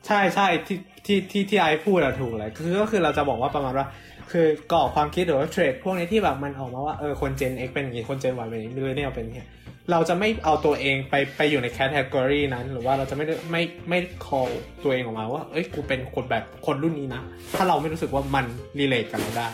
[0.06, 3.86] ใช่ใช่ที่ที่ที่ที่ไอพูดอะถูกเลยคือก็คือเราจะบอกว่าประมาณว่า
[4.30, 9.46] คือกรอบความคิดหรือว่าเทรนด์พวกนี้ที่แบบมันออกมาว่าเออคนเจน X เป็นอย่างนี้คนเจน Y เป็นอย่างนี้ millennial เป็นอย่างนี้
[9.90, 14.50] เราจะไม่เอาตัวเองไปไปอยู่ใน category นั้น หรือว่าเราจะไม่ได้ไม่ไม่ call
[14.82, 17.22] ตัวเองออกมาว่า เอ้ยกูเป็นคนแบบคนรุ่นนี้นะ
[17.56, 18.46] ถ้าเราไม่รู้สึกว่ามัน
[18.78, 19.48] relate กับเราได้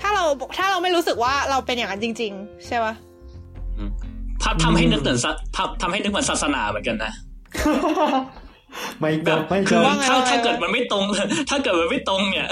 [0.00, 0.24] ถ้าเรา
[0.58, 2.94] ถ้าเราไม่รู้สึกว่าเราเป็นอย่างนั้นจริง ๆ ใช่ปะ
[4.42, 7.12] ทำทำให้นึกเหมือนศาทำทำให้นึกเหมือนศาสนาเหมือนกันนะ
[9.00, 11.02] ไม่แบบไม่คือก็ถ้าถ้าเกิดมันไม่ตรง
[11.50, 12.48] ถ้าเกิดมันไม่ตรงเนี่ย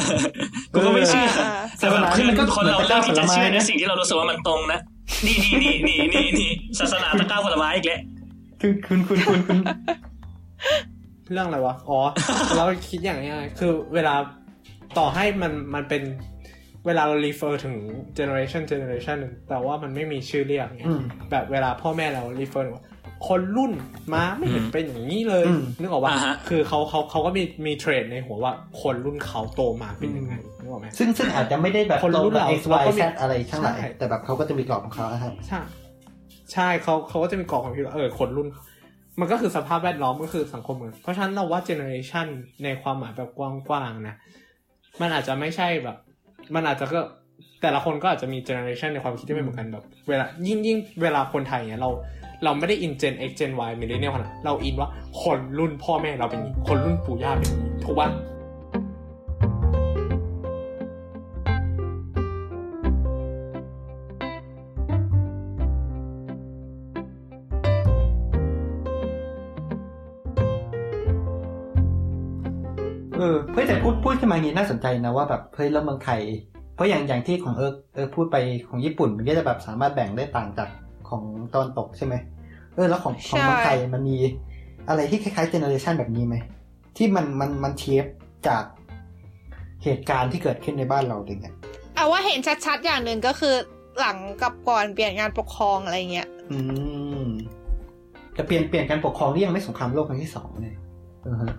[0.73, 4.81] กูก็ไม่เชื่ออ่าแต่แบบคือมันก็คนเราเลือกที่จะเชื่อผลไม้ในนะสิ่งที่เรารู้สึกว่ามันตรงนะ
[5.27, 8.01] นี่นี่นี่นี่นี่นี่ศาสนาตะกร้าผลไม้อีกแล้ว
[8.61, 9.59] คือคุณคุณคุณคุณ
[11.33, 11.99] เรื่องอะไรวะอ๋อ
[12.57, 14.15] เราคิดอย่างนี้ยคือเวลา
[14.99, 16.03] ต่อให้มันมันเป็น
[16.87, 17.77] เวลาเรา refer ถึง
[18.19, 22.85] generation generation หนึ่งแต่ว่ามันไม่มีชื่อเรียกเนี่ยอืมแบบเวลาพ่อแม่เรา refer ว่า
[23.29, 23.73] คนรุ่น
[24.15, 35.61] มาไม่เห็นอืมเป็นอย่างนี้เลยอืมนึกออกว่าอ่าฮะคือเขาเขาเขาก็มีมีเทรดในหัวว่าคนรุ่นเขาโตมาเป็นยังไงนึกออกไหมซึ่งซึ่งอาจจะไม่ได้แบบคนรุ่ตรงนกับเรา x เรา y ก็มี z อะไรทั้งหลายใช่แต่แบบเขาก็จะมีกรอบของเขาอะฮะใช่
[36.53, 38.49] ใช่เขาเขาก็จะมีกรอบความคิดว่าเออคนรุ่น
[39.21, 42.27] มันก็คือสภาพแวดล้อมก็คือสังคมเหมือนเพราะฉะนั้นเราว่าเจเนอเรชัน
[42.65, 43.41] ในความหมายแบบก
[43.73, 44.15] ว้างๆนะ
[45.01, 45.97] มันอาจจะไม่ใช่แบบ
[46.55, 47.01] มันอาจจะก็
[47.63, 51.91] แต่ละคนก็อาจจะมีเจเนอเรชันในความคิดที่ไม่เหมือนกันแบบ เวลายิ่งยิ่งเวลาคนไทยเนี่ยเรา
[52.45, 54.89] เราไม่ได้อินเจน X Gen Y millennial ขนาดเราอินว่า
[55.23, 58.09] คนรุ่นพ่อแม่เราเป็นอย่างนี้คนรุ่นปู่ย่าเป็นอย่างนี้ถูกป่ะ
[74.25, 76.21] ขึ้นมาอย่างนี้น่าสนใจนะว่าแบบเฮ้ยแล้วเมืองไทย
[76.75, 78.37] เพราะอย่างอย่างที่ของเออเออพูดไป
[78.69, 80.69] ของญี่ปุ่นมันก็จะแบบสามารถแบ่งได้ต่างจาก
[81.09, 81.23] ของ
[81.55, 82.15] ตะวันตกใช่ไหม
[82.75, 84.19] เออแล้วของของเมืองไทยมันมี
[84.89, 86.35] อะไรที่คล้ายๆเจเนอเรชันแบบนี้ไหม
[86.97, 88.07] ที่มันมันมันเทียบ
[88.49, 88.65] จาก
[89.85, 91.55] เหตุการณ์ที่เกิดขึ้นในบ้านเราอะไรเงี้ย
[91.95, 93.55] เอาว่าเห็นชัดๆอย่างหนึ่งก็คือ
[94.01, 96.59] หลังกับก่อนเปลี่ยนการปกครองอะไรเงี้ย อื
[97.25, 97.29] ม
[98.35, 100.75] แต่เปลี่ยนเปลี่ยนการปกครองที่ยังไม่สงครามโลกครั้งที่สองเลย
[101.25, 101.55] เออฮะ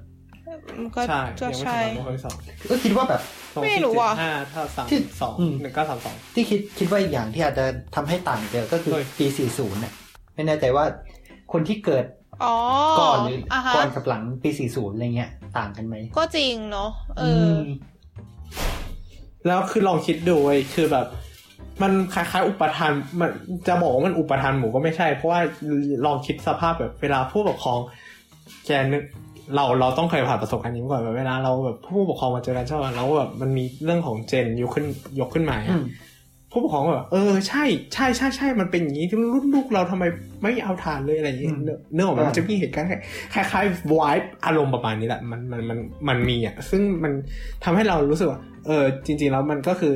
[0.80, 2.36] มันก็ใช่ก็ยังไม่ใช่ถึงวันที่สอง
[2.72, 3.22] ก็คิดว่าแบบ
[3.54, 9.94] สองไม่สี่รู้เจ็ว่ะดห้าถ้าสามที่สองอืม หนึ่งเก้าสามสอง ที่คิดคิดว่าอีกอย่างที่อาจจะทำให้ต่างเจอก็คือเฮ้ย ปี 40เนี่ย
[10.34, 10.86] ไม่แน่ใจว่า
[11.52, 12.06] คนที่เกิด
[12.44, 12.56] อ๋อ
[13.00, 17.64] ก่อนหรืออะฮะก่อนกับหลังปี 40 อะไรเงี้ย ต่างกันไหมก็จริงเนาะเอออ ม
[19.48, 21.08] แล้วคือลองคิดดูเว้ยคือแบบ
[21.82, 23.30] มันคล้ายๆ อุปทานมัน
[23.68, 25.40] จะบอกว่ามันอุปทานหมู่ก็ไม่ใช่ เพราะว่า
[26.06, 27.80] ลองคิดสภาพแบบเวลาผู้ปกครอง
[28.66, 29.04] แกนึก
[29.56, 34.86] เราเราต้องเคยผ่านประสบการณ์นี้มาก่อนแบบเวลาเราแบบผู้ปกครองมาเจอกันใช่ไหมแล้วแบบมันมีเรื่องของเจนยกขึ้น
[35.20, 35.86] ยกขึ้นมาอืม
[36.52, 40.04] ผู้ปกครองก็แบบเออใช่ใช่ใช่ใช่มันเป็นอย่างนี้รุ่นลูกเราทำไม
[40.44, 42.90] ไม่เอาทานเลยอะไรอย่างนี้อืมเนอะเนื่องจากมันจะมีเหตุการณ์
[43.34, 47.14] คล้ายๆวายอารมณ์ประมาณนี้แหละมันมันมันมันมีอะซึ่งมัน
[47.64, 49.96] ทำให้เรารู้สึกว่าเออจริง ๆ แล้วมันก็คือ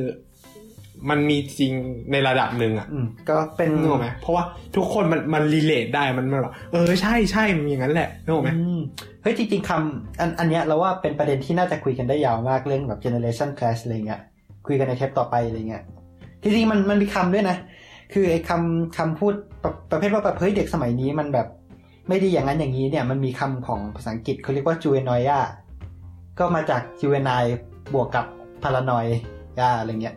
[1.08, 1.72] มันมีจริง
[2.12, 4.44] ในระดับหนึ่งอะอืมก็เป็นนึกออกไหมเพราะว่า
[4.76, 8.80] ทุกคนมันมันรีเลทได้มันมันแบบเออใช่ใช่มันอย่างนั้นแหละนึกออกไหมอืม
[9.22, 14.20] เฮ้ยจริงๆคำอันอันเนี้ยเราว่าเป็นประเด็นที่น่าจะคุยกันได้ยาวมากเรื่องแบบ generation clash อะไรเงี้ย
[14.66, 15.82] คุยกันในเทปต่อไปอะไรเงี้ย
[16.42, 17.56] จริงๆมันมันมีคำด้วยนะ
[18.12, 21.46] คือไอ้คำคำพูดประประเภทว่าแบบเฮ้ยเด็กสมัยนี้มันแบบ
[22.08, 25.48] ไม่ดีอย่างนั้นอย่างนี้เนี่ยมันมีคำของภาษาอังกฤษเขาเรียกว่า juvenile
[26.38, 27.50] ก็มาจาก juvenile
[27.94, 28.24] บวกกับ
[28.62, 30.16] paranoia อะไรเงี้ย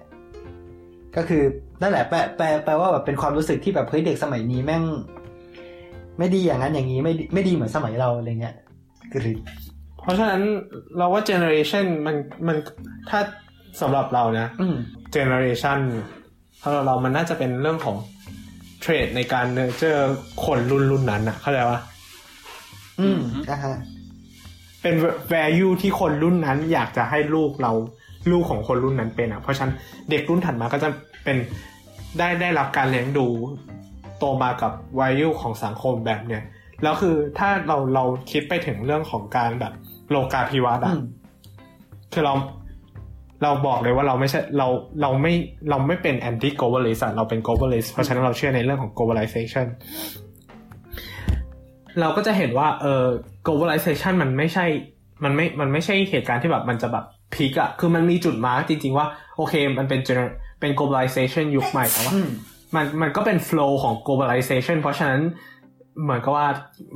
[1.15, 1.43] ก็คือ
[1.81, 4.83] นั่นแหละแปลแปลแปลว่าแบบเป็นความรู้สึกที่แบบเฮ้ยเด็กสมัยนี้แม่ง
[6.17, 8.55] ไม่ดีอย่างนั้นอย่างนี้ไม่ดีไม่ดีเหมือนสมัยเราอะไรเงี้ย
[9.11, 9.21] คือ
[10.01, 10.41] เพราะฉะนั้น
[10.97, 12.15] เราว่าเจเนอเรชันมัน
[12.47, 12.57] มัน
[13.09, 13.19] ถ้า
[13.81, 14.75] สำหรับเรานะอืม
[15.11, 15.79] เจเนอเรชัน
[16.63, 17.97] สำหรับเรามันน่าจะเป็นเรื่องของ
[18.81, 19.97] เทรดในการเนเจอ
[20.45, 21.79] คนรุ่นรุ่นนั้นอะเข้าใจปะ
[22.99, 23.75] อืมอ่าฮะ
[24.81, 24.95] เป็น
[25.33, 27.71] value ที่คนรุ่นนั้นอยากจะให้ลูกเรา
[28.31, 29.73] ลูกของคนรุ่นนั้นเป็นอะเพราะฉะนั้น
[30.09, 30.89] เด็กรุ่นถัดมาก็จะ
[31.23, 31.37] เป็น
[32.19, 33.27] ได้ได้รับการเลี้ยงดู
[34.19, 36.43] โตมากับ value ของสังคมแบบเนี้ย
[36.83, 39.73] แล้วคือถ้าเราเราคิดไปถึงเรื่องของการแบบ
[40.09, 41.01] โลกาภิวัตน์อือะม
[42.13, 42.33] คือเรา
[43.43, 44.67] เราบอกเลยว่าเราไม่ใช่เรา
[45.01, 45.33] เราไม่
[45.69, 49.67] เราไม่เป็น anti globalist อะเราเป็น globalist เพราะฉะนั้นเราเชื่อในเรื่องของ globalization
[51.99, 53.05] เราก็จะเห็นว่าเออ
[53.47, 54.65] globalization มันไม่ใช่
[55.23, 57.05] มันไม่ มันไม่ใช่เหตุการณ์ที่แบบมันจะแบบ
[57.35, 59.07] พีกอะคือมันมีจุดมาร์กจริง ๆ ว่า
[59.37, 62.29] โอเคมันเป็น gener- เป็น globalization ยุคใหม่แต่ว่าอืม
[62.75, 65.21] มันมันก็เป็น flow ของ globalization เพราะฉะนั้น
[66.03, 66.47] เหมือนกับว่า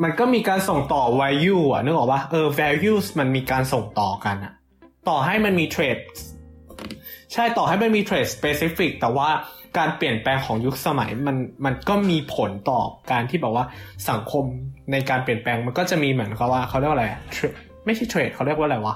[0.04, 4.54] มันก็มีการส่งต่อ value อะนึกออกปะเออ values มันมีการส่งต่อกันอะ
[5.10, 6.02] ต่อให้มันมี trade
[7.32, 9.30] เฉช่ต่อให้ไม่มีเทรดสเปซิฟิกแต่ว่า
[9.78, 12.82] การเปลี่ยนแปลงของยุคสมัยมันมันก็มีผลต่อ
[13.12, 13.66] การที่แบบว่า
[14.10, 14.44] สังคม
[14.92, 17.08] ในการเปลี่ยนแปลงมันก็จะมีเหมือนกับว่าเขาเรียกว่าอะไร
[17.86, 18.96] ไม่ใช่เทรดเขาเรียกว่าอะไรวะ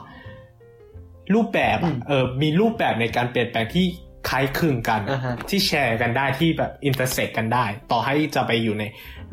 [1.33, 3.85] รูปแบบเออมีรูปแบบในการเปลี่ยนแปลงที่
[4.29, 5.01] คล้ายคลึงกัน
[5.49, 8.83] ที่แชร์กันได้ที่แบบอินเตอร์เซ็กกันได้ ต่อให้จะไปอยู่ใน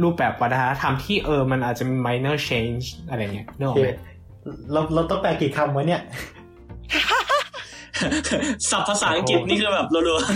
[0.02, 3.88] รูปแบบวัฒนธรรมที่เออมันอาจจะมี minor change อะไรเงี้ยนึกออกไหม
[4.72, 6.02] เราเราต้องแปลกี่คำวะเนี่ย
[8.70, 10.28] ศัพท์ภาษาอังกฤษนี่คือแบบรัวๆ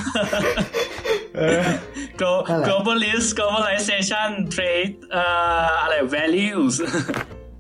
[2.21, 5.25] Glo- globalist globalization trade เอ่
[5.69, 6.75] ออะไร values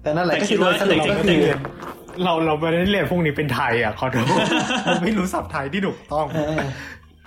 [0.02, 1.50] แต่นั่นแหละแต่ก็คิคืดอโดว่ายสรุปจริงๆก็ก็คือคือ
[2.24, 4.26] เราเราไม่ได้เรียนพวกนี้เป็นไทยอะขอโทษ
[4.84, 6.58] เราไม่รู้ศัพท์ไทยที่ถูกต้องเออ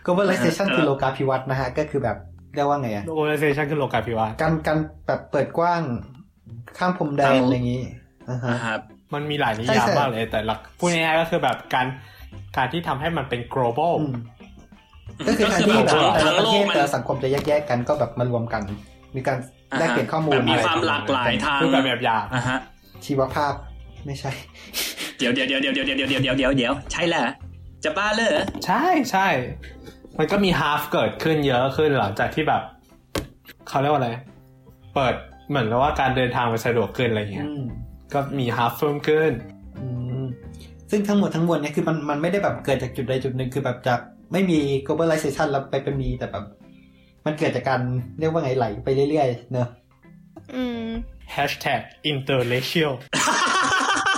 [0.05, 2.17] globalization คือโลกาภิวัตน์นะฮะ ก็คือแบบ
[2.55, 4.77] เรียกว่าไงอะ globalization คือโลกาภิวัตน์การการ
[5.07, 5.81] แบบเปิดกว้าง
[6.77, 7.81] ข้ามพรมแดนอะไรอย่างนี้
[8.29, 8.79] อ่าฮะครับ
[9.13, 11.85] มันมีหลายนิใช่ยามใช่มากเลย แต่หลักพูดง่ายๆก็คือแบบการ
[12.57, 14.15] การที่ทำให้มันเป็น global อืม
[15.27, 18.61] ก็คือการที่ก็แบบคือแบบแต่ละประเทศทั้งโลกมันแต่ละสังคมจะแยกๆกันก็แบบมารวมกัน
[19.15, 19.37] มีการ
[19.79, 22.59] แลกเปลี่ยนข้อมูลแบบมีอะไรความหลากหลายทางคือแบบแบบอย่างอะฮะ
[23.05, 23.53] ชีวภาพ
[24.05, 24.31] ไม่ใช่
[25.17, 27.25] เดี๋ยวเดี๋ยวเดี๋ยวเดี๋ยวเดี๋ยวเดี๋ยวเดี๋ยวเดี๋ยวเดี๋ยวเดี๋ยวใช่แหละ
[27.83, 29.27] จะบ้าเลยเหรอใช่ใช่
[30.17, 32.61] มันก็มี half เกิดขึ้นเยอะขึ้นหลังจากที่แบบ
[33.67, 34.09] เขาเรียกว่าอะไร
[34.93, 35.15] เปิด
[35.49, 37.63] เหมือนกับว่าการเดินทางมันสะดวกขึ้นอะไรเงี้ยอืม
[38.13, 39.31] ก็มี half เพิ่มขึ้น
[39.79, 39.85] อื
[40.23, 40.25] ม
[40.89, 43.99] ซึ่งทั้งหมดทั้งมวลเนี่ยคือมันมันไม่ได้แบบเกิดจากจุดใดจุดหนึ่งคือแบบจาก
[44.33, 46.45] ไม่มี globalization แล้วไปเป็นมีแต่แบบ
[47.25, 47.81] มันเกิดจากการ
[48.19, 49.67] เรียกว่าไงไหลไปเรื่อยๆเนอะ
[50.55, 50.87] อืม
[51.35, 51.81] hashtag
[52.11, 52.93] interracial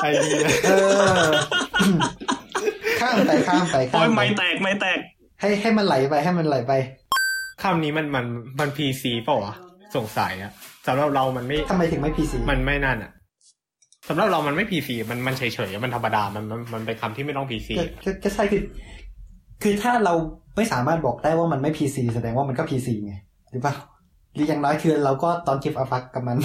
[0.02, 0.72] ไอ้นี่เลยเอ
[1.26, 1.30] อ
[3.02, 5.00] ข้ามไปข้ามไปข้าโอ้ยมไปไม่แตกไม่แตก
[5.40, 6.74] ให้ให้มันไหลไปให้มันไหลไป
[7.64, 8.26] คำนี้มันมัน
[8.60, 9.56] มัน PC เปล่าวะ
[9.96, 10.52] สงสัยอะ
[10.88, 13.12] สำหรับเรามันไม่ทำไมถึงไม่ PC มันไม่นั่นอะ
[14.10, 18.62] สำหรับเรามันไม่ PC มันมันเฉยๆมันธรรมดามันมันมันเป็นคำที่ไม่ต้อง PC ก็ก็ก็ใช่คือ
[19.64, 20.14] คือถ้าเรา
[20.56, 23.14] ไม่สามารถบอกได้ว่ามันไม่ PC แสดงว่ามันก็ PC ไง
[23.52, 23.76] หรือเปล่า
[24.34, 26.38] หรืออย่างน้อยคือเราก็ตอนคิดอาฟักกับมัน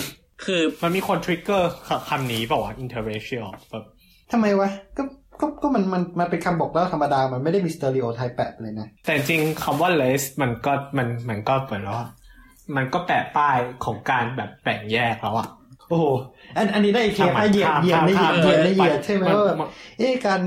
[0.45, 1.70] คือมันมีคนทริกเกอร์
[2.09, 3.84] คำนี้เปล่าวะ interracial แบบ
[4.32, 5.03] ทำไมวะ ก็
[5.40, 12.05] ก็ก็มันมันมันเป็นคำบอกเล่าธรรมดา มันไม่ได้มีสเตอริโอไทป์แปะเลยนะ แต่จริงๆคำว่า race มันก็มันมันก็เหมือนว่า
[12.76, 15.49] มันก็แปะป้ายของการแบบแบ่งแยกแล้วอะ
[15.88, 16.07] โอ้โห
[16.57, 19.57] อันอันนี้ได้เคสให้เหยียดเหยียดได้เหยียดเหยียดได้เหยียดใช่ไหมว่าแบบ
[19.99, 20.43] เอ๊ะการ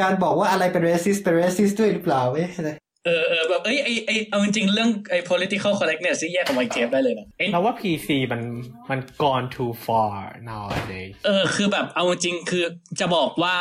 [0.00, 2.70] การบอกว่าอะไรเป็น racist เป็น racist ด้วยหรือเปล่าเอ๊ะอะไร
[3.04, 8.42] เออเออแบบเอ้ยไอไอเอาจริงๆเรื่องไอ political correctness ที่แยกออกมาอีกเทปได้เลยนะเอ้ยเราว่า PC มัน
[8.90, 10.14] มัน gone too far
[10.50, 12.64] nowadays เออคือแบบเอาจริงๆคือ
[13.00, 13.54] จะบอกว่า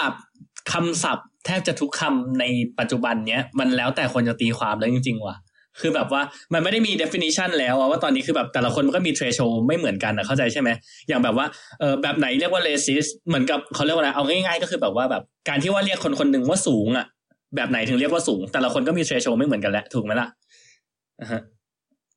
[0.73, 2.43] คำศัพท์แทบจะทุกคำใน
[2.79, 5.37] ปัจจุบันเนี้ย มันแล้วแต่คนจะตีความแล้วจริง ๆ ว่ะ
[5.79, 6.21] คือแบบว่า
[6.53, 10.69] มันไม่ได้มี definition แล้วอะว่าตอนนี้คือแบบแต่ละคนมันก็มี threshold ไม่เหมือนกันนะเข้าใจใช่ไหม
[11.07, 11.45] อย่างแบบว่า
[11.79, 17.05] เออแบบไหนเรียกว่า racist เหมือนกับเขาเรียกว่าอะไรเอาง่ายๆ ก็คือแบบว่าแบบการที่ว่าเรียกคนคนหนึ่งว่าสูงอะ
[17.55, 20.27] แบบไหนถึงเรียกว่าสูง แต่ละคนก็มี threshold ไม่เหมือนกันแหละถูกไหมล่ะ
[21.21, 21.41] อ่าฮะ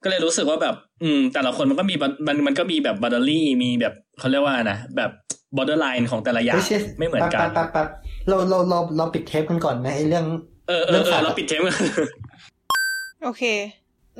[0.02, 1.94] ก็เลยรู้สึกว่าแบบ อืม แต่ละคนมันก็มี
[2.26, 5.10] มันมันก็มีแบบ boundary มีแบบเขาเรียกว่านะแบบ
[5.56, 7.88] borderline ของแต่ละอย่างไม่ใช่ไม่เหมือนกันแป๊บแป๊บแป๊บ
[8.28, 10.24] เราเราเราเราปิดเทปกันก่อนไหมไอ้เรื่อง
[10.68, 11.76] เออเอเรื่อองเอสัอตว์เราปิดเทปกัน
[13.22, 13.42] โอเค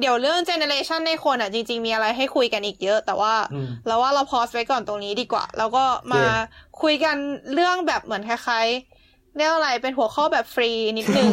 [0.00, 7.16] เดี๋ยวเรื่องเจเนเรชันในคนอะ จริง ๆ มีอะไรให้คุยกันอีกเยอะ แต่ว่าอืมเราว่าเราพอสไว้ก่อนตรงนี้ดีกว่า แล้วก็มาโอเคคุยกัน
[7.54, 8.93] เรื่องแบบเหมือนคล้ายๆ
[9.36, 11.30] เรียกว่าอะไรเป็นหัวข้อแบบฟรีนิดนึง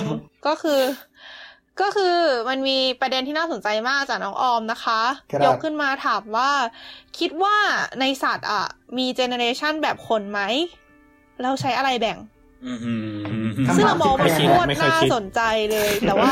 [0.48, 0.82] ก็คือ
[1.82, 2.18] ก็คือ
[2.50, 6.50] มันมีประเด็นที่น่าสนใจมากจากน้องออมนะคะครับยกขึ้นมาถามว่า
[7.20, 7.56] คิดว่า
[8.00, 8.66] ในสัตว์อะ
[8.98, 10.40] มีเจเนเรชันแบบคนไหม
[11.44, 12.18] เราใช้อะไรแบ่ง
[12.68, 15.42] อือหือคำถามซึ่งเรามองมันที่โคแปลกตรไม่เคยน่าคิดสนใจ
[15.72, 16.32] เลย แต่ว่า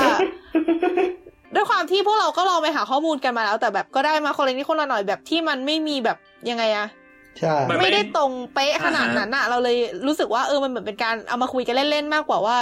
[1.55, 6.17] ด้วยความที่พวกเราก็ลองไปหาข้อมูลกันมาแล้ว แต่แบบก็ได้มาคนละนิดคนละหน่อยแบบที่มันไม่มีแบบ
[6.49, 6.88] ยังไงอะ
[7.40, 9.78] ใช่มันไม่ได้ตรงเป๊ะขนาดนั้นอะเราเลย
[10.08, 12.58] รู้สึกว่าเออมันเหมือนเป็นการเอามาคุยกันเล่นๆมากกว่าว่า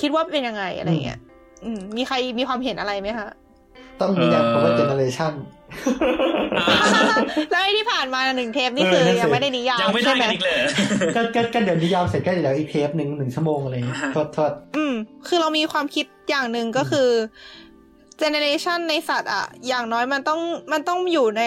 [0.00, 1.18] คิดว่าเป็นยังไงอะไรเงี้ย
[1.64, 3.28] อืมมีใครมีความเห็นอะไรไหมคะ
[4.00, 5.34] ต้องมีอย่างคำว่า generation
[7.50, 10.58] แล้วไอ้ที่ผ่านมาหนึ่งเทปนี่คือเออนั่นสิยังไม่ได้นิยามยังไม่ได้ใช่ไหมกันอีกเลย
[11.16, 14.94] ก็ก็ก็เดี๋ยวนิยามเสร็จก็เดี๋ยวอีกเทปหนึ่งหนึ่งชั่วโมงอะไรอย่างเงี้ยอ่าฮะโทษโทษอืม
[15.28, 17.08] คือเรามีความคิดอย่างหนึ่งก็คือ
[18.18, 20.40] เจเนเรชันในสัตว์อะอย่างน้อยมันต้อง
[20.72, 21.44] มันต้องอยู่ใน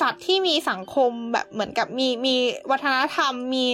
[0.00, 2.34] สัตว์ที่มีสังคมแบบเหมือนกับมีมี
[2.70, 3.66] วัฒนธรรมมี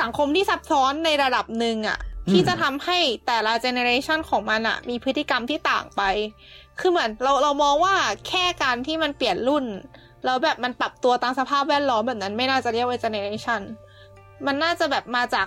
[0.00, 1.98] สังคมที่ซับซ้อนในระดับหนึ่งอะ
[2.30, 6.02] ที่จะทำให้แต่ละเจเนอเรชันของมันอะมีพฤติกรรมที่ต่างไป
[6.80, 7.94] คือเหมือนเราเรามองว่า
[8.28, 9.64] แค่การที่มันเปลี่ยนรุ่น
[10.24, 13.60] แล้วแบบมันปรับตัวตามสภาพแวดล้อมแบบนั้นไม่น่าจะเรียกว่าเจเนอเรชัน
[14.46, 15.46] มันน่าจะแบบมาจาก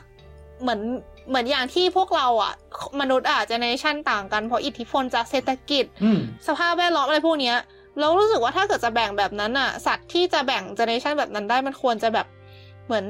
[0.62, 0.82] เหมือน
[1.30, 2.54] เหมือนอย่างที่พวกเราอะ
[3.00, 7.58] มนุษย์อะเจเนอเรชันต่างกันเพราะอิทธิพลจากเศรษฐกิจอืมสภาพแวดล้อมอะไรพวกเนี้ย
[8.00, 12.28] เรารู้สึกว่าถ้าเกิดจะแบ่งแบบนั้นอะสัตว์ที่จะแบ่งเจเนเรชันแบบนั้นได้มันควรจะแบบ
[12.86, 13.06] เหมือน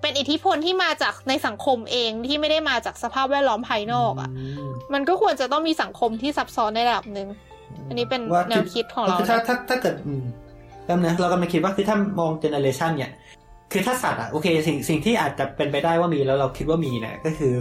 [0.00, 4.30] เป็นอิทธิพลที่มาจากในสังคมเองที่ไม่ได้มาจากสภาพแวดล้อมภายนอกอะ
[4.66, 7.28] มมันก็ควรจะต้องมีสังคมที่ซับซ้อนในระดับหนึ่ง
[7.88, 10.24] อันนี้เป็นว่าแนวคิดของเราคือถ้านะถ้าถ้าเกิดอืม
[10.86, 13.12] แล้วนะเรากำลังคิดว่าคือถ้ามองเจเนอเรชันเนี่ย
[13.72, 17.52] คือถ้าสัตว์อะโอเคสิ่งสิ่งที่อาจจะเป็นไปได้ว่ามีแล้วเราคิดว่ามีเนี่ยก็คือ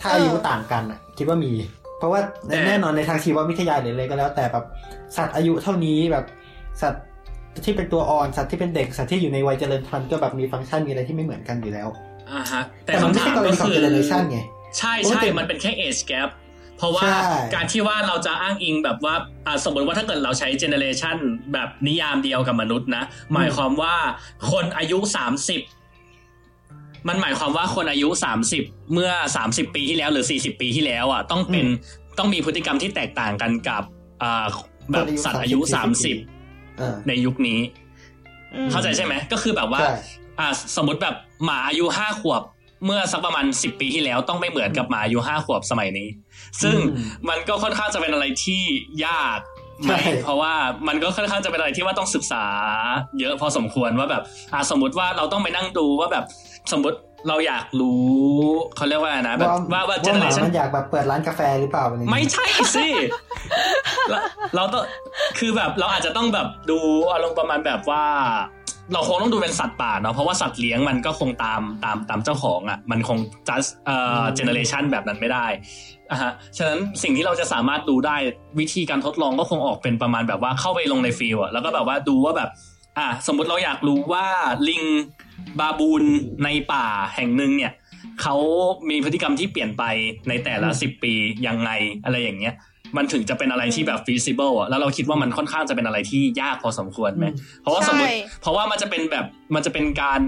[0.00, 1.52] ถ้าอายุต่างกันอะคิดว่ามี
[2.00, 4.64] เพราะว่าแต่แน่นอนในทางชีววิทยาหรืออะไรก็แล้ว แต่แบบ
[5.16, 6.24] สัตว์อายุเท่านี้แบบ
[6.82, 7.04] สัตว์
[7.64, 11.88] ที่เป็นตัวอ่อนสัตว์ที่เป็นเด็กสัตว์ที่อยู่ในวัยเจริญพันธุ์ก็แบบมีฟังก์ชันมีอะไรที่ไม่เหมือนกันอยู่แล้ว
[12.32, 14.38] อ่าฮะแต่แต่มันคำไม่ถาใช่มกรณีของก็คือเจเนอเรชันไง
[14.78, 16.28] ใช่เพราะมันใช่เป็นมันเป็นแค่ age gap
[16.78, 19.14] เพราะว่าใช่การที่ว่าเราจะอ้างอิงแบบว่า
[19.46, 21.16] อ่าสมมติว่าถ้าเกิดเราใช้ generation
[21.52, 23.94] แบบนิยามเดียวกับมนุษย์นะ หมายความว่า
[24.50, 25.26] คนอายุสา
[27.06, 31.66] มสิบมันหมายความว่าคนอายุสามสิบเมื่อสามสิบปีที่แล้วหรือสี่สิบปีที่แล้วอะต้องเป็น
[32.18, 33.82] ต้องมีพฤติกรรมที่แตกต่างกันกับ
[34.22, 34.46] อ่า
[34.92, 36.16] แบบสัตว์อายุสามสิบ
[36.78, 37.60] เออในยุคนี้
[38.54, 39.94] อืมเข้าใจใช่ไหมก็คือแบบว่าใช่
[40.38, 42.42] อ่าสมมติแบบหมาอายุห้าขวบ
[42.84, 46.08] เมื่อสักประมาณสิบปีที่แล้วต้องไม่เหมือนกับหมาอายุห้าขวบสมัยนี้
[46.62, 48.62] ซึ่งอืมมันก็ค่อนข้างจะเป็นอะไรที่
[49.06, 49.40] ยาก
[49.84, 50.54] ไหมใช่เพราะว่า
[50.88, 52.44] มันก็ค่อนข้างจะเป็นอะไรที่ว่าต้องศึกษา
[53.20, 54.22] เยอะพอสมควรว่าแบบ
[54.52, 56.24] อ่าสมมติว่าเราต้องไปนั่งดูว่าแบบ
[56.72, 56.98] สมมติ
[57.28, 58.10] เราอยากรู้
[58.76, 62.88] เขาเรียกว่าอะไรนะแบบว่าว่าเจเนอหเรมาชันมันอยากแบบเปิดร้านกาแฟหรือเปล่าอะไรอย่างไม่เงี้ยใช่สิ
[64.10, 64.18] เรา
[64.56, 64.82] เราต้อง
[65.38, 66.78] คือแบบเราอาจจะต้องแบบดู
[67.12, 68.04] อารมณ์ประมาณแบบว่า
[68.92, 75.46] เราคงต้องดูเป็นสัตว์ป่าเนาะเพราะว่าสัตว์เลี้ยงมันก็คงตามตามตามเจ้าของอะ่ะมันคง just เอ่อเจเนอเรชันแบบนั้นไม่ได้
[76.10, 78.16] อะฮะฉะนั้นสิ่งที่เราจะสามารถดูได้
[78.58, 82.50] วิธีการทดลองก็คงออกเป็นประมาณแบบว่าเข้าไปลงในฟิลอะแล้วก็แบบว่าดูว่าแบบ
[82.98, 84.24] อะสมมุติเราอยากรู้ว่า
[84.68, 84.82] ลิง
[85.60, 86.02] บาบูน
[86.44, 86.86] ในป่า
[87.16, 87.72] แห่งหนึ่งเนี่ย
[88.22, 88.36] เขา
[88.90, 89.82] มีพฤติกรรมที่เปลี่ยนไป
[90.28, 91.12] ในแต่ละสิบปี
[91.46, 91.70] ยังไง
[92.04, 92.56] อะไรอย่างเงี้ย
[92.96, 100.22] มันถึงจะเป็นอะไรที่แบบ feasible อะแล้วเราคิดว่ามันค่อนข้างจะเป็นอะไรที่ยากพอสมควรไหมอืมเพราะว่าสมมติใช่เพราะว่ามันจะเป็นแบบมันจะเป็นการ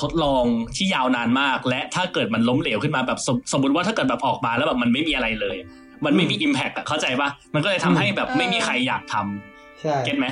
[0.00, 0.44] ทดลอง
[0.76, 5.56] ที่ยาวนานมาก และถ้าเกิดมันล้มเหลวขึ้นมาแบบสมสมมติว่าถ้าเกิดแบบออกมาแล้วแบบมันไม่มีอะไรเลย
[6.04, 10.26] มันไม่มี impact อะเข้าใจปะมันก็เลยทำให้แบบไม่มีใครอยากทำใช่เก็ตไหม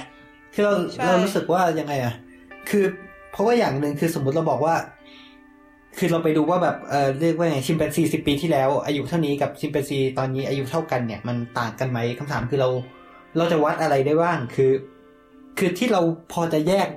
[0.55, 2.15] คือเราใช่เรารู้สึกว่ายังไงอะ
[2.69, 3.08] คือเพ
[3.39, 4.75] ราะว่าอย่างหนึ่งคือสมมุติเราบอกว่า
[5.99, 12.69] คือเราไปดูว่าแบบเออเรียกว่าไงชิมแปนซีสิบปีที่แล้ว อายุเท่านี้กับชิมแปนซีตอนนี้อายุเท่ากันเนี่ยมันต่างกันไหมคำถามคือเรา
[13.37, 14.73] เราจะวัดอะไรได้บ้างคือ
[15.59, 16.01] คือที่เรา
[16.33, 16.89] พอจะแยก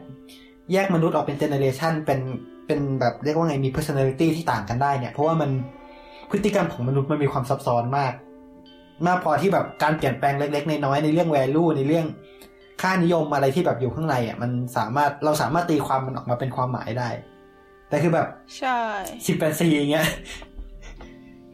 [0.74, 2.20] แยกมนุษย์ออกเป็นเจเนเรชันเป็น
[2.68, 5.50] เป็นแบบเรียกว่าไงมี personality ที่ต่างกันได้เนี่ยเพราะว่ามัน
[6.32, 8.14] พฤติกรรมของมนุษย์มันมีความซับซ้อนมาก
[9.08, 12.06] มากพอที่แบบการเปลี่ยนแปลงเล็กๆน้อยๆในเรื่อง value ในเรื่อง
[12.82, 17.10] ค่านิยมอะไรที่แบบอยู่ข้างในอะมันสามารถเราสามารถตีความมันออกมาเป็นความหมายได้
[17.90, 18.28] แต่คือแบบ
[18.58, 18.80] ใช่
[19.28, 20.08] สิบแปดสี่อย่างเงี้ย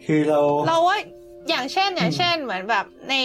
[0.06, 0.98] คือเราเราว่า
[1.50, 3.16] อย่างเช่นอย่างเช่นเหมือนแบบใน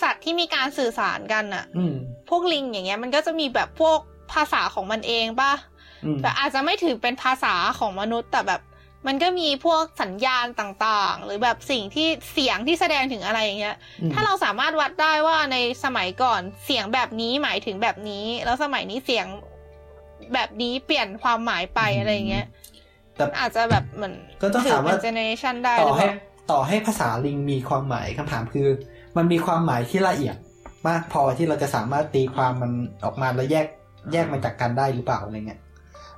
[0.00, 1.94] สัตว์ที่มีการสื่อสารกันอะอืม
[2.28, 3.98] พวกลิงอย่างเงี้ยมันก็จะมีแบบพวก
[4.32, 5.52] ภาษาของมันเองป่ะ
[6.04, 8.60] อืมแต่อาจจะไม่ถือเป็นภาษาของมนุษย์แต่แบบ
[9.06, 19.26] มันก็มีพวกสัญญาณต่างๆ หรือแบบสิ่งที่เสียงที่แสดงถึงอะไรอย่างเงี้ยอืมถ้าเราสามารถวัดได้ว่าในสมัยก่อนเสียงแบบนี้หมายถึงแบบนี้ แล้วสมัยนี้เสียง
[20.34, 22.46] แบบนี้เปลี่ยนความหมายไปอะไรอย่างเงี้ย
[23.16, 26.18] แต่อาจจะแบบเหมือนก็ต้องถามว่าเจเนอเรชันได้หต่อรือเปให้ล่า
[26.50, 28.68] ต่อให้ภาษาลิงมีความหมายคำถามคือ
[29.16, 30.36] มันมีความหมายที่ละเอียด
[30.88, 32.72] มากพอที่เราจะสามารถตีความมัน
[33.04, 33.66] ออกมาแล้วแยก
[34.12, 35.60] แยกมันจากกันได้หรือเปล่าอะไรเงี้ย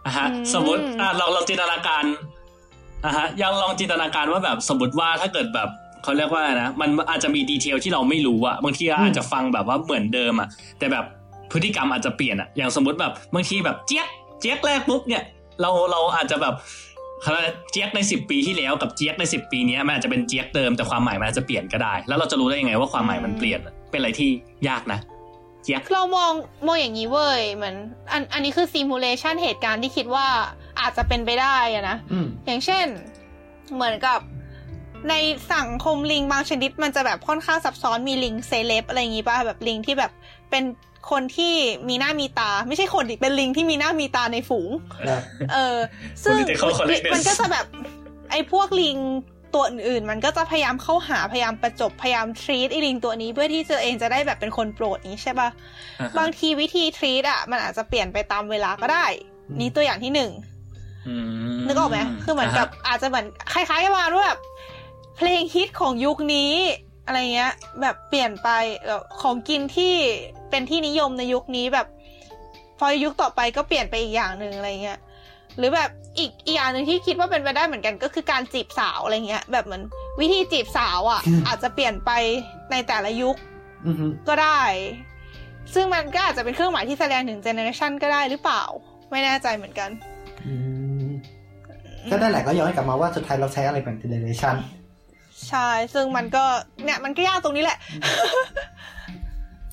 [0.05, 2.05] อะฮะอืมสมมติอะเราเราจินตนาการ
[3.05, 5.69] อะฮะยังลองจินตนาการว่าแบบสมมติว่าถ้าเกิดแบบ
[6.05, 11.05] เขาเรียกว่านะมันอาจจะมีดีเทลที่เราไม่รู้อะบางทีอาจจะฟังแบบว่าเหมือนเดิมอะแต่แบบ
[11.53, 14.09] พฤติกรรมอาจจะเปลี่ยนอะอย่างสมมติแบบบางทีแบบเจี๊ยก
[14.41, 15.23] เจี๊ยกแรกปุ๊บเนี่ย
[15.61, 16.55] เราเราอาจจะแบบ
[17.23, 17.33] เขา
[17.71, 23.61] เจี๊ยกในสิบปีที่แล้วกับเจี๊ยกในสิบปีนี้มันอาจจะเป็นเจี๊ยกเดิมแต่ความหมายมันอาจจะเปลี่ยนก็ได้ แล้วเราจะรู้ได้ยังไงว่าความหมายมันเปลี่ยน
[23.91, 24.31] เป็นอะไรที่
[24.69, 25.01] ยากนะ
[25.65, 26.33] เจี๊ยกเรามอง
[26.67, 27.77] มองอย่างนี้เว้ยเหมือน
[28.13, 30.27] อันอันนี้คือซิมูเลชันเหตุการณ์ที่คิดว่า
[30.81, 32.87] อาจจะเป็นไปได้อะนะอืมอย่างเช่น
[33.75, 34.21] เหมือนกับ
[35.11, 35.15] ใน
[35.55, 40.13] สังคมลิงบางชนิดมันจะแบบค่อนข้างซับซ้อนมีลิงเซเลบอะไรอย่างงี้ป่ะแบบลิงที่แบบ
[40.51, 40.65] เป็น
[41.11, 41.55] คนที่
[41.89, 44.71] มีหน้ามีตา ไม่ใช่คนดิเป็นลิงที่มีหน้ามีตาในฝูง
[45.09, 45.21] นะ
[45.53, 45.77] เออ
[46.25, 47.67] ซึ่ง Political correctness มันก็จะแบบ
[48.31, 48.97] ไอ้พวกลิง
[49.55, 55.49] ตัวอื่นๆ มันก็จะพยายามเข้าหาพยายามประจบพยายามทรีตไอ้ลิงตัวนี้เพื่อที่ตัวเองจะได้แบบเป็นคนโปรดนี้ใช่ป่ะ
[56.01, 59.07] อ่าฮะบางทีวิธีทรีตอะมันอาจจะเปลี่ยนไปตามเวลาก็ได้
[59.61, 60.58] นี่ตัวอย่างที่หนึ่งอืม
[61.67, 64.41] นึกออกไหมคือเหมือนกับาฮะอาจจะเหมือนคล้ายๆกับว่าแบบ
[65.17, 66.53] เพลงฮิตของยุคนี้
[67.07, 67.53] อะไรเงี้ย
[67.83, 68.49] แบบเปลี่ยนไป
[68.87, 69.95] แบบของกินที่
[70.51, 71.87] เป็นที่นิยมในยุคนี้แบบ
[72.79, 74.99] พอยุคต่อไปก็เปลี่ยนไปอีกอย่างหนึ่งอะไรเงี้ย
[75.59, 79.83] หรือแบบอีกอีกอย่างหนึ่งที่คิดว่าเป็นไปได้เหมือนกันก็คือการจีบสาวอะไรเงี้ย แบบเหมือน
[80.21, 82.11] วิธีจีบสาวอะ อาจจะเปลี่ยนไป
[82.71, 83.37] ในแต่ละยุค
[83.87, 84.63] อือฮึก็ได้
[85.75, 88.63] ซึ่งมันก็อาจจะเป็นเครื่องหมายที่แสดงถึงเจเนอเรชันก็ได้หรือเปล่า
[89.11, 89.91] ไม่แน่ใจเหมือนกัน
[90.47, 90.68] อืม
[92.11, 94.57] ก็ได้แหละก็ย้อนกลับมาว่าสุดท้ายเราใช้อะไรเป็นเจเนอเรชัน
[95.49, 96.45] ใช่ ซึ่งมันก็
[96.85, 97.79] เนี่ยมันก็ยากตรงนี้แหละ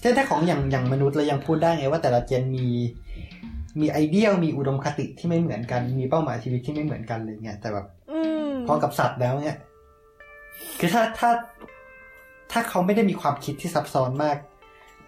[0.01, 2.67] ใช่ถ้าของอย่างอย่างมนุษย์เรายังพูดได้ไงว่าแต่ละเจนมี
[3.79, 9.57] มีไอเดียมีอุดมคติที่ไม่เหมือนกัน มีเป้าหมายชีวิตที่ไม่เหมือนกันเลยเนี่ยแต่แบบอืมพอกับสัตว์แล้วเนี่ย
[10.79, 11.29] คือถ้าถ้า
[12.51, 14.37] ถ้าเขาไม่ได้มีความคิดที่ซับซ้อนมาก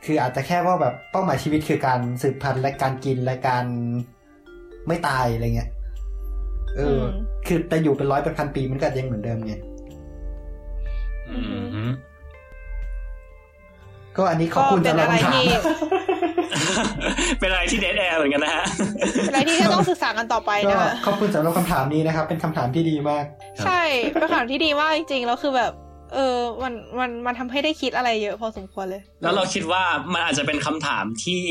[0.05, 3.65] คืออาจจะแค่ว่าแบบเป้าหมายชีวิตคือการสืบพันธุ์และการกินและการ
[4.87, 5.69] ไม่ตายอะไรเงี้ย
[6.77, 7.07] เอออม
[7.47, 9.53] คือแต่อยู่เป็นร้อยเป็นพันปีมันก็ยังเหมือนเดิมไง
[11.29, 11.39] อื
[11.87, 11.89] ม
[14.17, 15.47] ก็อันนี้ขอบก็คุณเป็นสำหรับอะไรคำถามที่
[17.39, 18.65] เป็นอะไรที่เดทแอร์เหมือนกันนะฮะ
[19.25, 23.25] เป็นอะไรที่จะต้องศึกษากันต่อไปก็นะคะขอบคุณสำหรับคำถามนี้นะครับ เป็นคำถามที่ดีมาก
[23.65, 25.73] ใช่เป็นคำถามที่ดีมากจริงๆแล้วคือแบบ
[26.13, 29.83] เออมันมันมันทำให้ได้คิดอะไรเยอะพอสมควรเลย แล้วเราคิดว่า
[30.13, 31.43] มันอาจจะเป็นคำถามที่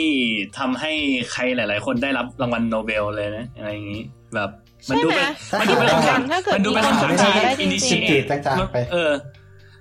[0.58, 0.92] ทำให้
[1.32, 4.02] ใครหลาย ๆ คนได้รับรางวัลโนเบลเลยนะอะไรอย่างนี้
[4.34, 4.50] แบบ
[4.90, 9.12] มันดูเป็นใช่ไหมมันดูเป็นคำถามถ้าเกิดมันดูเป็นคำถามมีคนที่ศึกษาได้จริงๆอินิชิจืดๆจางๆไปเออ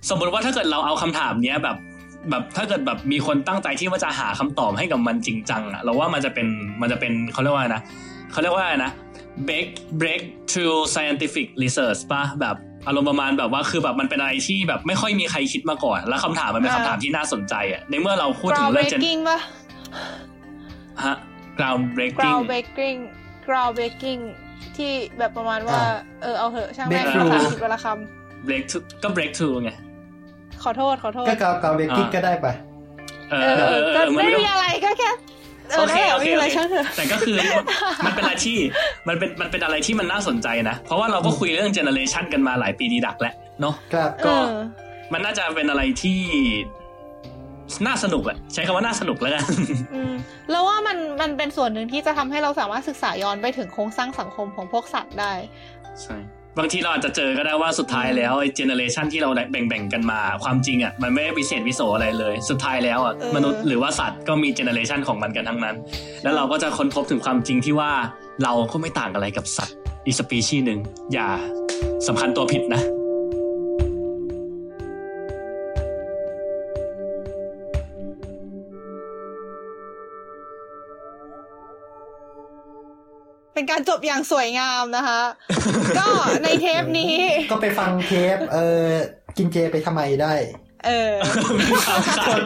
[0.09, 1.77] สมมติว่าถ้าเกิดเราเอาคำถามเนี้ยแบบ
[2.29, 6.47] แบบถ้าเกิดแบบมีคนตั้งใจที่ว่าจะหาคำตอบให้กับมันจริงจังอะเราว่ามันจะเป็น
[6.81, 7.81] มันจะเป็นเขาเรียกว่าอะไรนะ
[8.31, 8.91] เขาเรียกว่าอะไรนะ
[9.47, 9.67] break
[10.01, 12.55] breakthrough scientific research ป่ะแบบ
[12.87, 19.39] อารมณ์ประมาณแบบว่าคือแบบมันเป็นอะไรที่แบบไม่ค่อยมีใครคิดมาก่อน แล้วคำถามมันเป็นอ่าคำถามที่น่าสนใจอะในเมื่อเราพูดถึง ground เรื่อง gen breaking ป่ะ
[21.05, 21.15] ฮะ
[21.57, 22.97] ground breaking ground breaking
[23.45, 24.21] ground breaking
[24.77, 27.85] ที่แบบประมาณว่าอ่า เออเอาเหอะช่างแม่ง breakthrough ภาษาอังกฤษวลาค
[28.47, 32.53] breakthrough ก็ breakthrough ไงำขอโทษขอโทษ ก็กาวกาวเบกกิ้งอ่าก็ได้ปะ
[33.29, 35.11] เอเอออเอเอออเอก็อมันไม่ก็มีอะไรก็แค่
[35.69, 37.55] เออโอเคนั่นแหละโอเคไม่มีอะไรโอเคช่างเถอะแต่ก็คือมัน
[38.05, 38.57] มันเป็นอะไรที่
[39.07, 44.59] มันเป็นมันเป็นอะไรที่มันน่าสนใจนะ เพราะว่าเราก็คุยเรื่องเจเนอเรชันกันมาหลายปีดีดักแล้วเนาะครับก็เออ
[45.13, 46.19] มันน่าจะเป็นอะไรที่
[47.85, 49.43] น่าสนุกแหละใช้คำว่าน่าสนุกแล้วกัน
[49.93, 50.13] อืม
[50.51, 55.33] แล้วเราว่ามันมันเป็นส่วนหนึ่งที่จะทำให้เราสามารถศึกษาย้อนไปถึงโครงสร้างสังคมของพวกสัตว์ได้
[56.03, 56.17] ใช่
[56.59, 65.75] บางทีเราอาจจะเจอก็ได้ว่าสุดท้ายแล้วไอ้เจเนอเรชันที่เราแบ่งๆกันมา ความจริงอะมันไม่ได้วิเศษวิโสอะไรเลย สุดท้ายแล้วอะเออมนุษย์หรือว่าสัตว์ก็มีเจเนอเรชันของมันกันทั้งนั้น
[66.23, 67.91] แล้วเราก็จะค้นพบถึงความจริงที่ว่า
[68.43, 69.75] เราก็ไม่ต่างอะไรกับสัตว์
[70.05, 70.79] อีกสปีชีส์หนึ่ง
[71.13, 71.27] อย่า
[72.07, 72.81] สำคัญตัวผิดนะ
[83.55, 85.21] เป็นการจบอย่างสวยงามนะคะ
[85.99, 86.07] ก็
[86.43, 87.15] ในเทปนี้
[87.51, 88.89] ก็ไปฟังเทป เออ
[89.37, 90.33] กินเจไปทำไมได้
[90.85, 91.13] เออ
[91.59, 92.39] มีความขาย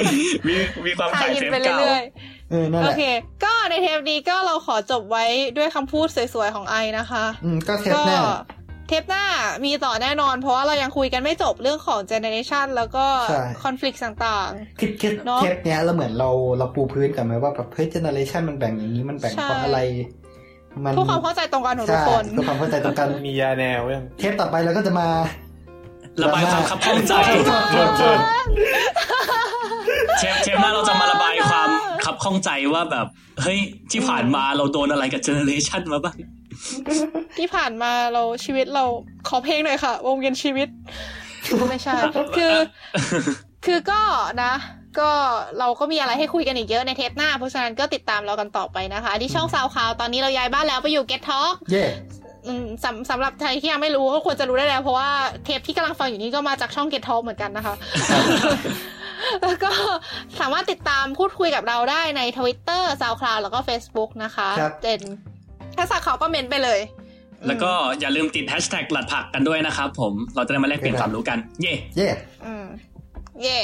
[0.48, 0.56] มี
[0.86, 2.04] มีความทาขายยินเทปไปเก่าเรื่อย
[2.52, 3.04] เออนั่นๆแหโอละเค
[3.44, 5.26] ก็ในเทปนี้ก็เราขอจบไว้
[5.58, 8.22] ด้วยคำพูดสวยๆของไอนะคะ อืม ก็เทปก็หน้า
[8.88, 9.26] เทปหน้า
[9.66, 14.50] มีต่อแน่นอน เพราะว่าเรายังคุยกันไม่จบเรื่องของเจเนเรชันแล้วก็ใช่คอน FLICT ต่าง
[14.80, 19.80] คิดคิดเนอะเทปเนี้ยเราเหมือนเราเราปูพื้นกันไหมว่าแบบเฮ้ยเจเนอเรชันมันแบ่งอย่างนี้มันแบ่งใช่เพราะอะไร
[20.84, 25.08] มันๆเพื่อความเข้าใจตรงกันของทุกใช่คนเพื่อความเข้าใจตรงกันมียาแนวยังเทปต่อไปเราก็จะมา
[26.24, 27.14] ระบายความคับข้องใจ
[27.72, 28.18] เชิญเชิญ
[30.18, 31.70] เชฟเชฟหน้าเราจะมาระบายความ
[32.06, 33.08] คับข้องใจว่าแบบ
[33.42, 33.60] เฮ้ย
[33.92, 36.18] ที่ผ่านมาเราโดนอะไรกับเจเนอเรชันมาบ้าง
[37.38, 38.86] ที่ผ่านมาเราชีวิตเรา
[39.28, 40.68] ขอเพลงหน่อยค่ะ วงเวียนชีวิต
[41.70, 41.96] ไม่ใช่
[42.38, 42.56] คือ
[43.66, 44.02] คือก็
[44.44, 44.54] นะ
[44.98, 45.12] ก็
[45.60, 51.86] เราก็มีอะไรให้คุยกันอีกเยอะในเทปหน้า เพราะฉะนั้นก็ติดตามเรากันต่อไปนะคะ ที่ช่องซาวคลาวตอนนี้เราย้ายบ้านแล้วไปอยู่ Get Talk เย่
[52.48, 55.10] อืมสำสำหรับใครที่ยังไม่รู้ก็ควรจะรู้ได้แล้ว เพราะว่า
[55.46, 57.76] เทปที่กำลังฟังอยู่นี้ก็มาจากช่อง Get Talk เหมือนกันนะคะ
[59.44, 59.72] แล้วก็
[60.40, 64.50] สามารถติดตามพูดคุยกับเราได้ใน Twitter SoundCloud แล้วก็ Facebook นะคะ
[64.82, 65.02] เจน
[65.78, 66.80] ถ้าสักเขาก็เมนไปเลย
[67.48, 72.10] แล้วก็อย่าลืมติดแฮชแท็กหลัดผักกันด้วยนะครับผมเราจะได้มาแลกเปลี่ยนความรู้กัน เย่เย่
[72.46, 72.66] อืม
[73.42, 73.60] เย่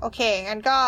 [0.00, 0.78] โอเค งั้นก็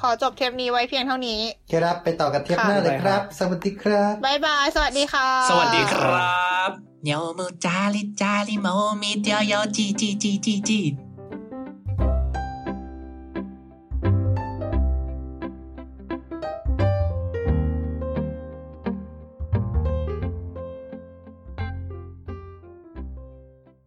[0.00, 1.40] ขอจบเทปนี้ไว้เพียงเท่านี้
[1.72, 6.70] ครับ ไปต่อกันเทปหน้าเลยครับ สวัสดีครับ bye bye สวัสดีค่ะ สวัสดีครับ
[7.02, 8.66] เนียวมูจาลิจาลิโม
[9.02, 10.80] มีเดียวโยจีจีจีจีจี